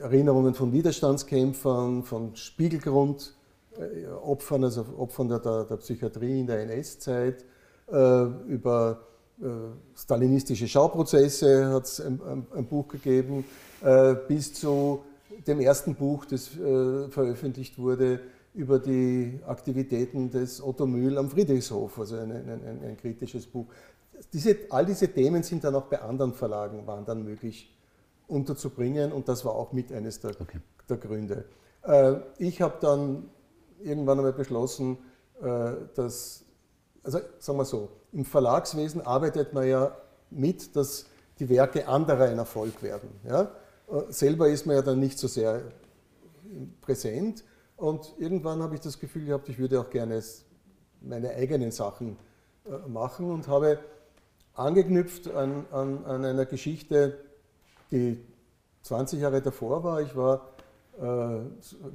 Erinnerungen 0.00 0.54
von 0.54 0.72
Widerstandskämpfern, 0.72 2.04
von 2.04 2.36
Spiegelgrundopfern, 2.36 4.64
also 4.64 4.86
Opfern 4.98 5.28
der, 5.28 5.38
der, 5.38 5.76
Psychiatrie 5.76 6.40
in 6.40 6.46
der 6.46 6.60
NS-Zeit, 6.60 7.44
äh, 7.90 8.24
über 8.48 9.00
äh, 9.40 9.46
stalinistische 9.94 10.68
Schauprozesse 10.68 11.72
hat 11.72 11.84
es 11.84 12.00
ein, 12.00 12.20
ein, 12.22 12.46
ein, 12.54 12.66
Buch 12.66 12.88
gegeben, 12.88 13.44
äh, 13.82 14.14
bis 14.28 14.52
zu 14.54 15.00
dem 15.46 15.60
ersten 15.60 15.94
Buch, 15.94 16.26
das 16.26 16.48
veröffentlicht 16.48 17.78
wurde, 17.78 18.20
über 18.54 18.78
die 18.78 19.40
Aktivitäten 19.46 20.30
des 20.30 20.62
Otto 20.62 20.86
Mühl 20.86 21.16
am 21.16 21.30
Friedrichshof, 21.30 21.98
also 21.98 22.16
ein, 22.16 22.30
ein, 22.30 22.80
ein 22.84 22.98
kritisches 22.98 23.46
Buch. 23.46 23.64
Diese, 24.32 24.56
all 24.68 24.84
diese 24.84 25.08
Themen 25.08 25.42
sind 25.42 25.64
dann 25.64 25.74
auch 25.74 25.86
bei 25.86 26.00
anderen 26.00 26.34
Verlagen, 26.34 26.86
waren 26.86 27.06
dann 27.06 27.24
möglich 27.24 27.71
unterzubringen 28.32 29.12
und 29.12 29.28
das 29.28 29.44
war 29.44 29.54
auch 29.54 29.72
mit 29.72 29.92
eines 29.92 30.20
der, 30.20 30.32
okay. 30.40 30.58
der 30.88 30.96
Gründe. 30.96 31.44
Äh, 31.84 32.14
ich 32.38 32.62
habe 32.62 32.78
dann 32.80 33.28
irgendwann 33.80 34.18
einmal 34.18 34.32
beschlossen, 34.32 34.98
äh, 35.40 35.72
dass, 35.94 36.44
also 37.02 37.20
sagen 37.38 37.58
wir 37.58 37.64
so, 37.64 37.90
im 38.12 38.24
Verlagswesen 38.24 39.02
arbeitet 39.02 39.52
man 39.52 39.68
ja 39.68 39.96
mit, 40.30 40.74
dass 40.74 41.06
die 41.38 41.48
Werke 41.48 41.86
anderer 41.86 42.24
ein 42.24 42.38
Erfolg 42.38 42.82
werden. 42.82 43.10
Ja? 43.28 43.42
Äh, 43.88 44.10
selber 44.10 44.48
ist 44.48 44.66
man 44.66 44.76
ja 44.76 44.82
dann 44.82 44.98
nicht 44.98 45.18
so 45.18 45.28
sehr 45.28 45.62
präsent 46.80 47.44
und 47.76 48.14
irgendwann 48.18 48.62
habe 48.62 48.74
ich 48.74 48.80
das 48.80 48.98
Gefühl 48.98 49.26
gehabt, 49.26 49.48
ich 49.48 49.58
würde 49.58 49.80
auch 49.80 49.90
gerne 49.90 50.22
meine 51.00 51.30
eigenen 51.30 51.70
Sachen 51.70 52.16
machen 52.86 53.28
und 53.30 53.48
habe 53.48 53.80
angeknüpft 54.54 55.28
an, 55.28 55.66
an, 55.72 56.04
an 56.04 56.24
einer 56.24 56.46
Geschichte, 56.46 57.18
die 57.92 58.18
20 58.82 59.20
Jahre 59.20 59.40
davor 59.40 59.84
war. 59.84 60.00
Ich 60.00 60.16
war 60.16 60.48
äh, 61.00 61.40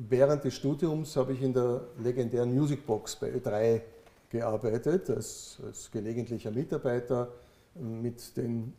während 0.09 0.43
des 0.43 0.55
Studiums 0.55 1.15
habe 1.15 1.33
ich 1.33 1.41
in 1.41 1.53
der 1.53 1.81
legendären 2.01 2.55
Musicbox 2.55 3.15
bei 3.15 3.31
Ö3 3.31 3.81
gearbeitet, 4.29 5.09
als, 5.09 5.57
als 5.65 5.91
gelegentlicher 5.91 6.51
Mitarbeiter 6.51 7.29
mit 7.75 8.35
den 8.35 8.73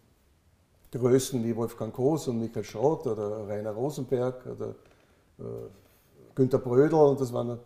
Größen 0.90 1.44
wie 1.44 1.54
Wolfgang 1.54 1.94
Groß 1.94 2.28
und 2.28 2.40
Michael 2.40 2.64
Schott 2.64 3.06
oder 3.06 3.46
Rainer 3.46 3.72
Rosenberg 3.72 4.46
oder 4.46 4.70
äh, 5.38 5.42
Günter 6.34 6.58
Brödel 6.58 6.94
und 6.94 7.20
das 7.20 7.32
waren 7.32 7.58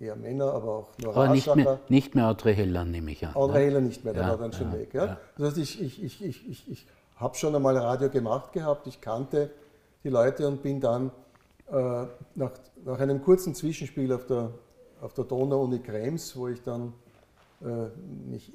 eher 0.00 0.16
Männer, 0.16 0.52
aber 0.52 0.70
auch 0.70 0.98
nur 1.02 1.16
Aber 1.16 1.28
nicht 1.32 1.54
mehr, 1.54 1.80
nicht 1.88 2.14
mehr 2.14 2.28
Audrey 2.28 2.54
Heller, 2.54 2.84
nehme 2.84 3.10
ich 3.10 3.26
an. 3.26 3.34
Audrey 3.34 3.60
ne? 3.60 3.66
Heller 3.66 3.80
nicht 3.80 4.04
mehr, 4.04 4.14
der 4.14 4.22
ja, 4.22 4.28
war 4.30 4.38
dann 4.38 4.52
schon 4.52 4.72
ja, 4.72 4.78
weg. 4.78 4.94
Ja. 4.94 5.18
Das 5.36 5.48
heißt, 5.48 5.58
ich, 5.58 5.80
ich, 5.80 6.02
ich, 6.02 6.24
ich, 6.24 6.70
ich 6.70 6.86
habe 7.18 7.36
schon 7.36 7.54
einmal 7.54 7.76
Radio 7.76 8.08
gemacht 8.08 8.52
gehabt, 8.52 8.86
ich 8.86 9.00
kannte 9.00 9.50
die 10.04 10.08
Leute 10.08 10.46
und 10.46 10.62
bin 10.62 10.80
dann 10.80 11.10
äh, 11.70 12.06
nach, 12.34 12.52
nach 12.84 13.00
einem 13.00 13.22
kurzen 13.22 13.54
Zwischenspiel 13.54 14.12
auf 14.12 14.26
der, 14.26 14.50
auf 15.00 15.12
der 15.14 15.24
Donau-Uni 15.24 15.80
Krems, 15.80 16.36
wo 16.36 16.48
ich 16.48 16.62
dann 16.62 16.94
äh, 17.60 17.88
mich 18.30 18.52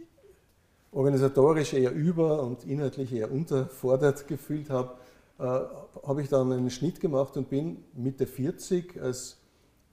organisatorisch 0.91 1.73
eher 1.73 1.91
über 1.91 2.41
und 2.43 2.63
inhaltlich 2.65 3.13
eher 3.13 3.32
unterfordert 3.32 4.28
gefühlt 4.28 4.69
habe, 4.69 4.93
äh, 5.39 5.43
habe 5.43 6.21
ich 6.21 6.30
dann 6.30 6.52
einen 6.52 6.69
Schnitt 6.69 6.99
gemacht 6.99 7.36
und 7.36 7.49
bin 7.49 7.84
Mitte 7.93 8.28
40 8.28 9.02
als 9.02 9.38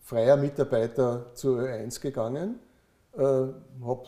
freier 0.01 0.37
Mitarbeiter 0.37 1.27
zur 1.35 1.61
Ö1 1.61 2.01
gegangen, 2.01 2.59
äh, 3.17 3.21
habe 3.21 4.05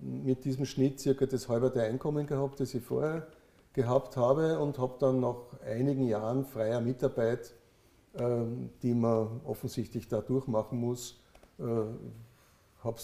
mit 0.00 0.44
diesem 0.44 0.64
Schnitt 0.64 1.00
circa 1.00 1.26
das 1.26 1.48
halbe 1.48 1.72
Einkommen 1.80 2.26
gehabt, 2.26 2.60
das 2.60 2.74
ich 2.74 2.82
vorher 2.82 3.26
gehabt 3.78 4.16
habe 4.16 4.58
und 4.58 4.76
habe 4.80 4.96
dann 4.98 5.20
nach 5.20 5.36
einigen 5.64 6.08
Jahren 6.08 6.44
freier 6.44 6.80
Mitarbeit, 6.80 7.54
ähm, 8.18 8.70
die 8.82 8.92
man 8.92 9.40
offensichtlich 9.44 10.08
da 10.08 10.20
durchmachen 10.20 10.80
muss, 10.80 11.20
äh, 11.60 11.62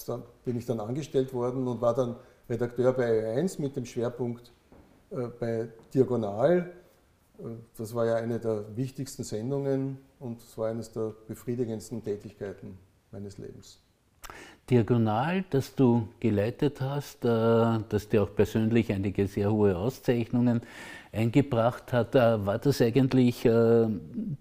dann, 0.07 0.23
bin 0.45 0.57
ich 0.57 0.67
dann 0.67 0.81
angestellt 0.81 1.33
worden 1.33 1.69
und 1.69 1.81
war 1.81 1.95
dann 1.95 2.17
Redakteur 2.51 2.93
bei 2.93 3.37
Ö1 3.39 3.61
mit 3.61 3.77
dem 3.77 3.85
Schwerpunkt 3.85 4.53
äh, 5.11 5.29
bei 5.39 5.69
Diagonal. 5.95 6.73
Äh, 7.39 7.43
das 7.77 7.95
war 7.95 8.07
ja 8.07 8.17
eine 8.17 8.41
der 8.41 8.77
wichtigsten 8.77 9.23
Sendungen 9.23 9.99
und 10.19 10.43
es 10.43 10.59
war 10.59 10.71
eines 10.71 10.91
der 10.91 11.15
befriedigendsten 11.29 12.03
Tätigkeiten 12.03 12.79
meines 13.13 13.39
Lebens. 13.39 13.84
Diagonal, 14.71 15.45
das 15.51 15.75
du 15.75 16.09
geleitet 16.21 16.81
hast, 16.81 17.25
äh, 17.25 17.29
das 17.89 18.09
dir 18.09 18.23
auch 18.23 18.35
persönlich 18.35 18.91
einige 18.91 19.27
sehr 19.27 19.53
hohe 19.53 19.77
Auszeichnungen 19.77 20.63
eingebracht 21.13 21.93
hat, 21.93 22.15
äh, 22.15 22.47
war 22.47 22.59
das 22.59 22.81
eigentlich 22.81 23.45
äh, 23.45 23.87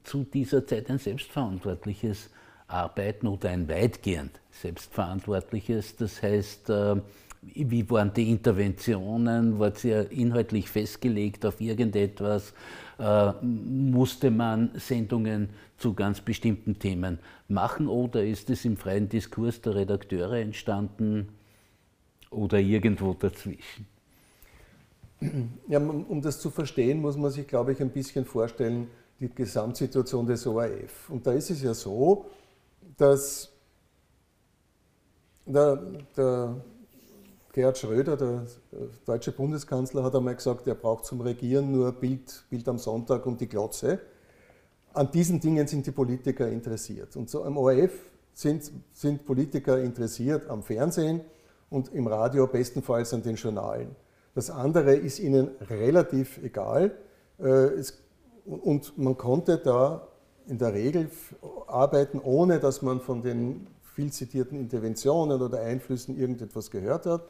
zu 0.04 0.24
dieser 0.24 0.66
Zeit 0.66 0.90
ein 0.90 0.98
selbstverantwortliches 0.98 2.30
Arbeiten 2.68 3.28
oder 3.28 3.50
ein 3.50 3.68
weitgehend 3.68 4.40
selbstverantwortliches? 4.52 5.98
Das 5.98 6.24
heißt, 6.24 6.72
wie 7.42 7.90
waren 7.90 8.14
die 8.14 8.32
Interventionen? 8.32 9.60
War 9.60 9.76
sie 9.76 9.92
inhaltlich 9.92 10.70
festgelegt 10.70 11.46
auf 11.46 11.60
irgendetwas? 11.60 12.54
musste 13.42 14.32
man 14.32 14.72
Sendungen 14.76 15.50
zu 15.84 15.94
ganz 15.94 16.22
bestimmten 16.22 16.80
Themen 16.80 17.20
machen 17.50 17.90
oder 17.90 18.24
ist 18.24 18.50
es 18.50 18.64
im 18.64 18.78
freien 18.78 19.10
Diskurs 19.10 19.60
der 19.60 19.76
Redakteure 19.76 20.38
entstanden 20.38 21.28
oder 22.32 22.58
irgendwo 22.58 23.14
dazwischen? 23.14 23.86
Ja, 25.68 25.80
um 25.80 26.22
das 26.22 26.40
zu 26.40 26.50
verstehen, 26.52 27.02
muss 27.02 27.18
man 27.18 27.32
sich, 27.32 27.46
glaube 27.46 27.74
ich, 27.74 27.82
ein 27.82 27.90
bisschen 27.90 28.24
vorstellen, 28.24 28.88
die 29.20 29.28
Gesamtsituation 29.28 30.26
des 30.26 30.48
ORF. 30.48 31.10
Und 31.10 31.28
da 31.28 31.34
ist 31.34 31.50
es 31.50 31.62
ja 31.62 31.74
so, 31.74 32.28
dass 32.96 33.52
der, 35.46 35.76
der 36.16 36.56
Gerhard 37.52 37.78
Schröder, 37.78 38.16
der 38.16 38.46
deutsche 39.06 39.34
Bundeskanzler, 39.34 40.04
hat 40.04 40.16
einmal 40.16 40.36
gesagt, 40.36 40.66
er 40.66 40.76
braucht 40.76 41.04
zum 41.04 41.20
Regieren 41.20 41.74
nur 41.74 41.92
Bild, 41.92 42.46
Bild 42.50 42.70
am 42.70 42.78
Sonntag 42.78 43.26
und 43.26 43.42
die 43.42 43.50
Glotze 43.50 44.00
an 44.94 45.12
diesen 45.12 45.40
Dingen 45.40 45.68
sind 45.68 45.86
die 45.86 45.92
Politiker 45.92 46.48
interessiert. 46.48 47.16
Und 47.16 47.30
so 47.30 47.44
am 47.44 47.58
ORF 47.58 47.92
sind, 48.34 48.72
sind 48.94 49.26
Politiker 49.26 49.80
interessiert 49.80 50.50
am 50.50 50.64
Fernsehen 50.64 51.22
und 51.70 51.94
im 51.94 52.08
Radio 52.08 52.48
bestenfalls 52.48 53.14
an 53.14 53.24
den 53.24 53.36
Journalen. 53.36 53.96
Das 54.36 54.50
andere 54.50 54.96
ist 54.96 55.20
ihnen 55.20 55.50
relativ 55.70 56.40
egal. 56.44 56.92
Äh, 57.40 57.70
und 58.46 58.98
man 58.98 59.18
konnte 59.18 59.58
da 59.58 60.08
in 60.48 60.58
der 60.58 60.74
Regel 60.74 61.10
arbeiten, 61.68 62.20
ohne 62.20 62.60
dass 62.60 62.82
man 62.82 63.00
von 63.00 63.22
den 63.22 63.68
viel 63.96 64.12
zitierten 64.12 64.60
Interventionen 64.60 65.42
oder 65.42 65.62
Einflüssen 65.62 66.18
irgendetwas 66.18 66.72
gehört 66.72 67.06
hat. 67.06 67.24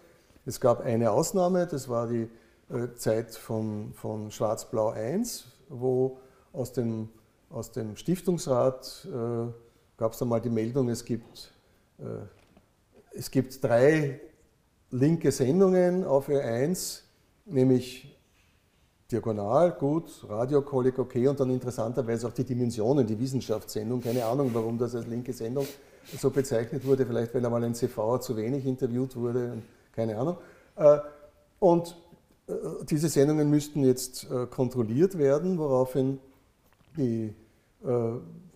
Es 0.45 0.59
gab 0.59 0.81
eine 0.81 1.11
Ausnahme, 1.11 1.67
das 1.67 1.87
war 1.89 2.07
die 2.07 2.27
äh, 2.69 2.95
Zeit 2.95 3.35
von, 3.35 3.93
von 3.93 4.31
Schwarz-Blau 4.31 4.89
1, 4.89 5.45
wo 5.69 6.17
aus 6.51 6.73
dem 6.73 7.09
aus 7.53 7.71
dem 7.71 7.95
Stiftungsrat 7.95 9.07
äh, 9.07 9.51
gab 9.95 10.13
es 10.13 10.21
einmal 10.21 10.41
die 10.41 10.49
Meldung, 10.49 10.89
es 10.89 11.05
gibt, 11.05 11.51
äh, 11.99 12.03
es 13.15 13.29
gibt 13.29 13.63
drei 13.63 14.19
linke 14.89 15.31
Sendungen 15.31 16.03
auf 16.03 16.29
Ö1, 16.29 17.01
nämlich 17.45 18.17
Diagonal, 19.11 19.73
gut, 19.73 20.25
Radiokolleg, 20.27 20.97
okay, 20.97 21.27
und 21.27 21.39
dann 21.39 21.51
interessanterweise 21.51 22.27
auch 22.27 22.33
die 22.33 22.43
Dimensionen, 22.43 23.05
die 23.05 23.19
Wissenschaftssendung, 23.19 24.01
keine 24.01 24.25
Ahnung, 24.25 24.49
warum 24.53 24.79
das 24.79 24.95
als 24.95 25.05
linke 25.05 25.31
Sendung 25.31 25.67
so 26.19 26.31
bezeichnet 26.31 26.83
wurde, 26.85 27.05
vielleicht 27.05 27.33
weil 27.35 27.45
einmal 27.45 27.63
ein 27.63 27.75
CV 27.75 28.17
zu 28.17 28.35
wenig 28.35 28.65
interviewt 28.65 29.15
wurde, 29.15 29.61
keine 29.91 30.17
Ahnung. 30.17 30.37
Äh, 30.75 30.97
und 31.59 31.95
äh, 32.47 32.53
diese 32.89 33.09
Sendungen 33.09 33.51
müssten 33.51 33.83
jetzt 33.83 34.23
äh, 34.31 34.47
kontrolliert 34.47 35.19
werden, 35.19 35.59
woraufhin 35.59 36.19
die 36.97 37.35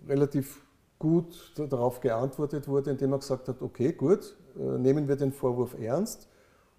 relativ 0.08 0.62
gut 1.00 1.54
darauf 1.58 2.00
geantwortet 2.00 2.68
wurde, 2.68 2.92
indem 2.92 3.12
man 3.12 3.20
gesagt 3.20 3.48
hat, 3.48 3.62
okay, 3.62 3.92
gut, 3.92 4.36
nehmen 4.56 5.08
wir 5.08 5.16
den 5.16 5.32
Vorwurf 5.32 5.76
ernst 5.80 6.28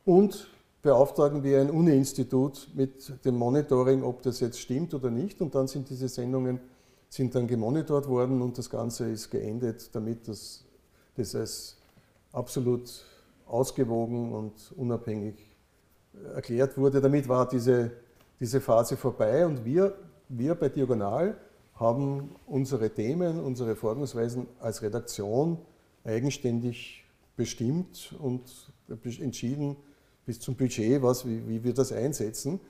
und 0.05 0.49
beauftragen 0.83 1.43
wir 1.43 1.61
ein 1.61 1.71
Uni-Institut 1.71 2.69
mit 2.75 3.25
dem 3.25 3.37
Monitoring, 3.37 4.03
ob 4.03 4.23
das 4.23 4.41
jetzt 4.41 4.61
stimmt 4.61 4.95
oder 4.95 5.11
nicht. 5.11 5.41
Und 5.41 5.55
dann 5.55 5.67
sind 5.67 5.91
diese 5.91 6.09
Sendungen 6.09 6.61
sind 7.09 7.35
dann 7.35 7.47
gemonitort 7.47 8.07
worden 8.09 8.43
und 8.43 8.59
das 8.59 8.69
Ganze 8.69 9.11
ist 9.11 9.31
geendet, 9.31 9.95
damit 9.95 10.29
das, 10.29 10.65
das 11.17 11.35
als 11.35 11.77
absolut 12.33 13.05
ausgewogen 13.47 14.33
und 14.33 14.73
unabhängig 14.77 15.35
erklärt 16.35 16.77
wurde. 16.77 17.01
Damit 17.01 17.29
war 17.29 17.49
diese, 17.49 17.91
diese 18.39 18.61
Phase 18.61 18.97
vorbei 18.97 19.47
und 19.47 19.65
wir, 19.65 19.95
wir 20.29 20.55
bei 20.55 20.69
Diagonal 20.69 21.37
haben 21.79 22.35
unsere 22.47 22.91
Themen, 22.91 23.41
unsere 23.41 23.77
Vorgehensweisen 23.77 24.47
als 24.61 24.83
Redaktion 24.83 25.59
eigenständig 26.05 27.05
bestimmt 27.37 28.15
und 28.19 28.43
entschieden, 29.21 29.77
bis 30.27 30.41
zum 30.41 30.57
Budget, 30.57 31.03
was, 31.03 31.27
wie, 31.27 31.49
wie 31.49 31.63
wir 31.65 31.73
das 31.73 31.93
einsetzen. 31.93 32.61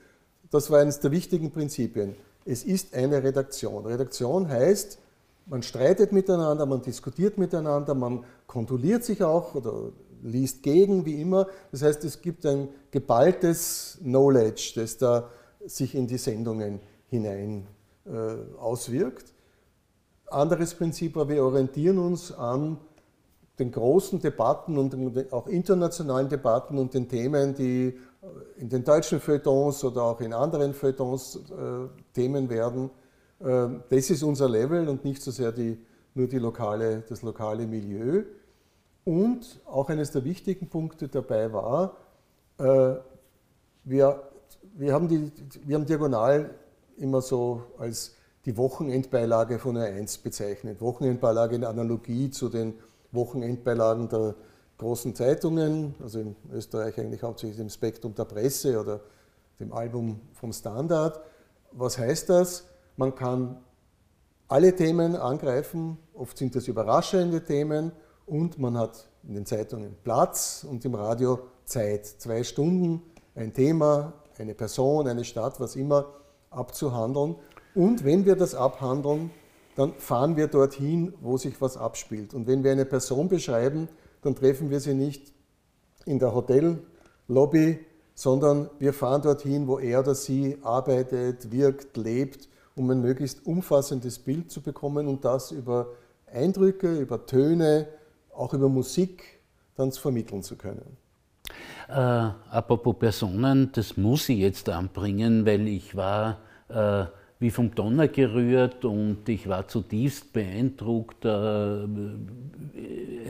Das 0.51 0.69
war 0.69 0.79
eines 0.79 0.99
der 0.99 1.11
wichtigen 1.11 1.51
Prinzipien. 1.51 2.15
Es 2.45 2.63
ist 2.63 2.93
eine 2.93 3.21
Redaktion. 3.23 3.85
Redaktion 3.85 4.47
heißt, 4.47 4.99
man 5.45 5.63
streitet 5.63 6.11
miteinander, 6.11 6.65
man 6.65 6.81
diskutiert 6.81 7.37
miteinander, 7.37 7.95
man 7.95 8.23
kontrolliert 8.47 9.03
sich 9.03 9.23
auch 9.23 9.55
oder 9.55 9.91
liest 10.21 10.63
gegen, 10.63 11.05
wie 11.05 11.21
immer. 11.21 11.47
Das 11.71 11.81
heißt, 11.81 12.03
es 12.03 12.21
gibt 12.21 12.45
ein 12.45 12.69
geballtes 12.91 13.97
Knowledge, 14.01 14.73
das 14.75 14.97
da 14.97 15.29
sich 15.65 15.95
in 15.95 16.07
die 16.07 16.17
Sendungen 16.17 16.79
hinein 17.07 17.67
auswirkt. 18.57 19.33
Anderes 20.27 20.75
Prinzip 20.75 21.15
war, 21.15 21.27
wir 21.27 21.43
orientieren 21.43 21.97
uns 21.97 22.31
an 22.31 22.77
den 23.59 23.71
großen 23.71 24.19
Debatten 24.19 24.77
und 24.77 25.33
auch 25.33 25.47
internationalen 25.47 26.29
Debatten 26.29 26.77
und 26.77 26.93
den 26.93 27.09
Themen, 27.09 27.53
die 27.53 27.87
äh, 28.21 28.61
in 28.61 28.69
den 28.69 28.83
deutschen 28.83 29.19
Feuilletons 29.19 29.83
oder 29.83 30.03
auch 30.03 30.21
in 30.21 30.33
anderen 30.33 30.73
Feuilletons 30.73 31.35
äh, 31.35 31.87
Themen 32.13 32.49
werden. 32.49 32.89
Äh, 33.39 33.67
das 33.89 34.09
ist 34.09 34.23
unser 34.23 34.47
Level 34.47 34.87
und 34.87 35.03
nicht 35.03 35.21
so 35.21 35.31
sehr 35.31 35.51
die, 35.51 35.77
nur 36.13 36.27
die 36.27 36.39
lokale, 36.39 37.03
das 37.07 37.21
lokale 37.21 37.67
Milieu. 37.67 38.23
Und 39.03 39.59
auch 39.65 39.89
eines 39.89 40.11
der 40.11 40.23
wichtigen 40.23 40.69
Punkte 40.69 41.07
dabei 41.09 41.51
war, 41.51 41.97
äh, 42.57 42.95
wir, 43.83 44.23
wir, 44.75 44.93
haben 44.93 45.07
die, 45.07 45.31
wir 45.65 45.75
haben 45.75 45.85
Diagonal 45.85 46.55
immer 46.99 47.21
so 47.21 47.63
als 47.77 48.15
die 48.45 48.57
Wochenendbeilage 48.57 49.59
von 49.59 49.77
R1 49.77 50.23
bezeichnet. 50.23 50.81
Wochenendbeilage 50.81 51.55
in 51.55 51.65
Analogie 51.65 52.29
zu 52.29 52.49
den 52.49 52.73
Wochenendbeilagen 53.11 54.09
der 54.09 54.35
großen 54.77 55.13
Zeitungen, 55.13 55.95
also 56.01 56.19
in 56.19 56.35
Österreich 56.53 56.97
eigentlich 56.99 57.21
hauptsächlich 57.21 57.57
dem 57.57 57.69
Spektrum 57.69 58.15
der 58.15 58.25
Presse 58.25 58.79
oder 58.79 59.01
dem 59.59 59.73
Album 59.73 60.21
vom 60.33 60.53
Standard. 60.53 61.19
Was 61.71 61.97
heißt 61.97 62.29
das? 62.29 62.65
Man 62.95 63.13
kann 63.13 63.57
alle 64.47 64.75
Themen 64.75 65.15
angreifen, 65.15 65.97
oft 66.13 66.37
sind 66.37 66.55
das 66.55 66.67
überraschende 66.67 67.43
Themen 67.43 67.91
und 68.25 68.57
man 68.57 68.77
hat 68.77 69.09
in 69.27 69.35
den 69.35 69.45
Zeitungen 69.45 69.95
Platz 70.03 70.65
und 70.67 70.83
im 70.85 70.95
Radio 70.95 71.39
Zeit. 71.65 72.05
Zwei 72.05 72.43
Stunden, 72.43 73.01
ein 73.35 73.53
Thema, 73.53 74.13
eine 74.37 74.55
Person, 74.55 75.07
eine 75.07 75.25
Stadt, 75.25 75.59
was 75.59 75.75
immer 75.75 76.13
abzuhandeln. 76.49 77.35
Und 77.75 78.03
wenn 78.03 78.25
wir 78.25 78.35
das 78.35 78.55
abhandeln, 78.55 79.31
dann 79.75 79.93
fahren 79.93 80.35
wir 80.35 80.47
dorthin, 80.47 81.13
wo 81.21 81.37
sich 81.37 81.61
was 81.61 81.77
abspielt. 81.77 82.33
Und 82.33 82.47
wenn 82.47 82.63
wir 82.63 82.71
eine 82.71 82.85
Person 82.85 83.29
beschreiben, 83.29 83.87
dann 84.21 84.35
treffen 84.35 84.69
wir 84.69 84.79
sie 84.79 84.93
nicht 84.93 85.31
in 86.05 86.19
der 86.19 86.33
Hotellobby, 86.33 87.79
sondern 88.15 88.69
wir 88.79 88.93
fahren 88.93 89.21
dorthin, 89.21 89.67
wo 89.67 89.79
er 89.79 90.01
oder 90.01 90.15
sie 90.15 90.57
arbeitet, 90.61 91.51
wirkt, 91.51 91.95
lebt, 91.95 92.49
um 92.75 92.89
ein 92.89 93.01
möglichst 93.01 93.45
umfassendes 93.45 94.19
Bild 94.19 94.51
zu 94.51 94.61
bekommen 94.61 95.07
und 95.07 95.23
das 95.23 95.51
über 95.51 95.87
Eindrücke, 96.25 96.97
über 96.99 97.25
Töne, 97.25 97.87
auch 98.33 98.53
über 98.53 98.69
Musik 98.69 99.39
dann 99.75 99.91
vermitteln 99.91 100.43
zu 100.43 100.57
können. 100.57 100.97
Äh, 101.87 101.93
apropos 101.93 102.97
Personen, 102.97 103.71
das 103.71 103.97
muss 103.97 104.29
ich 104.29 104.39
jetzt 104.39 104.69
anbringen, 104.69 105.45
weil 105.45 105.67
ich 105.67 105.95
war 105.95 106.37
äh, 106.69 107.05
wie 107.39 107.51
vom 107.51 107.73
Donner 107.73 108.09
gerührt 108.09 108.83
und 108.83 109.27
ich 109.29 109.47
war 109.47 109.67
zutiefst 109.67 110.33
beeindruckt. 110.33 111.23
Äh, 111.23 111.29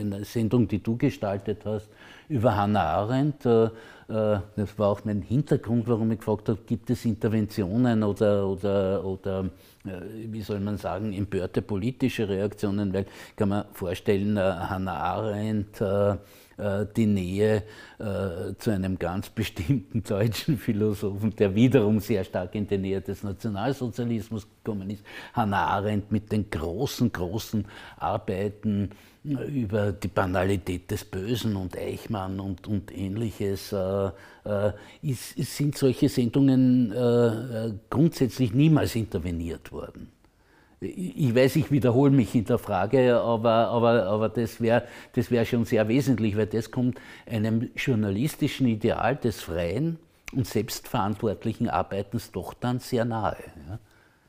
eine 0.00 0.24
Sendung, 0.24 0.66
die 0.66 0.82
du 0.82 0.96
gestaltet 0.96 1.64
hast, 1.64 1.88
über 2.28 2.56
Hannah 2.56 2.82
Arendt. 2.82 3.46
Äh, 3.46 3.66
äh, 3.66 3.70
das 4.56 4.76
war 4.78 4.88
auch 4.88 5.04
mein 5.04 5.22
Hintergrund, 5.22 5.86
warum 5.86 6.10
ich 6.10 6.18
gefragt 6.18 6.48
habe, 6.48 6.58
gibt 6.66 6.90
es 6.90 7.04
Interventionen 7.04 8.02
oder, 8.02 8.48
oder, 8.48 9.04
oder 9.04 9.44
wie 9.82 10.42
soll 10.42 10.60
man 10.60 10.76
sagen, 10.76 11.12
empörte 11.12 11.62
politische 11.62 12.28
Reaktionen, 12.28 12.92
weil 12.92 13.06
kann 13.34 13.48
man 13.48 13.64
vorstellen, 13.72 14.38
Hannah 14.38 14.98
Arendt 14.98 15.82
äh, 16.60 16.86
die 16.94 17.06
Nähe 17.06 17.62
äh, 17.98 18.54
zu 18.58 18.70
einem 18.70 18.98
ganz 18.98 19.30
bestimmten 19.30 20.02
deutschen 20.02 20.58
Philosophen, 20.58 21.34
der 21.36 21.54
wiederum 21.54 22.00
sehr 22.00 22.22
stark 22.22 22.54
in 22.54 22.66
die 22.66 22.76
Nähe 22.76 23.00
des 23.00 23.22
Nationalsozialismus 23.22 24.46
gekommen 24.46 24.90
ist, 24.90 25.02
Hannah 25.32 25.68
Arendt 25.68 26.12
mit 26.12 26.30
den 26.30 26.50
großen, 26.50 27.10
großen 27.10 27.64
Arbeiten 27.96 28.90
äh, 29.24 29.62
über 29.62 29.92
die 29.92 30.08
Banalität 30.08 30.90
des 30.90 31.04
Bösen 31.04 31.56
und 31.56 31.78
Eichmann 31.78 32.38
und, 32.40 32.66
und 32.66 32.96
ähnliches, 32.96 33.72
äh, 33.72 34.10
ist, 35.02 35.36
sind 35.38 35.76
solche 35.76 36.08
Sendungen 36.08 36.94
grundsätzlich 37.90 38.54
niemals 38.54 38.96
interveniert 38.96 39.70
worden 39.70 40.10
ich 40.80 41.34
weiß, 41.34 41.56
ich 41.56 41.70
wiederhole 41.70 42.10
mich 42.10 42.34
in 42.34 42.46
der 42.46 42.58
Frage, 42.58 43.16
aber, 43.20 43.68
aber, 43.68 44.04
aber 44.04 44.28
das 44.30 44.60
wäre 44.60 44.84
das 45.14 45.30
wär 45.30 45.44
schon 45.44 45.66
sehr 45.66 45.88
wesentlich, 45.88 46.36
weil 46.36 46.46
das 46.46 46.70
kommt 46.70 46.98
einem 47.26 47.68
journalistischen 47.76 48.66
Ideal 48.66 49.16
des 49.16 49.42
freien 49.42 49.98
und 50.32 50.46
selbstverantwortlichen 50.46 51.68
Arbeitens 51.68 52.32
doch 52.32 52.54
dann 52.54 52.78
sehr 52.78 53.04
nahe. 53.04 53.36
Ja. 53.68 53.78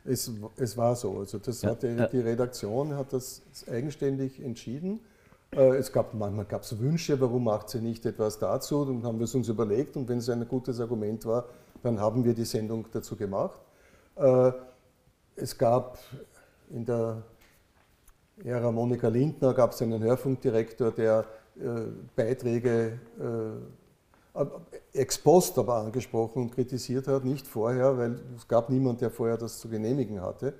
Es, 0.03 0.31
es 0.57 0.75
war 0.75 0.95
so, 0.95 1.19
also 1.19 1.37
das 1.37 1.61
ja, 1.61 1.69
hat 1.69 1.83
die, 1.83 1.95
die, 2.11 2.19
Redaktion 2.19 2.95
hat 2.95 3.13
das 3.13 3.43
eigenständig 3.71 4.43
entschieden. 4.43 4.99
Äh, 5.51 5.77
es 5.77 5.93
gab, 5.93 6.13
manchmal 6.15 6.45
gab 6.45 6.63
es 6.63 6.77
Wünsche, 6.79 7.21
warum 7.21 7.45
macht 7.45 7.69
sie 7.69 7.79
nicht 7.79 8.05
etwas 8.05 8.39
dazu, 8.39 8.83
dann 8.83 9.03
haben 9.03 9.19
wir 9.19 9.25
es 9.25 9.35
uns 9.35 9.47
überlegt 9.47 9.95
und 9.95 10.09
wenn 10.09 10.17
es 10.17 10.29
ein 10.29 10.45
gutes 10.47 10.81
Argument 10.81 11.25
war, 11.25 11.45
dann 11.83 11.99
haben 11.99 12.25
wir 12.25 12.33
die 12.33 12.45
Sendung 12.45 12.87
dazu 12.91 13.15
gemacht. 13.15 13.59
Äh, 14.15 14.51
es 15.35 15.57
gab 15.57 15.97
in 16.74 16.86
der 16.86 17.24
Ära 18.43 18.72
Monika 18.72 19.07
Lindner 19.07 19.53
gab 19.53 19.72
es 19.72 19.82
einen 19.82 20.01
Hörfunkdirektor, 20.01 20.91
der 20.91 21.26
äh, 21.59 21.63
Beiträge 22.15 22.99
äh, 23.19 24.38
ex 24.93 25.17
post 25.17 25.57
aber 25.57 25.76
angesprochen 25.76 26.43
und 26.43 26.55
kritisiert 26.55 27.07
hat, 27.07 27.26
nicht 27.26 27.45
vorher, 27.45 27.97
weil 27.97 28.19
es 28.38 28.47
gab 28.47 28.69
niemanden, 28.69 28.99
der 28.99 29.11
vorher 29.11 29.38
das 29.38 29.59
zu 29.59 29.67
genehmigen 29.67 30.22
hatte. 30.22 30.53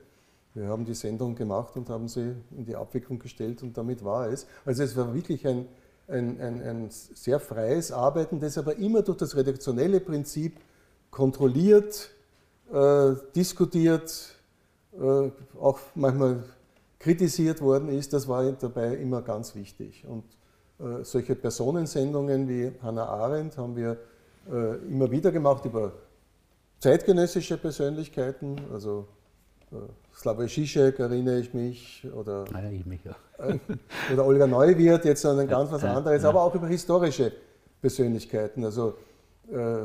Wir 0.54 0.68
haben 0.68 0.84
die 0.84 0.94
Sendung 0.94 1.36
gemacht 1.36 1.78
und 1.78 1.90
haben 1.90 2.10
sie 2.10 2.36
in 2.52 2.66
die 2.66 2.76
Abwicklung 2.76 3.20
gestellt 3.20 3.64
und 3.64 3.78
damit 3.78 4.04
war 4.04 4.28
es. 4.28 4.46
Also 4.66 4.84
es 4.84 4.96
war 4.98 5.14
wirklich 5.14 5.48
ein, 5.48 5.68
ein, 6.10 6.42
ein, 6.42 6.62
ein 6.62 6.88
sehr 6.90 7.40
freies 7.40 7.94
Arbeiten, 7.94 8.40
das 8.40 8.58
aber 8.58 8.76
immer 8.76 9.02
durch 9.02 9.18
das 9.18 9.36
redaktionelle 9.36 10.02
Prinzip 10.02 10.60
kontrolliert, 11.10 12.10
äh, 12.74 13.14
diskutiert, 13.34 14.36
auch 15.60 15.80
manchmal 15.96 16.44
kritisiert 17.00 17.62
worden 17.62 17.90
ist, 17.90 18.14
das 18.14 18.28
war 18.28 18.52
dabei 18.52 18.96
immer 18.96 19.22
ganz 19.22 19.56
wichtig. 19.56 20.06
Und 20.08 20.24
äh, 20.80 21.04
solche 21.04 21.36
Personensendungen 21.36 22.48
wie 22.48 22.72
Hannah 22.82 23.06
Arendt 23.06 23.58
haben 23.58 23.76
wir 23.76 23.98
äh, 24.52 24.76
immer 24.88 25.10
wieder 25.10 25.32
gemacht 25.32 25.66
über 25.66 25.94
zeitgenössische 26.80 27.58
Persönlichkeiten, 27.58 28.60
also 28.72 29.08
Slavoj 30.16 30.48
Žižek 30.48 31.00
erinnere 31.00 31.40
ich 31.40 31.54
mich, 31.54 32.06
oder, 32.14 32.46
ja, 32.52 32.70
ich 32.70 32.86
mich 32.86 33.02
ja. 33.04 33.16
oder 34.12 34.26
Olga 34.26 34.46
Neuwirth, 34.46 35.06
jetzt 35.06 35.26
an 35.26 35.40
ein 35.40 35.48
ganz 35.48 35.72
was 35.72 35.84
anderes, 35.84 36.26
aber 36.26 36.42
auch 36.42 36.54
über 36.54 36.68
historische 36.68 37.32
Persönlichkeiten. 37.80 38.66
Also 38.66 38.96
äh, 39.50 39.78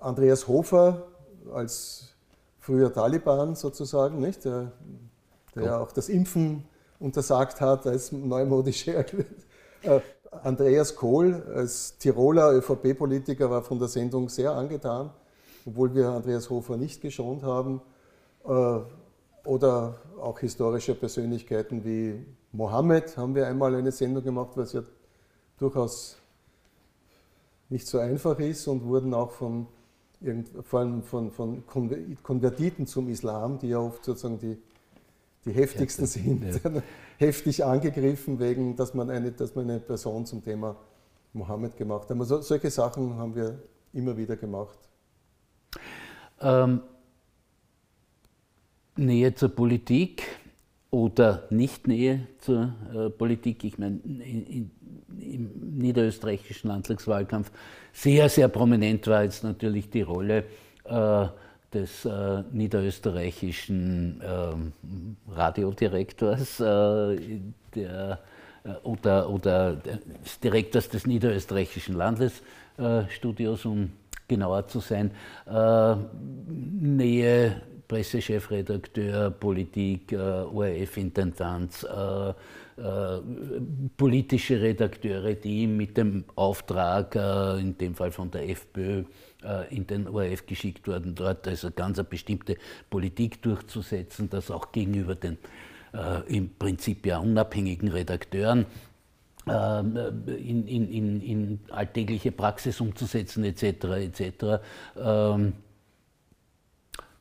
Andreas 0.00 0.46
Hofer 0.46 1.06
als 1.52 2.14
früher 2.66 2.92
Taliban 2.92 3.54
sozusagen, 3.54 4.18
nicht? 4.18 4.44
der, 4.44 4.72
der 5.54 5.62
ja 5.62 5.78
auch 5.78 5.92
das 5.92 6.08
Impfen 6.08 6.64
untersagt 6.98 7.60
hat 7.60 7.86
als 7.86 8.10
neumodische 8.10 8.92
äh, 9.82 10.00
Andreas 10.42 10.96
Kohl 10.96 11.44
als 11.54 11.96
Tiroler 11.98 12.52
ÖVP-Politiker 12.54 13.48
war 13.48 13.62
von 13.62 13.78
der 13.78 13.86
Sendung 13.86 14.28
sehr 14.28 14.50
angetan, 14.50 15.10
obwohl 15.64 15.94
wir 15.94 16.08
Andreas 16.08 16.50
Hofer 16.50 16.76
nicht 16.76 17.00
geschont 17.00 17.44
haben. 17.44 17.80
Äh, 18.44 18.78
oder 19.44 20.00
auch 20.20 20.40
historische 20.40 20.96
Persönlichkeiten 20.96 21.84
wie 21.84 22.26
Mohammed 22.50 23.16
haben 23.16 23.36
wir 23.36 23.46
einmal 23.46 23.76
eine 23.76 23.92
Sendung 23.92 24.24
gemacht, 24.24 24.50
was 24.56 24.72
ja 24.72 24.82
durchaus 25.56 26.16
nicht 27.68 27.86
so 27.86 27.98
einfach 27.98 28.40
ist 28.40 28.66
und 28.66 28.84
wurden 28.84 29.14
auch 29.14 29.30
von, 29.30 29.68
vor 30.62 30.80
allem 30.80 31.02
von, 31.02 31.30
von 31.30 31.64
Konvertiten 32.22 32.86
zum 32.86 33.08
Islam, 33.08 33.58
die 33.58 33.68
ja 33.68 33.78
oft 33.78 34.04
sozusagen 34.04 34.38
die, 34.38 34.56
die 35.44 35.52
heftigsten 35.52 36.06
sind, 36.06 36.44
ja. 36.64 36.82
heftig 37.18 37.64
angegriffen, 37.64 38.38
wegen, 38.38 38.76
dass 38.76 38.94
man, 38.94 39.10
eine, 39.10 39.32
dass 39.32 39.54
man 39.54 39.68
eine 39.70 39.80
Person 39.80 40.26
zum 40.26 40.42
Thema 40.42 40.76
Mohammed 41.32 41.76
gemacht 41.76 42.08
hat. 42.08 42.18
Also 42.18 42.40
solche 42.40 42.70
Sachen 42.70 43.16
haben 43.16 43.34
wir 43.34 43.58
immer 43.92 44.16
wieder 44.16 44.36
gemacht. 44.36 44.78
Ähm, 46.40 46.80
Nähe 48.96 49.34
zur 49.34 49.50
Politik 49.50 50.22
oder 50.96 51.42
Nicht-Nähe 51.50 52.26
zur 52.38 52.72
äh, 52.94 53.10
Politik. 53.10 53.64
Ich 53.64 53.76
meine, 53.76 53.98
in, 54.06 54.70
im 55.20 55.50
niederösterreichischen 55.76 56.68
Landtagswahlkampf 56.68 57.50
sehr, 57.92 58.30
sehr 58.30 58.48
prominent 58.48 59.06
war 59.06 59.22
jetzt 59.22 59.44
natürlich 59.44 59.90
die 59.90 60.00
Rolle 60.00 60.44
äh, 60.84 61.26
des 61.74 62.06
äh, 62.06 62.42
niederösterreichischen 62.50 64.22
ähm, 64.24 64.72
Radiodirektors 65.30 66.60
äh, 66.60 67.40
der, 67.74 68.18
äh, 68.64 68.68
oder, 68.82 69.28
oder 69.28 69.76
des 69.76 70.40
Direktors 70.40 70.88
des 70.88 71.06
niederösterreichischen 71.06 71.94
Landesstudios, 71.94 73.66
um 73.66 73.92
genauer 74.28 74.66
zu 74.68 74.80
sein. 74.80 75.10
Äh, 75.46 75.96
Nähe 76.48 77.62
Pressechefredakteur, 77.88 79.30
Politik, 79.30 80.12
äh, 80.12 80.16
ORF-Intendanz, 80.16 81.84
äh, 81.84 82.30
äh, 82.30 83.20
politische 83.96 84.60
Redakteure, 84.60 85.34
die 85.34 85.66
mit 85.66 85.96
dem 85.96 86.24
Auftrag, 86.34 87.14
äh, 87.14 87.60
in 87.60 87.78
dem 87.78 87.94
Fall 87.94 88.10
von 88.10 88.30
der 88.30 88.48
FPÖ, 88.48 89.04
äh, 89.44 89.74
in 89.74 89.86
den 89.86 90.08
ORF 90.08 90.46
geschickt 90.46 90.88
wurden, 90.88 91.14
dort 91.14 91.46
also 91.46 91.70
ganz 91.70 91.98
eine 91.98 92.08
bestimmte 92.08 92.56
Politik 92.90 93.40
durchzusetzen, 93.42 94.28
das 94.30 94.50
auch 94.50 94.72
gegenüber 94.72 95.14
den 95.14 95.38
im 96.28 96.50
Prinzip 96.58 97.06
ja 97.06 97.20
unabhängigen 97.20 97.88
Redakteuren 97.88 98.66
in, 99.46 100.66
in, 100.66 100.90
in, 100.90 101.20
in 101.20 101.60
alltägliche 101.70 102.32
Praxis 102.32 102.80
umzusetzen 102.80 103.44
etc. 103.44 103.62
etc. 103.84 104.44
Ähm, 104.96 105.52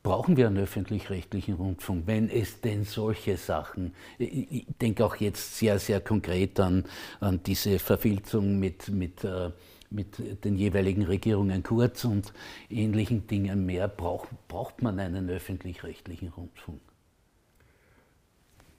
brauchen 0.06 0.38
wir 0.38 0.48
einen 0.48 0.58
öffentlich-rechtlichen 0.58 1.56
Rundfunk, 1.56 2.04
wenn 2.06 2.30
es 2.30 2.62
denn 2.62 2.84
solche 2.84 3.38
Sachen, 3.38 3.94
ich 4.20 4.66
denke 4.80 5.04
auch 5.04 5.16
jetzt 5.16 5.58
sehr, 5.58 5.80
sehr 5.80 6.00
konkret 6.00 6.60
an, 6.60 6.86
an 7.20 7.42
diese 7.44 7.80
Verfilzung 7.80 8.60
mit, 8.60 8.90
mit, 8.90 9.24
äh, 9.24 9.52
mit 9.90 10.46
den 10.46 10.58
jeweiligen 10.58 11.04
Regierungen 11.04 11.64
Kurz 11.64 12.06
und 12.06 12.34
ähnlichen 12.70 13.26
Dingen 13.26 13.66
mehr, 13.66 13.88
braucht, 13.88 14.30
braucht 14.48 14.82
man 14.84 15.00
einen 15.00 15.28
öffentlich-rechtlichen 15.30 16.30
Rundfunk? 16.30 16.82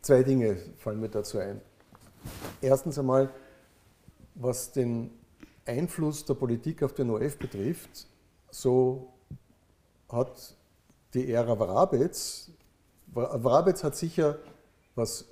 Zwei 0.03 0.23
Dinge 0.23 0.57
fallen 0.79 1.01
mir 1.01 1.09
dazu 1.09 1.39
ein. 1.39 1.61
Erstens 2.61 2.99
einmal, 2.99 3.31
was 4.35 4.73
den 4.73 5.11
Einfluss 5.65 6.25
der 6.25 6.35
Politik 6.35 6.83
auf 6.83 6.93
den 6.93 7.11
OF 7.11 7.39
betrifft, 7.39 8.07
so 8.51 9.13
hat 10.09 10.57
die 11.15 11.31
Ära 11.33 11.59
Wrabetz. 11.59 12.51
Wrabetz 13.13 13.83
hat 13.83 13.97
sicher, 13.97 14.39
was 14.95 15.27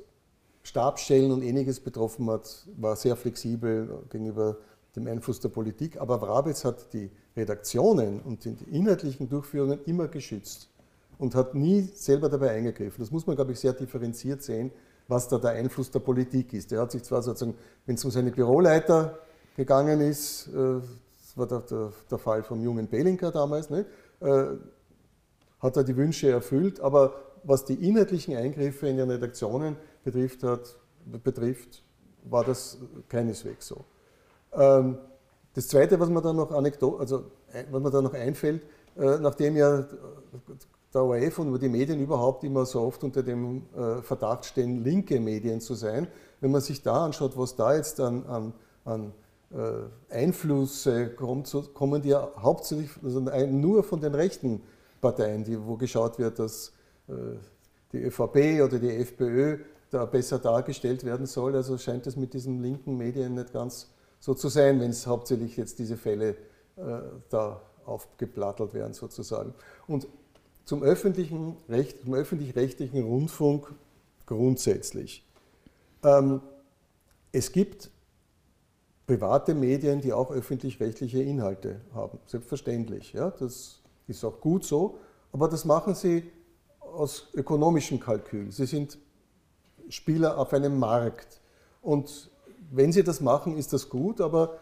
Stabsstellen 0.63 1.31
und 1.31 1.43
ähnliches 1.43 1.81
betroffen 1.81 2.29
hat, 2.31 2.67
war 2.77 2.97
sehr 2.97 3.17
flexibel 3.17 4.05
gegenüber 4.11 4.57
dem 4.97 5.07
Einfluss 5.07 5.41
der 5.41 5.51
Politik, 5.51 6.01
aber 6.01 6.21
Wrabetz 6.21 6.65
hat 6.65 6.93
die 6.93 7.11
Redaktionen 7.37 8.21
und 8.21 8.45
die 8.45 8.57
inhaltlichen 8.71 9.29
Durchführungen 9.29 9.85
immer 9.85 10.09
geschützt 10.09 10.71
und 11.19 11.35
hat 11.35 11.55
nie 11.55 11.83
selber 11.83 12.29
dabei 12.29 12.51
eingegriffen. 12.51 13.03
Das 13.03 13.11
muss 13.11 13.27
man, 13.27 13.37
glaube 13.37 13.53
ich, 13.53 13.59
sehr 13.59 13.73
differenziert 13.73 14.43
sehen, 14.43 14.71
was 15.09 15.29
da 15.29 15.39
der 15.39 15.51
Einfluss 15.51 15.91
der 15.91 16.01
Politik 16.01 16.53
ist. 16.53 16.73
Er 16.73 16.81
hat 16.81 16.93
sich 16.93 17.03
zwar 17.03 17.23
sozusagen, 17.23 17.57
wenn 17.87 17.95
es 17.95 18.05
um 18.05 18.11
seine 18.11 18.31
Büroleiter 18.31 19.19
gegangen 19.57 20.01
ist, 20.01 20.49
äh, 20.49 20.81
das 21.35 21.37
war 21.37 21.47
der, 21.47 21.61
der, 21.61 21.93
der 22.11 22.19
Fall 22.19 22.43
vom 22.43 22.63
jungen 22.63 22.89
Belinker 22.89 23.31
damals, 23.31 23.71
ne, 23.71 23.87
äh, 24.21 24.45
hat 25.61 25.77
er 25.77 25.85
die 25.85 25.97
Wünsche 25.97 26.31
erfüllt, 26.31 26.81
aber 26.81 27.15
was 27.43 27.65
die 27.65 27.75
inhaltlichen 27.75 28.37
Eingriffe 28.37 28.89
in 28.89 28.97
den 28.97 29.11
Redaktionen 29.11 29.77
betrifft, 30.03 30.43
hat, 30.43 30.77
betrifft 31.23 31.83
war 32.25 32.45
das 32.45 32.79
keineswegs 33.09 33.67
so. 33.67 33.85
Ähm, 34.53 34.99
das 35.55 35.69
Zweite, 35.69 36.01
was 36.01 36.09
mir 36.09 36.23
da 36.23 36.33
noch, 36.33 36.51
also, 36.51 37.31
da 37.53 38.03
noch 38.03 38.15
einfällt, 38.15 38.63
äh, 38.97 39.19
nachdem 39.19 39.57
ja 39.57 39.87
der 40.95 41.03
ORF 41.03 41.41
und 41.41 41.61
die 41.61 41.69
Medien 41.69 42.01
überhaupt 42.01 42.45
immer 42.45 42.65
so 42.65 42.81
oft 42.81 43.03
unter 43.03 43.23
dem 43.23 43.63
äh, 43.77 44.01
Verdacht 44.03 44.47
stehen, 44.47 44.85
linke 44.85 45.19
Medien 45.19 45.61
zu 45.61 45.75
sein, 45.75 46.07
wenn 46.41 46.53
man 46.53 46.61
sich 46.61 46.83
da 46.83 47.05
anschaut, 47.05 47.37
was 47.37 47.57
da 47.57 47.75
jetzt 47.75 47.99
an, 48.01 48.25
an, 48.27 48.53
an 48.85 49.13
äh, 49.53 50.15
Einflüsse 50.15 51.11
kommt, 51.11 51.49
so 51.49 51.63
kommen 51.63 52.01
die 52.01 52.11
ja 52.11 52.31
hauptsächlich 52.39 52.91
also 53.03 53.21
nur 53.21 53.83
von 53.83 54.01
den 54.01 54.15
rechten 54.15 54.63
Parteien, 55.01 55.43
die, 55.43 55.61
wo 55.67 55.77
geschaut 55.77 56.19
wird, 56.19 56.39
dass 56.39 56.73
äh, 57.09 57.13
die 57.93 58.03
ÖVP 58.03 58.63
oder 58.65 58.79
die 58.79 58.91
FPÖ 58.91 59.59
da 59.91 60.05
besser 60.05 60.39
dargestellt 60.39 61.05
werden 61.05 61.27
soll. 61.27 61.55
Also 61.57 61.77
scheint 61.77 62.07
es 62.07 62.17
mit 62.17 62.35
diesen 62.35 62.63
linken 62.63 62.97
Medien 62.97 63.35
nicht 63.35 63.53
ganz 63.53 63.93
so 64.19 64.35
zu 64.35 64.49
sein, 64.49 64.81
wenn 64.81 64.91
es 64.91 65.07
hauptsächlich 65.07 65.57
jetzt 65.57 65.79
diese 65.79 65.97
Fälle 65.97 66.37
da 67.29 67.61
aufgeplattelt 67.85 68.75
werden 68.75 68.95
sozusagen. 68.95 69.55
Und 69.87 70.09
zum 70.65 70.83
öffentlichen 70.83 71.57
Recht, 71.69 72.03
zum 72.03 72.15
öffentlich-rechtlichen 72.15 73.03
Rundfunk 73.03 73.75
grundsätzlich. 74.27 75.25
Ähm, 76.03 76.41
es 77.33 77.53
gibt 77.53 77.91
private 79.07 79.55
Medien, 79.55 80.01
die 80.01 80.13
auch 80.13 80.31
öffentlich-rechtliche 80.31 81.23
Inhalte 81.23 81.81
haben, 81.95 82.19
selbstverständlich. 82.27 83.13
Ja, 83.13 83.31
das 83.31 83.81
ist 84.07 84.25
auch 84.25 84.41
gut 84.41 84.65
so, 84.65 84.99
aber 85.33 85.49
das 85.49 85.65
machen 85.65 85.95
sie 85.95 86.31
aus 86.81 87.29
ökonomischem 87.35 88.01
Kalkül. 88.01 88.51
Sie 88.51 88.67
sind 88.67 88.99
Spieler 89.89 90.39
auf 90.39 90.53
einem 90.53 90.79
Markt. 90.79 91.41
Und 91.83 92.31
wenn 92.71 92.93
sie 92.93 93.03
das 93.03 93.21
machen, 93.21 93.59
ist 93.59 93.73
das 93.73 93.89
gut, 93.89 94.21
aber 94.21 94.59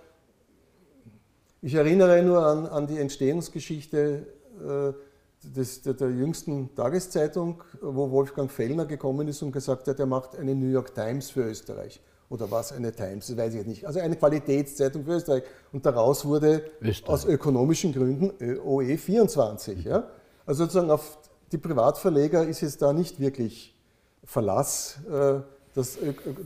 ich 1.61 1.75
erinnere 1.75 2.23
nur 2.23 2.45
an, 2.45 2.67
an 2.67 2.87
die 2.89 2.99
Entstehungsgeschichte 2.99 4.27
äh, 4.61 5.12
des, 5.43 5.83
der, 5.83 5.95
der, 5.95 6.11
jüngsten 6.11 6.75
Tageszeitung, 6.75 7.63
wo 7.81 8.11
Wolfgang 8.11 8.51
Fellner 8.51 8.87
gekommen 8.87 9.29
ist 9.29 9.43
und 9.43 9.53
gesagt 9.53 9.89
hat, 9.89 9.99
er 9.99 10.07
macht 10.07 10.37
eine 10.37 10.55
New 10.55 10.71
York 10.71 10.95
Times 10.95 11.31
für 11.31 11.45
Österreich 11.45 12.01
oder 12.33 12.51
was 12.51 12.73
eine 12.73 12.93
Times, 12.93 13.27
das 13.27 13.37
weiß 13.37 13.55
ich 13.55 13.67
nicht. 13.67 13.87
Also 13.87 14.01
eine 14.01 14.17
Qualitätszeitung 14.17 15.05
für 15.05 15.17
Österreich. 15.17 15.43
Und 15.71 15.85
daraus 15.85 16.25
wurde 16.25 16.65
Österreich. 16.81 17.13
aus 17.13 17.25
ökonomischen 17.27 17.93
Gründen 17.93 18.31
OE24. 18.41 19.87
Ja? 19.87 20.09
Also 20.47 20.65
sozusagen 20.65 20.91
auf 20.91 21.19
die 21.53 21.59
Privatverleger 21.59 22.47
ist 22.47 22.63
es 22.63 22.79
da 22.79 22.95
nicht 22.95 23.21
wirklich 23.21 23.77
Verlass, 24.25 24.99
äh, 25.11 25.41
dass, 25.75 25.99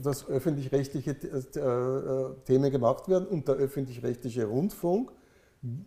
dass 0.03 0.27
öffentlich-rechtliche 0.27 1.11
äh, 1.11 1.59
äh, 1.59 2.33
Themen 2.45 2.71
gemacht 2.71 3.07
werden 3.07 3.27
und 3.27 3.47
der 3.47 3.55
öffentlich-rechtliche 3.55 4.45
Rundfunk 4.45 5.11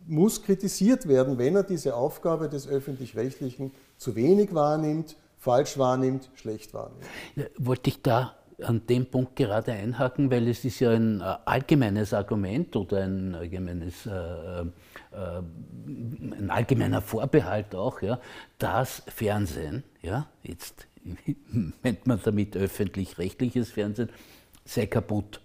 muss 0.07 0.43
kritisiert 0.43 1.09
werden, 1.09 1.39
wenn 1.39 1.57
er 1.57 1.63
diese 1.63 1.95
Aufgabe 1.95 2.49
des 2.49 2.69
öffentlich-rechtlichen 2.69 3.73
zu 3.97 4.17
wenig 4.17 4.55
wahrnimmt, 4.55 5.17
falsch 5.39 5.79
wahrnimmt, 5.79 6.31
schlecht 6.35 6.75
wahrnimmt. 6.75 7.05
Wollte 7.59 7.91
ich 7.91 8.03
da 8.03 8.35
an 8.63 8.87
dem 8.87 9.07
Punkt 9.07 9.37
gerade 9.37 9.73
einhaken, 9.73 10.31
weil 10.31 10.49
es 10.49 10.65
ist 10.65 10.81
ja 10.81 10.91
ein 10.91 11.21
äh, 11.21 11.37
allgemeines 11.45 12.13
Argument 12.13 12.75
oder 12.77 13.05
ein 13.05 13.35
allgemeines, 13.35 14.07
äh, 14.07 14.11
äh, 14.11 14.67
ein 15.13 16.51
allgemeiner 16.51 17.01
Vorbehalt 17.01 17.75
auch, 17.75 18.03
ja, 18.03 18.21
dass 18.59 19.03
Fernsehen, 19.09 19.83
ja, 20.03 20.27
jetzt 20.43 20.87
meint 21.83 22.07
man 22.07 22.21
damit 22.23 22.57
öffentlich-rechtliches 22.57 23.71
Fernsehen, 23.71 24.11
sei 24.65 24.87
kaputt. 24.87 25.41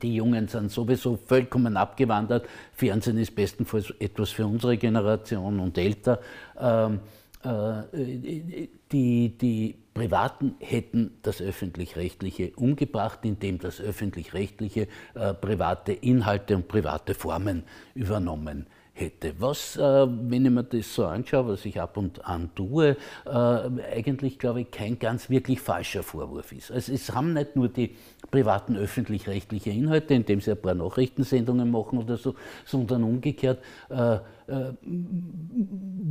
Die 0.00 0.14
Jungen 0.14 0.48
sind 0.48 0.70
sowieso 0.70 1.16
vollkommen 1.16 1.76
abgewandert. 1.76 2.46
Fernsehen 2.72 3.18
ist 3.18 3.34
bestenfalls 3.34 3.92
etwas 3.98 4.30
für 4.30 4.46
unsere 4.46 4.76
Generation 4.78 5.60
und 5.60 5.76
älter. 5.76 6.20
Ähm, 6.58 7.00
äh, 7.44 8.68
die, 8.90 9.36
die 9.36 9.74
Privaten 9.92 10.54
hätten 10.60 11.18
das 11.22 11.42
Öffentlich-Rechtliche 11.42 12.52
umgebracht, 12.56 13.20
indem 13.22 13.58
das 13.58 13.80
Öffentlich-Rechtliche 13.80 14.88
äh, 15.14 15.34
private 15.34 15.92
Inhalte 15.92 16.56
und 16.56 16.68
private 16.68 17.14
Formen 17.14 17.64
übernommen 17.94 18.66
hätte. 18.94 19.34
Was, 19.38 19.76
äh, 19.76 19.80
wenn 19.80 20.44
ich 20.44 20.50
mir 20.50 20.64
das 20.64 20.94
so 20.94 21.06
anschaue, 21.06 21.48
was 21.48 21.64
ich 21.64 21.80
ab 21.80 21.96
und 21.96 22.24
an 22.24 22.50
tue, 22.54 22.96
äh, 23.24 23.30
eigentlich, 23.30 24.38
glaube 24.38 24.62
ich, 24.62 24.70
kein 24.70 24.98
ganz 24.98 25.30
wirklich 25.30 25.60
falscher 25.60 26.02
Vorwurf 26.02 26.52
ist. 26.52 26.70
Also 26.70 26.92
es 26.92 27.12
haben 27.12 27.32
nicht 27.32 27.56
nur 27.56 27.68
die 27.68 27.96
privaten 28.30 28.76
öffentlich-rechtliche 28.76 29.70
Inhalte, 29.70 30.14
indem 30.14 30.40
sie 30.40 30.52
ein 30.52 30.60
paar 30.60 30.74
Nachrichtensendungen 30.74 31.70
machen 31.70 31.98
oder 31.98 32.16
so, 32.16 32.34
sondern 32.64 33.02
umgekehrt 33.04 33.60
äh, 33.88 34.14
äh 34.14 34.20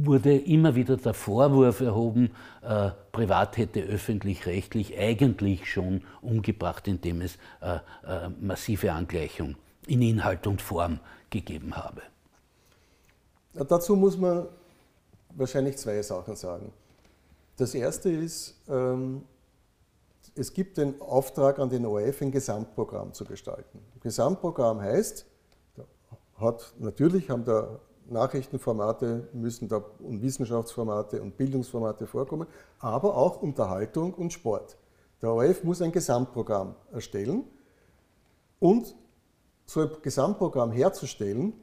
wurde 0.04 0.36
immer 0.36 0.76
wieder 0.76 0.98
der 0.98 1.14
Vorwurf 1.14 1.82
erhoben, 1.82 2.32
äh, 2.64 2.90
privat 3.12 3.58
hätte 3.58 3.82
öffentlich-rechtlich 3.82 4.98
eigentlich 4.98 5.72
schon 5.72 6.02
umgebracht, 6.22 6.88
indem 6.88 7.22
es 7.22 7.38
äh, 7.62 7.80
massive 8.40 8.92
Angleichung 8.94 9.56
in 9.88 10.02
Inhalt 10.02 10.48
und 10.48 10.62
Form 10.62 11.00
gegeben 11.30 11.76
habe. 11.78 12.02
Dazu 13.54 13.96
muss 13.96 14.18
man 14.18 14.48
wahrscheinlich 15.36 15.78
zwei 15.78 16.02
Sachen 16.02 16.36
sagen. 16.36 16.72
Das 17.58 17.76
erste 17.76 18.10
ist, 18.10 18.56
ähm, 18.70 19.24
es 20.36 20.54
gibt 20.54 20.78
den 20.78 21.00
Auftrag 21.02 21.60
an 21.60 21.70
den 21.70 21.86
ORF, 21.86 22.22
ein 22.22 22.32
Gesamtprogramm 22.32 23.14
zu 23.14 23.26
gestalten. 23.26 23.80
Gesamtprogramm 24.02 24.80
heißt, 24.80 25.26
hat, 26.38 26.74
natürlich 26.80 27.30
haben 27.30 27.44
da 27.44 27.80
Nachrichtenformate, 28.10 29.30
müssen 29.34 29.68
da 29.68 29.84
und 30.00 30.22
Wissenschaftsformate 30.22 31.22
und 31.22 31.38
Bildungsformate 31.38 32.08
vorkommen, 32.08 32.48
aber 32.80 33.16
auch 33.16 33.42
Unterhaltung 33.42 34.14
und 34.14 34.34
Sport. 34.34 34.78
Der 35.22 35.32
ORF 35.32 35.64
muss 35.64 35.82
ein 35.82 35.92
Gesamtprogramm 35.92 36.76
erstellen 36.92 37.44
und 38.60 38.96
so 39.66 39.82
ein 39.82 39.90
Gesamtprogramm 40.02 40.72
herzustellen, 40.72 41.54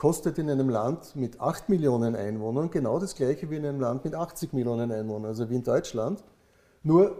kostet 0.00 0.38
in 0.38 0.48
einem 0.48 0.70
Land 0.70 1.14
mit 1.14 1.38
8 1.42 1.68
Millionen 1.68 2.16
Einwohnern 2.16 2.70
genau 2.70 2.98
das 2.98 3.14
gleiche 3.14 3.50
wie 3.50 3.56
in 3.56 3.66
einem 3.66 3.80
Land 3.80 4.02
mit 4.02 4.14
80 4.14 4.54
Millionen 4.54 4.90
Einwohnern, 4.90 5.26
also 5.26 5.50
wie 5.50 5.56
in 5.56 5.62
Deutschland. 5.62 6.24
Nur 6.82 7.18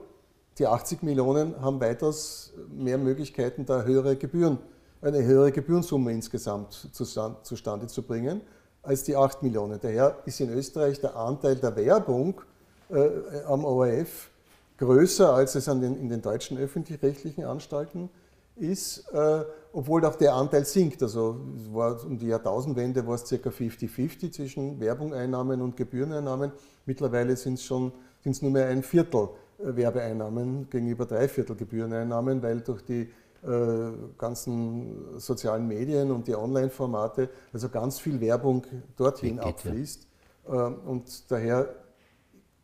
die 0.56 0.66
80 0.66 1.02
Millionen 1.02 1.60
haben 1.60 1.78
weitaus 1.78 2.54
mehr 2.70 2.96
Möglichkeiten, 2.96 3.66
da 3.66 3.82
höhere 3.82 4.16
Gebühren, 4.16 4.56
eine 5.02 5.22
höhere 5.22 5.52
Gebührensumme 5.52 6.10
insgesamt 6.10 6.88
zustande 6.92 7.86
zu 7.86 8.02
bringen 8.02 8.40
als 8.82 9.04
die 9.04 9.14
8 9.14 9.42
Millionen. 9.42 9.78
Daher 9.78 10.16
ist 10.24 10.40
in 10.40 10.48
Österreich 10.48 11.02
der 11.02 11.14
Anteil 11.16 11.56
der 11.56 11.76
Werbung 11.76 12.40
äh, 12.88 13.42
am 13.46 13.66
ORF 13.66 14.30
größer, 14.78 15.34
als 15.34 15.54
es 15.54 15.66
den, 15.66 15.82
in 15.82 16.08
den 16.08 16.22
deutschen 16.22 16.56
öffentlich-rechtlichen 16.56 17.44
Anstalten 17.44 18.04
ist. 18.04 18.29
Äh, 18.56 19.44
obwohl 19.72 20.04
auch 20.04 20.16
der 20.16 20.34
Anteil 20.34 20.64
sinkt. 20.64 21.02
Also 21.02 21.40
war 21.72 22.04
um 22.04 22.18
die 22.18 22.26
Jahrtausendwende 22.26 23.06
war 23.06 23.14
es 23.14 23.24
ca. 23.24 23.36
50-50 23.36 24.32
zwischen 24.32 24.80
Werbungeinnahmen 24.80 25.60
und 25.62 25.76
Gebühreneinnahmen. 25.76 26.52
Mittlerweile 26.86 27.36
sind 27.36 27.54
es 27.54 27.64
schon 27.64 27.92
sind's 28.22 28.42
nur 28.42 28.50
mehr 28.50 28.66
ein 28.66 28.82
Viertel 28.82 29.30
äh, 29.58 29.74
Werbeeinnahmen 29.76 30.68
gegenüber 30.68 31.06
drei 31.06 31.28
Viertel 31.28 31.56
Gebühreneinnahmen, 31.56 32.42
weil 32.42 32.60
durch 32.60 32.82
die 32.82 33.08
äh, 33.42 33.92
ganzen 34.18 35.18
sozialen 35.18 35.66
Medien 35.66 36.10
und 36.10 36.28
die 36.28 36.36
Online-Formate 36.36 37.30
also 37.52 37.68
ganz 37.68 37.98
viel 37.98 38.20
Werbung 38.20 38.66
dorthin 38.96 39.36
Geht, 39.36 39.46
abfließt. 39.46 40.06
Äh, 40.46 40.50
und 40.50 41.30
daher 41.30 41.74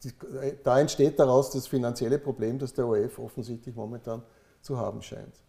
die, 0.04 0.12
da 0.62 0.78
entsteht 0.78 1.18
daraus 1.18 1.50
das 1.50 1.66
finanzielle 1.66 2.18
Problem, 2.18 2.58
das 2.58 2.74
der 2.74 2.86
ORF 2.86 3.18
offensichtlich 3.18 3.74
momentan 3.74 4.22
zu 4.60 4.76
haben 4.76 5.00
scheint. 5.00 5.45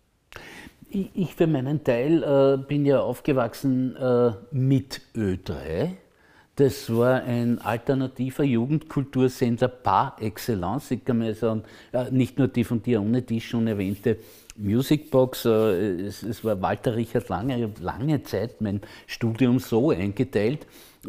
Ich 0.90 1.36
für 1.36 1.48
meinen 1.48 1.84
Teil 1.84 2.24
äh, 2.24 2.58
bin 2.58 2.86
ja 2.86 3.02
aufgewachsen 3.02 3.96
äh, 3.98 4.32
mit 4.52 5.02
Ö3. 5.16 5.92
Das 6.56 6.92
war 6.92 7.22
ein 7.22 7.60
alternativer 7.60 8.44
Jugendkultursender 8.44 9.68
par 9.68 10.16
excellence. 10.20 10.90
Ich 10.90 11.06
kann 11.06 11.20
mir 11.20 11.36
sagen, 11.36 11.64
äh, 11.92 12.10
nicht 12.10 12.40
nur 12.40 12.48
die 12.48 12.64
von 12.64 12.82
dir 12.82 13.02
ohne 13.02 13.22
die 13.22 13.42
schon 13.42 13.68
erwähnte 13.68 14.18
Musicbox, 14.56 15.46
äh, 15.46 16.02
es, 16.02 16.24
es, 16.24 16.44
war 16.44 16.60
Walter 16.62 16.96
Richard 16.96 17.30
Lange. 17.30 17.58
Ich 17.58 17.64
habe 17.64 17.82
lange 17.82 18.24
Zeit 18.24 18.60
mein 18.60 18.82
Studium 19.06 19.60
so 19.60 19.92
eingeteilt, 19.92 20.66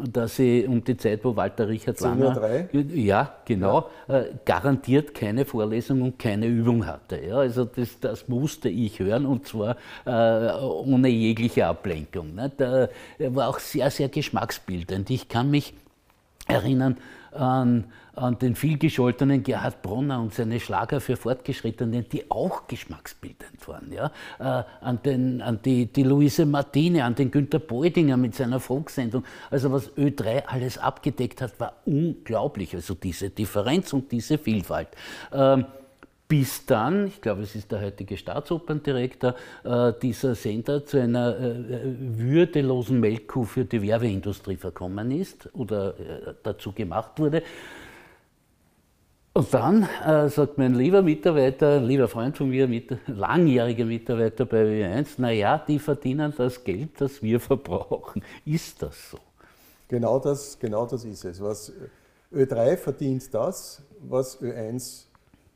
dass 0.07 0.39
ich 0.39 0.67
um 0.67 0.83
die 0.83 0.97
Zeit, 0.97 1.23
wo 1.23 1.35
Walter 1.35 1.67
Richard 1.67 1.99
Langer, 2.01 2.67
ja, 2.93 3.35
genau, 3.45 3.89
ja. 4.07 4.19
Äh, 4.19 4.25
garantiert 4.45 5.13
keine 5.13 5.45
Vorlesung 5.45 6.01
und 6.01 6.19
keine 6.19 6.47
Übung 6.47 6.85
hatte. 6.85 7.19
Ja, 7.25 7.37
also 7.37 7.65
das, 7.65 7.99
das 7.99 8.27
musste 8.27 8.69
ich 8.69 8.99
hören 8.99 9.25
und 9.25 9.47
zwar 9.47 9.77
äh, 10.05 10.51
ohne 10.61 11.09
jegliche 11.09 11.67
Ablenkung. 11.67 12.35
Ne? 12.35 12.51
Da 12.57 12.89
war 13.19 13.49
auch 13.49 13.59
sehr, 13.59 13.91
sehr 13.91 14.09
geschmacksbildend. 14.09 15.09
Ich 15.09 15.27
kann 15.27 15.51
mich 15.51 15.73
erinnern 16.47 16.97
an 17.31 17.85
an 18.19 18.37
den 18.37 18.55
vielgescholtenen 18.55 19.43
Gerhard 19.43 19.81
Bronner 19.81 20.21
und 20.21 20.33
seine 20.33 20.59
Schlager 20.59 20.99
für 20.99 21.15
Fortgeschrittene, 21.15 22.03
die 22.03 22.29
auch 22.29 22.67
geschmacksbildend 22.67 23.67
waren. 23.67 23.91
Ja? 23.91 24.11
Äh, 24.39 24.63
an, 24.81 25.01
den, 25.03 25.41
an 25.41 25.59
die, 25.63 25.85
die 25.85 26.03
Luise 26.03 26.45
Martine, 26.45 27.05
an 27.05 27.15
den 27.15 27.31
Günter 27.31 27.59
Beudinger 27.59 28.17
mit 28.17 28.35
seiner 28.35 28.59
Folksendung. 28.59 29.23
Also 29.49 29.71
was 29.71 29.91
Ö3 29.95 30.45
alles 30.45 30.77
abgedeckt 30.77 31.41
hat, 31.41 31.59
war 31.59 31.73
unglaublich. 31.85 32.75
Also 32.75 32.93
diese 32.93 33.29
Differenz 33.29 33.93
und 33.93 34.11
diese 34.11 34.37
Vielfalt. 34.37 34.89
Ähm, 35.31 35.65
bis 36.29 36.63
dann, 36.67 37.07
ich 37.07 37.21
glaube, 37.21 37.41
es 37.41 37.55
ist 37.55 37.71
der 37.71 37.81
heutige 37.81 38.15
Staatsoperndirektor, 38.15 39.33
äh, 39.63 39.93
dieser 39.99 40.35
Sender 40.35 40.85
zu 40.85 41.01
einer 41.01 41.35
äh, 41.35 41.81
würdelosen 41.97 42.99
Melkkuh 42.99 43.45
für 43.45 43.65
die 43.65 43.81
Werbeindustrie 43.81 44.55
verkommen 44.55 45.09
ist 45.09 45.49
oder 45.53 45.99
äh, 45.99 46.33
dazu 46.43 46.71
gemacht 46.71 47.17
wurde. 47.17 47.41
Und 49.33 49.53
dann 49.53 49.87
äh, 50.05 50.27
sagt 50.27 50.57
mein 50.57 50.73
lieber 50.73 51.01
Mitarbeiter, 51.01 51.79
lieber 51.79 52.07
Freund 52.07 52.35
von 52.35 52.49
mir, 52.49 52.67
mit, 52.67 52.97
langjähriger 53.07 53.85
Mitarbeiter 53.85 54.45
bei 54.45 54.63
Ö1, 54.63 55.15
naja, 55.17 55.63
die 55.67 55.77
verdienen 55.77 56.33
das 56.35 56.63
Geld, 56.63 56.99
das 56.99 57.21
wir 57.21 57.39
verbrauchen. 57.39 58.23
Ist 58.43 58.81
das 58.81 59.11
so? 59.11 59.19
Genau 59.87 60.19
das, 60.19 60.57
genau 60.57 60.85
das 60.85 61.05
ist 61.05 61.25
es. 61.25 61.41
Was 61.41 61.71
Ö3 62.33 62.77
verdient 62.77 63.33
das, 63.33 63.81
was 64.01 64.41
Ö1 64.41 65.05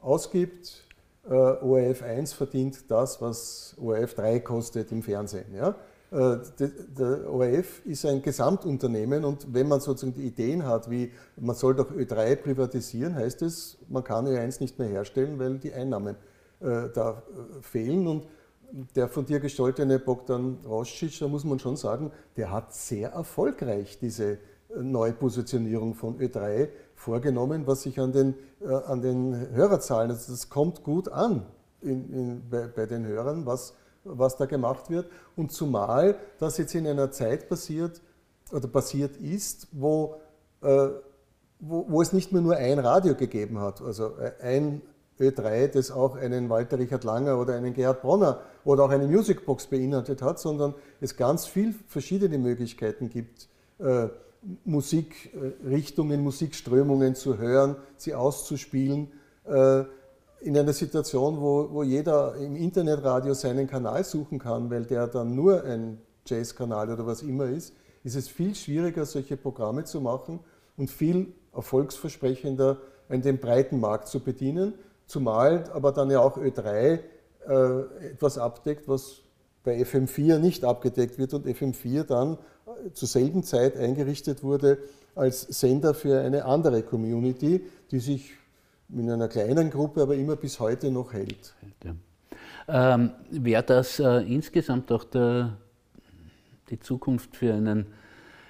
ausgibt. 0.02 0.84
Äh, 1.26 1.34
ORF 1.34 2.04
1 2.04 2.34
verdient 2.34 2.90
das, 2.90 3.22
was 3.22 3.76
ORF 3.82 4.14
3 4.14 4.40
kostet 4.42 4.92
im 4.92 5.02
Fernsehen. 5.02 5.54
Ja? 5.56 5.76
Äh, 6.14 6.38
der 6.96 7.28
ORF 7.28 7.84
ist 7.86 8.06
ein 8.06 8.22
Gesamtunternehmen 8.22 9.26
und 9.26 9.52
wenn 9.52 9.68
man 9.68 9.80
sozusagen 9.80 10.14
die 10.14 10.28
Ideen 10.28 10.64
hat, 10.64 10.88
wie 10.92 11.12
man 11.38 11.56
soll 11.56 11.74
doch 11.74 11.92
Ö3 11.92 12.36
privatisieren, 12.36 13.16
heißt 13.16 13.42
es, 13.42 13.80
man 13.90 14.04
kann 14.04 14.28
Ö1 14.28 14.62
nicht 14.62 14.78
mehr 14.78 14.90
herstellen, 14.90 15.40
weil 15.40 15.58
die 15.58 15.74
Einnahmen 15.74 16.16
äh, 16.60 16.90
da 16.94 17.24
äh, 17.32 17.62
fehlen. 17.62 18.06
Und 18.06 18.28
der 18.96 19.08
von 19.08 19.26
dir 19.26 19.40
gestaltete 19.40 19.98
Bogdan 19.98 20.60
Roscic, 20.66 21.18
da 21.20 21.28
muss 21.28 21.46
man 21.46 21.58
schon 21.58 21.78
sagen, 21.78 22.12
der 22.38 22.52
hat 22.52 22.76
sehr 22.76 23.10
erfolgreich 23.10 23.98
diese 24.00 24.38
Neupositionierung 24.76 25.96
von 25.96 26.20
Ö3 26.20 26.70
vorgenommen, 26.96 27.66
was 27.66 27.84
sich 27.84 28.00
an 28.00 28.12
den, 28.12 28.34
an 28.88 29.02
den 29.02 29.50
Hörerzahlen, 29.52 30.10
also 30.10 30.32
das 30.32 30.50
kommt 30.50 30.84
gut 30.84 31.10
an 31.10 31.46
in, 31.82 32.12
in, 32.12 32.50
bei, 32.50 32.66
bei 32.66 32.88
den 32.88 33.06
Hörern, 33.06 33.46
was 33.46 33.76
was 34.04 34.38
da 34.38 34.46
gemacht 34.46 34.90
wird. 34.90 35.10
Und 35.36 35.52
zumal 35.52 36.16
das 36.40 36.58
jetzt 36.58 36.76
in 36.76 36.88
einer 36.88 37.12
Zeit 37.12 37.50
passiert 37.50 38.02
oder 38.52 38.68
passiert 38.68 39.18
ist, 39.18 39.68
wo, 39.72 40.16
äh, 40.62 40.90
wo, 41.60 41.86
wo, 41.90 42.02
es 42.02 42.14
nicht 42.14 42.32
mehr 42.32 42.42
nur 42.42 42.56
ein 42.56 42.80
Radio 42.80 43.16
gegeben 43.16 43.60
hat, 43.60 43.82
also 43.82 44.18
äh, 44.18 44.34
ein 44.42 44.82
Ö3, 45.20 45.68
das 45.68 45.92
auch 45.92 46.16
einen 46.16 46.50
Walter 46.50 46.80
Richard 46.80 47.04
Langer 47.04 47.40
oder 47.40 47.56
einen 47.56 47.74
Gerhard 47.74 48.02
Bronner 48.02 48.42
oder 48.66 48.84
auch 48.84 48.90
eine 48.90 49.08
Musicbox 49.08 49.68
beinhaltet 49.68 50.22
hat, 50.22 50.40
sondern 50.40 50.74
es 51.02 51.16
ganz 51.16 51.46
viele 51.46 51.74
verschiedene 51.88 52.38
Möglichkeiten 52.38 53.10
gibt, 53.10 53.48
äh, 53.80 54.08
Musikrichtungen, 54.66 56.22
Musikströmungen 56.22 57.16
zu 57.16 57.38
hören, 57.38 57.78
sie 57.96 58.14
auszuspielen. 58.14 59.12
Äh, 59.46 59.86
in 60.44 60.58
einer 60.58 60.74
Situation, 60.74 61.40
wo, 61.40 61.70
wo 61.72 61.84
jeder 61.84 62.36
im 62.36 62.56
Internetradio 62.56 63.34
seinen 63.34 63.68
Kanal 63.68 64.04
suchen 64.04 64.40
kann, 64.40 64.70
weil 64.70 64.86
der 64.86 65.08
dann 65.08 65.36
nur 65.36 65.64
ein 65.64 66.00
Jazz-Kanal 66.26 66.92
oder 66.92 67.06
was 67.06 67.22
immer 67.22 67.46
ist, 67.46 67.74
ist 68.04 68.16
es 68.16 68.28
viel 68.28 68.54
schwieriger, 68.54 69.06
solche 69.06 69.38
Programme 69.38 69.86
zu 69.86 70.02
machen 70.02 70.42
und 70.78 70.92
viel 70.92 71.34
erfolgsversprechender, 71.54 72.78
den 73.10 73.38
breiten 73.38 73.80
Markt 73.80 74.08
zu 74.08 74.20
bedienen, 74.20 74.74
zumal 75.06 75.70
aber 75.74 75.92
dann 75.92 76.10
ja 76.10 76.20
auch 76.20 76.38
Ö3 76.38 77.00
äh, 77.48 78.10
etwas 78.12 78.38
abdeckt, 78.38 78.88
was 78.88 79.22
bei 79.64 79.82
FM4 79.82 80.40
nicht 80.40 80.66
abgedeckt 80.66 81.18
wird 81.18 81.34
und 81.34 81.46
FM4 81.46 82.04
dann 82.04 82.38
zur 82.94 83.08
selben 83.08 83.44
Zeit 83.44 83.78
eingerichtet 83.78 84.44
wurde 84.44 84.78
als 85.16 85.42
Sender 85.42 85.94
für 85.94 86.20
eine 86.20 86.46
andere 86.46 86.84
Community, 86.84 87.62
die 87.92 88.00
sich 88.00 88.34
in 88.90 89.10
einer 89.10 89.28
kleinen 89.28 89.70
Gruppe 89.70 90.02
aber 90.02 90.16
immer 90.16 90.36
bis 90.36 90.60
heute 90.60 90.92
noch 90.92 91.14
hält. 91.14 91.54
Ähm, 92.68 93.12
Wäre 93.30 93.64
das 93.64 94.00
äh, 94.00 94.20
insgesamt 94.20 94.92
auch 94.92 95.04
der, 95.04 95.58
die 96.70 96.80
Zukunft 96.80 97.36
für 97.36 97.54
einen 97.54 97.88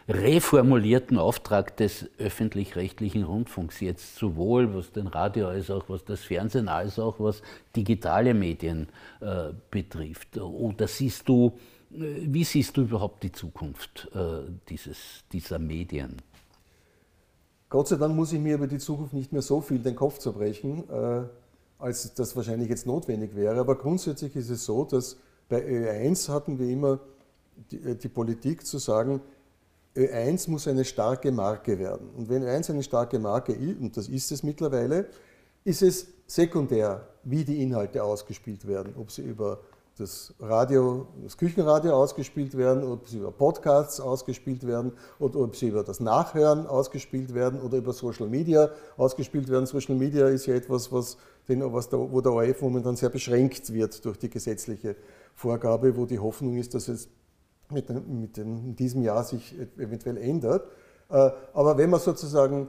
reformulierten 0.08 1.18
Auftrag 1.18 1.78
des 1.78 2.10
öffentlich-rechtlichen 2.18 3.24
Rundfunks 3.24 3.80
jetzt 3.80 4.18
sowohl 4.18 4.74
was 4.76 4.92
den 4.92 5.08
Radio 5.08 5.48
als 5.48 5.72
auch 5.72 5.88
was 5.88 6.04
das 6.04 6.22
Fernsehen 6.22 6.68
als 6.68 7.00
auch 7.00 7.20
was 7.20 7.42
digitale 7.76 8.34
Medien 8.34 8.90
äh, 9.22 9.52
betrifft? 9.72 10.38
Oder 10.38 10.88
siehst 10.88 11.30
du, 11.30 11.54
äh, 11.94 11.98
wie 12.22 12.44
siehst 12.44 12.76
du 12.76 12.82
überhaupt 12.82 13.24
die 13.24 13.32
Zukunft 13.32 14.10
äh, 14.14 14.50
dieses, 14.68 15.24
dieser 15.32 15.60
Medien? 15.60 16.18
Gott 17.74 17.88
sei 17.88 17.96
Dank 17.96 18.16
muss 18.16 18.32
ich 18.32 18.40
mir 18.40 18.54
über 18.54 18.68
die 18.68 18.78
Zukunft 18.78 19.16
nicht 19.16 19.34
mehr 19.34 19.42
so 19.42 19.60
viel 19.60 19.80
den 19.80 19.96
Kopf 19.96 20.20
zerbrechen, 20.20 20.88
äh, 20.92 21.24
als 21.80 22.14
das 22.14 22.36
wahrscheinlich 22.36 22.70
jetzt 22.70 22.86
notwendig 22.86 23.36
wäre. 23.36 23.60
Aber 23.60 23.76
grundsätzlich 23.80 24.36
ist 24.36 24.52
es 24.52 24.64
so, 24.64 24.86
dass 24.86 25.18
bei 25.50 25.60
Ö1 25.60 26.30
hatten 26.30 26.60
wir 26.60 26.70
immer 26.70 27.00
die, 27.72 27.78
äh, 27.78 27.96
die 27.96 28.10
Politik 28.10 28.64
zu 28.64 28.78
sagen, 28.78 29.22
Ö1 29.96 30.52
muss 30.52 30.68
eine 30.68 30.86
starke 30.86 31.32
Marke 31.32 31.80
werden. 31.80 32.12
Und 32.16 32.30
wenn 32.30 32.44
Ö1 32.44 32.70
eine 32.70 32.84
starke 32.84 33.18
Marke 33.18 33.54
ist, 33.54 33.80
und 33.80 33.98
das 33.98 34.08
ist 34.08 34.32
es 34.32 34.44
mittlerweile, 34.44 35.08
ist 35.64 35.82
es 35.82 36.10
sekundär, 36.28 37.08
wie 37.24 37.44
die 37.44 37.64
Inhalte 37.64 38.04
ausgespielt 38.04 38.68
werden. 38.68 38.94
Ob 39.00 39.10
sie 39.10 39.24
über 39.24 39.62
das 39.98 40.34
Radio, 40.40 41.08
das 41.24 41.38
Küchenradio 41.38 41.94
ausgespielt 41.94 42.58
werden, 42.58 42.84
ob 42.84 43.08
sie 43.08 43.20
über 43.20 43.32
Podcasts 43.32 44.00
ausgespielt 44.00 44.66
werden 44.66 44.94
oder 45.20 45.40
ob 45.40 45.56
sie 45.56 45.68
über 45.68 45.84
das 45.84 46.00
Nachhören 46.00 46.66
ausgespielt 46.66 47.36
werden 47.36 47.62
oder 47.62 47.78
über 47.78 47.94
Social 47.94 48.28
Media 48.28 48.70
ausgespielt 48.98 49.50
werden. 49.50 49.68
Social 49.68 49.96
Media 49.96 50.28
ist 50.30 50.48
ja 50.48 50.56
etwas, 50.56 50.92
was, 50.92 51.18
was 51.48 51.90
da, 51.90 51.98
wo 51.98 52.22
der 52.22 52.34
ORF 52.34 52.62
momentan 52.62 52.96
sehr 52.96 53.10
beschränkt 53.10 53.72
wird 53.72 54.04
durch 54.04 54.18
die 54.18 54.30
gesetzliche 54.30 54.96
Vorgabe, 55.36 55.96
wo 55.96 56.06
die 56.08 56.20
Hoffnung 56.20 56.58
ist, 56.58 56.74
dass 56.74 56.88
es 56.88 57.10
mit, 57.70 57.90
mit 57.90 58.38
dem, 58.38 58.58
in 58.58 58.76
diesem 58.76 59.04
Jahr 59.04 59.24
sich 59.24 59.56
eventuell 59.78 60.18
ändert. 60.18 60.68
Äh, 61.10 61.30
aber 61.54 61.78
wenn 61.78 61.92
man 61.92 62.00
sozusagen 62.00 62.68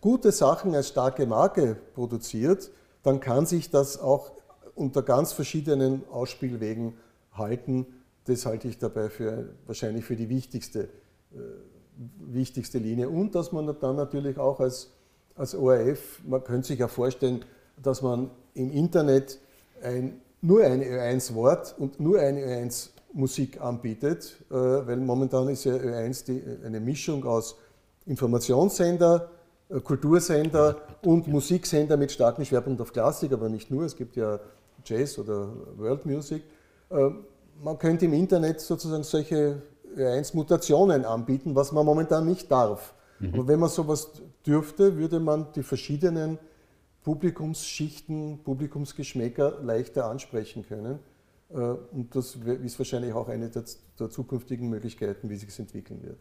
gute 0.00 0.32
Sachen 0.32 0.74
als 0.74 0.88
starke 0.88 1.26
Marke 1.26 1.76
produziert, 1.94 2.70
dann 3.02 3.20
kann 3.20 3.46
sich 3.46 3.70
das 3.70 4.00
auch 4.00 4.32
unter 4.76 5.02
ganz 5.02 5.32
verschiedenen 5.32 6.02
Ausspielwegen 6.10 6.94
halten. 7.32 7.86
Das 8.24 8.46
halte 8.46 8.68
ich 8.68 8.78
dabei 8.78 9.08
für 9.08 9.48
wahrscheinlich 9.66 10.04
für 10.04 10.16
die 10.16 10.28
wichtigste, 10.28 10.84
äh, 11.32 11.38
wichtigste 12.18 12.78
Linie. 12.78 13.08
Und 13.08 13.34
dass 13.34 13.52
man 13.52 13.74
dann 13.80 13.96
natürlich 13.96 14.38
auch 14.38 14.60
als, 14.60 14.92
als 15.34 15.54
ORF, 15.54 16.20
man 16.24 16.44
könnte 16.44 16.68
sich 16.68 16.78
ja 16.78 16.88
vorstellen, 16.88 17.44
dass 17.82 18.02
man 18.02 18.30
im 18.54 18.70
Internet 18.70 19.38
ein, 19.82 20.20
nur 20.40 20.64
ein 20.64 20.82
Ö1-Wort 20.82 21.74
und 21.78 21.98
nur 21.98 22.20
eine 22.20 22.40
Ö1 22.40 22.90
Musik 23.12 23.60
anbietet, 23.60 24.36
äh, 24.50 24.54
weil 24.54 24.98
momentan 24.98 25.48
ist 25.48 25.64
ja 25.64 25.74
Ö1 25.74 26.26
die, 26.26 26.42
eine 26.64 26.80
Mischung 26.80 27.24
aus 27.24 27.56
Informationssender, 28.04 29.30
äh, 29.70 29.80
Kultursender 29.80 30.76
und 31.02 31.26
Musiksender 31.26 31.96
mit 31.96 32.12
starkem 32.12 32.44
Schwerpunkt 32.44 32.80
auf 32.80 32.92
Klassik, 32.92 33.32
aber 33.32 33.48
nicht 33.48 33.70
nur, 33.70 33.84
es 33.84 33.96
gibt 33.96 34.16
ja 34.16 34.38
Jazz 34.86 35.18
oder 35.18 35.52
World 35.76 36.06
Music. 36.06 36.42
Äh, 36.90 37.10
man 37.62 37.78
könnte 37.78 38.04
im 38.04 38.12
Internet 38.12 38.60
sozusagen 38.60 39.02
solche 39.02 39.62
Ö1-Mutationen 39.96 41.04
anbieten, 41.04 41.54
was 41.54 41.72
man 41.72 41.84
momentan 41.84 42.26
nicht 42.26 42.50
darf. 42.50 42.94
Mhm. 43.18 43.34
Aber 43.34 43.48
wenn 43.48 43.60
man 43.60 43.68
sowas 43.68 44.10
dürfte, 44.46 44.96
würde 44.96 45.20
man 45.20 45.52
die 45.54 45.62
verschiedenen 45.62 46.38
Publikumsschichten, 47.02 48.40
Publikumsgeschmäcker 48.42 49.60
leichter 49.62 50.06
ansprechen 50.06 50.66
können. 50.66 50.98
Äh, 51.50 51.54
und 51.56 52.14
das 52.14 52.36
ist 52.36 52.78
wahrscheinlich 52.78 53.12
auch 53.12 53.28
eine 53.28 53.48
der, 53.48 53.64
der 53.98 54.10
zukünftigen 54.10 54.68
Möglichkeiten, 54.68 55.30
wie 55.30 55.36
sich 55.36 55.48
es 55.48 55.58
entwickeln 55.58 56.02
wird. 56.02 56.18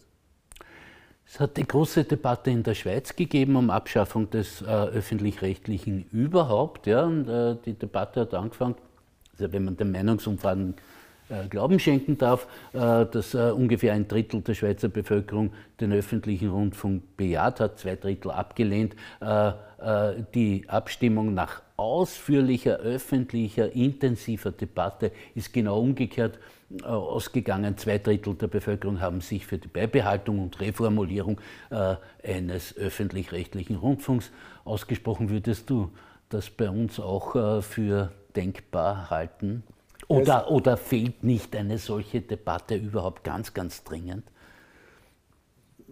Es 1.28 1.40
hat 1.40 1.58
eine 1.58 1.66
große 1.66 2.04
Debatte 2.04 2.52
in 2.52 2.64
der 2.64 2.76
Schweiz 2.76 3.16
gegeben 3.16 3.56
um 3.56 3.70
Abschaffung 3.70 4.30
des 4.30 4.62
äh, 4.62 4.66
öffentlich-rechtlichen 4.66 6.06
überhaupt. 6.12 6.88
Ja, 6.88 7.04
und, 7.06 7.28
äh, 7.28 7.56
die 7.66 7.74
Debatte 7.74 8.22
hat 8.22 8.34
angefangen, 8.34 8.76
also 9.34 9.52
wenn 9.52 9.66
man 9.66 9.76
den 9.76 9.92
Meinungsumfragen 9.92 10.76
äh, 11.28 11.48
Glauben 11.48 11.80
schenken 11.80 12.18
darf, 12.18 12.48
äh, 12.74 13.06
dass 13.06 13.34
äh, 13.34 13.52
ungefähr 13.52 13.94
ein 13.94 14.08
Drittel 14.08 14.42
der 14.42 14.54
Schweizer 14.54 14.90
Bevölkerung 14.90 15.52
den 15.80 15.92
öffentlichen 15.92 16.50
Rundfunk 16.50 17.18
bejaht 17.18 17.60
hat, 17.60 17.80
zwei 17.80 17.96
Drittel 17.96 18.32
abgelehnt. 18.32 18.96
Die 20.34 20.64
Abstimmung 20.68 21.34
nach 21.34 21.62
ausführlicher, 21.78 22.78
öffentlicher, 22.78 23.72
intensiver 23.74 24.52
Debatte 24.52 25.12
ist 25.34 25.54
genau 25.54 25.80
umgekehrt 25.80 26.40
ausgegangen. 26.84 27.78
Zwei 27.78 27.98
Drittel 27.98 28.36
der 28.36 28.48
Bevölkerung 28.48 29.02
haben 29.02 29.22
sich 29.22 29.46
für 29.46 29.58
die 29.58 29.68
Beibehaltung 29.68 30.40
und 30.40 30.60
Reformulierung 30.60 31.40
eines 32.24 32.76
öffentlich-rechtlichen 32.78 33.76
Rundfunks 33.76 34.32
ausgesprochen. 34.64 35.30
Würdest 35.30 35.70
du 35.70 35.92
das 36.30 36.50
bei 36.50 36.70
uns 36.70 37.00
auch 37.00 37.62
für 37.62 38.12
denkbar 38.36 39.10
halten? 39.10 39.64
Oder, 40.08 40.52
oder 40.52 40.78
fehlt 40.78 41.24
nicht 41.24 41.56
eine 41.56 41.78
solche 41.78 42.22
Debatte 42.22 42.76
überhaupt 42.76 43.24
ganz, 43.24 43.54
ganz 43.54 43.84
dringend? 43.84 44.24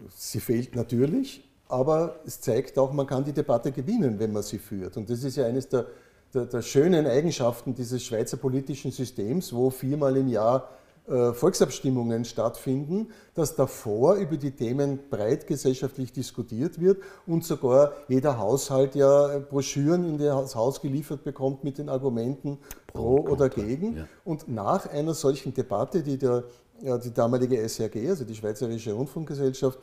Sie 0.09 0.39
fehlt 0.39 0.75
natürlich, 0.75 1.43
aber 1.73 2.19
es 2.25 2.39
zeigt 2.39 2.77
auch, 2.77 2.93
man 2.93 3.07
kann 3.07 3.23
die 3.23 3.33
Debatte 3.33 3.71
gewinnen, 3.71 4.19
wenn 4.19 4.31
man 4.31 4.43
sie 4.43 4.59
führt. 4.59 4.95
Und 4.95 5.09
das 5.09 5.23
ist 5.23 5.37
ja 5.37 5.45
eines 5.45 5.67
der, 5.67 5.87
der, 6.33 6.45
der 6.45 6.61
schönen 6.61 7.07
Eigenschaften 7.07 7.73
dieses 7.73 8.03
Schweizer 8.03 8.37
politischen 8.37 8.91
Systems, 8.91 9.51
wo 9.53 9.71
viermal 9.71 10.15
im 10.17 10.27
Jahr 10.27 10.69
äh, 11.07 11.33
Volksabstimmungen 11.33 12.25
stattfinden, 12.25 13.07
dass 13.33 13.55
davor 13.55 14.15
über 14.15 14.37
die 14.37 14.51
Themen 14.51 14.99
breit 15.09 15.47
gesellschaftlich 15.47 16.13
diskutiert 16.13 16.79
wird 16.79 17.01
und 17.25 17.43
sogar 17.43 17.93
jeder 18.07 18.37
Haushalt 18.37 18.95
ja 18.95 19.39
Broschüren 19.39 20.07
in 20.07 20.17
das 20.17 20.55
Haus 20.55 20.79
geliefert 20.79 21.23
bekommt 21.23 21.63
mit 21.63 21.79
den 21.79 21.89
Argumenten 21.89 22.59
pro 22.87 23.17
oder 23.17 23.49
gegen. 23.49 23.97
Ja. 23.97 24.07
Und 24.23 24.47
nach 24.47 24.89
einer 24.89 25.13
solchen 25.13 25.53
Debatte, 25.53 26.03
die 26.03 26.17
der, 26.17 26.43
ja, 26.81 26.97
die 26.97 27.13
damalige 27.13 27.57
SRG, 27.67 28.09
also 28.09 28.23
die 28.23 28.35
Schweizerische 28.35 28.93
Rundfunkgesellschaft, 28.93 29.79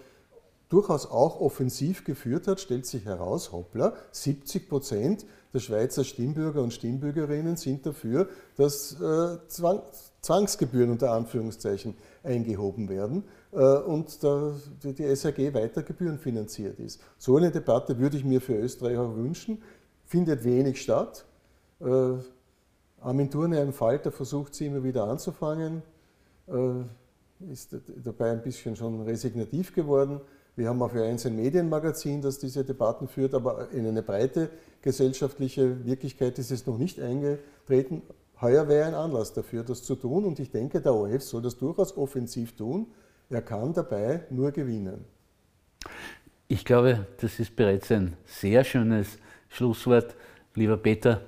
durchaus 0.71 1.11
auch 1.11 1.41
offensiv 1.41 2.05
geführt 2.05 2.47
hat, 2.47 2.61
stellt 2.61 2.87
sich 2.87 3.05
heraus, 3.05 3.53
hoppla, 3.53 3.93
70 4.12 4.68
Prozent 4.68 5.27
der 5.53 5.59
Schweizer 5.59 6.05
Stimmbürger 6.05 6.62
und 6.62 6.73
Stimmbürgerinnen 6.73 7.57
sind 7.57 7.85
dafür, 7.85 8.29
dass 8.57 8.93
äh, 9.01 9.39
Zwang, 9.49 9.83
Zwangsgebühren 10.21 10.91
unter 10.91 11.11
Anführungszeichen 11.12 11.95
eingehoben 12.23 12.89
werden 12.89 13.25
äh, 13.53 13.57
und 13.57 14.23
der, 14.23 14.55
die 14.85 15.16
SAG 15.16 15.53
weiter 15.53 15.83
gebührenfinanziert 15.83 16.79
ist. 16.79 17.01
So 17.18 17.37
eine 17.37 17.51
Debatte 17.51 17.99
würde 17.99 18.16
ich 18.16 18.25
mir 18.25 18.41
für 18.41 18.55
Österreich 18.55 18.97
auch 18.97 19.16
wünschen, 19.16 19.61
findet 20.05 20.45
wenig 20.45 20.81
statt. 20.81 21.25
Äh, 21.81 22.14
Armin 23.01 23.31
Thurne, 23.31 23.61
ein 23.61 23.73
Falter, 23.73 24.12
versucht 24.12 24.55
sie 24.55 24.66
immer 24.66 24.85
wieder 24.85 25.05
anzufangen, 25.05 25.83
äh, 26.47 27.51
ist 27.51 27.75
dabei 28.05 28.31
ein 28.31 28.43
bisschen 28.43 28.77
schon 28.77 29.01
resignativ 29.01 29.75
geworden. 29.75 30.21
Wir 30.57 30.69
haben 30.69 30.83
auch 30.83 30.91
für 30.91 31.05
eins 31.05 31.25
ein 31.27 31.37
Medienmagazin, 31.37 32.21
das 32.21 32.39
diese 32.39 32.65
Debatten 32.65 33.09
führt, 33.09 33.35
aber 33.35 33.71
in 33.71 33.87
eine 33.87 34.03
breite 34.03 34.51
gesellschaftliche 34.83 35.85
Wirklichkeit 35.85 36.39
ist 36.39 36.51
es 36.51 36.67
noch 36.67 36.79
nicht 36.79 37.01
eingetreten. 37.01 38.03
Heuer 38.41 38.69
wäre 38.69 38.87
ein 38.87 38.95
Anlass 38.95 39.33
dafür, 39.33 39.63
das 39.63 39.83
zu 39.83 39.95
tun 39.95 40.25
und 40.25 40.39
ich 40.39 40.51
denke, 40.51 40.81
der 40.81 40.95
ORF 40.95 41.23
soll 41.23 41.43
das 41.43 41.59
durchaus 41.59 41.97
offensiv 41.97 42.57
tun. 42.57 42.87
Er 43.29 43.43
kann 43.43 43.73
dabei 43.73 44.25
nur 44.31 44.51
gewinnen. 44.51 45.05
Ich 46.49 46.65
glaube, 46.65 47.07
das 47.21 47.39
ist 47.39 47.55
bereits 47.55 47.93
ein 47.93 48.17
sehr 48.25 48.65
schönes 48.65 49.19
Schlusswort. 49.49 50.17
Lieber 50.55 50.77
Peter, 50.77 51.21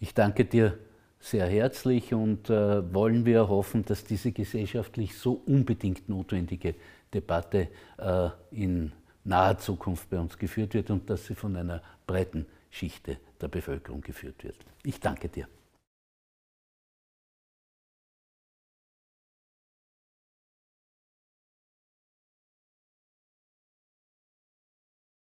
ich 0.00 0.14
danke 0.14 0.44
dir 0.44 0.78
sehr 1.20 1.46
herzlich 1.46 2.14
und 2.14 2.48
äh, 2.50 2.92
wollen 2.94 3.24
wir 3.24 3.48
hoffen, 3.48 3.84
dass 3.84 4.04
diese 4.04 4.32
gesellschaftlich 4.32 5.16
so 5.16 5.42
unbedingt 5.46 6.08
notwendige 6.08 6.74
Debatte 7.12 7.68
äh, 7.98 8.28
in 8.50 8.92
naher 9.24 9.58
Zukunft 9.58 10.10
bei 10.10 10.18
uns 10.18 10.36
geführt 10.36 10.74
wird 10.74 10.90
und 10.90 11.08
dass 11.08 11.26
sie 11.26 11.34
von 11.34 11.56
einer 11.56 11.82
breiten 12.06 12.46
Schichte 12.70 13.18
der 13.40 13.48
Bevölkerung 13.48 14.00
geführt 14.00 14.42
wird. 14.44 14.56
Ich 14.82 14.98
danke 14.98 15.28
dir. 15.28 15.46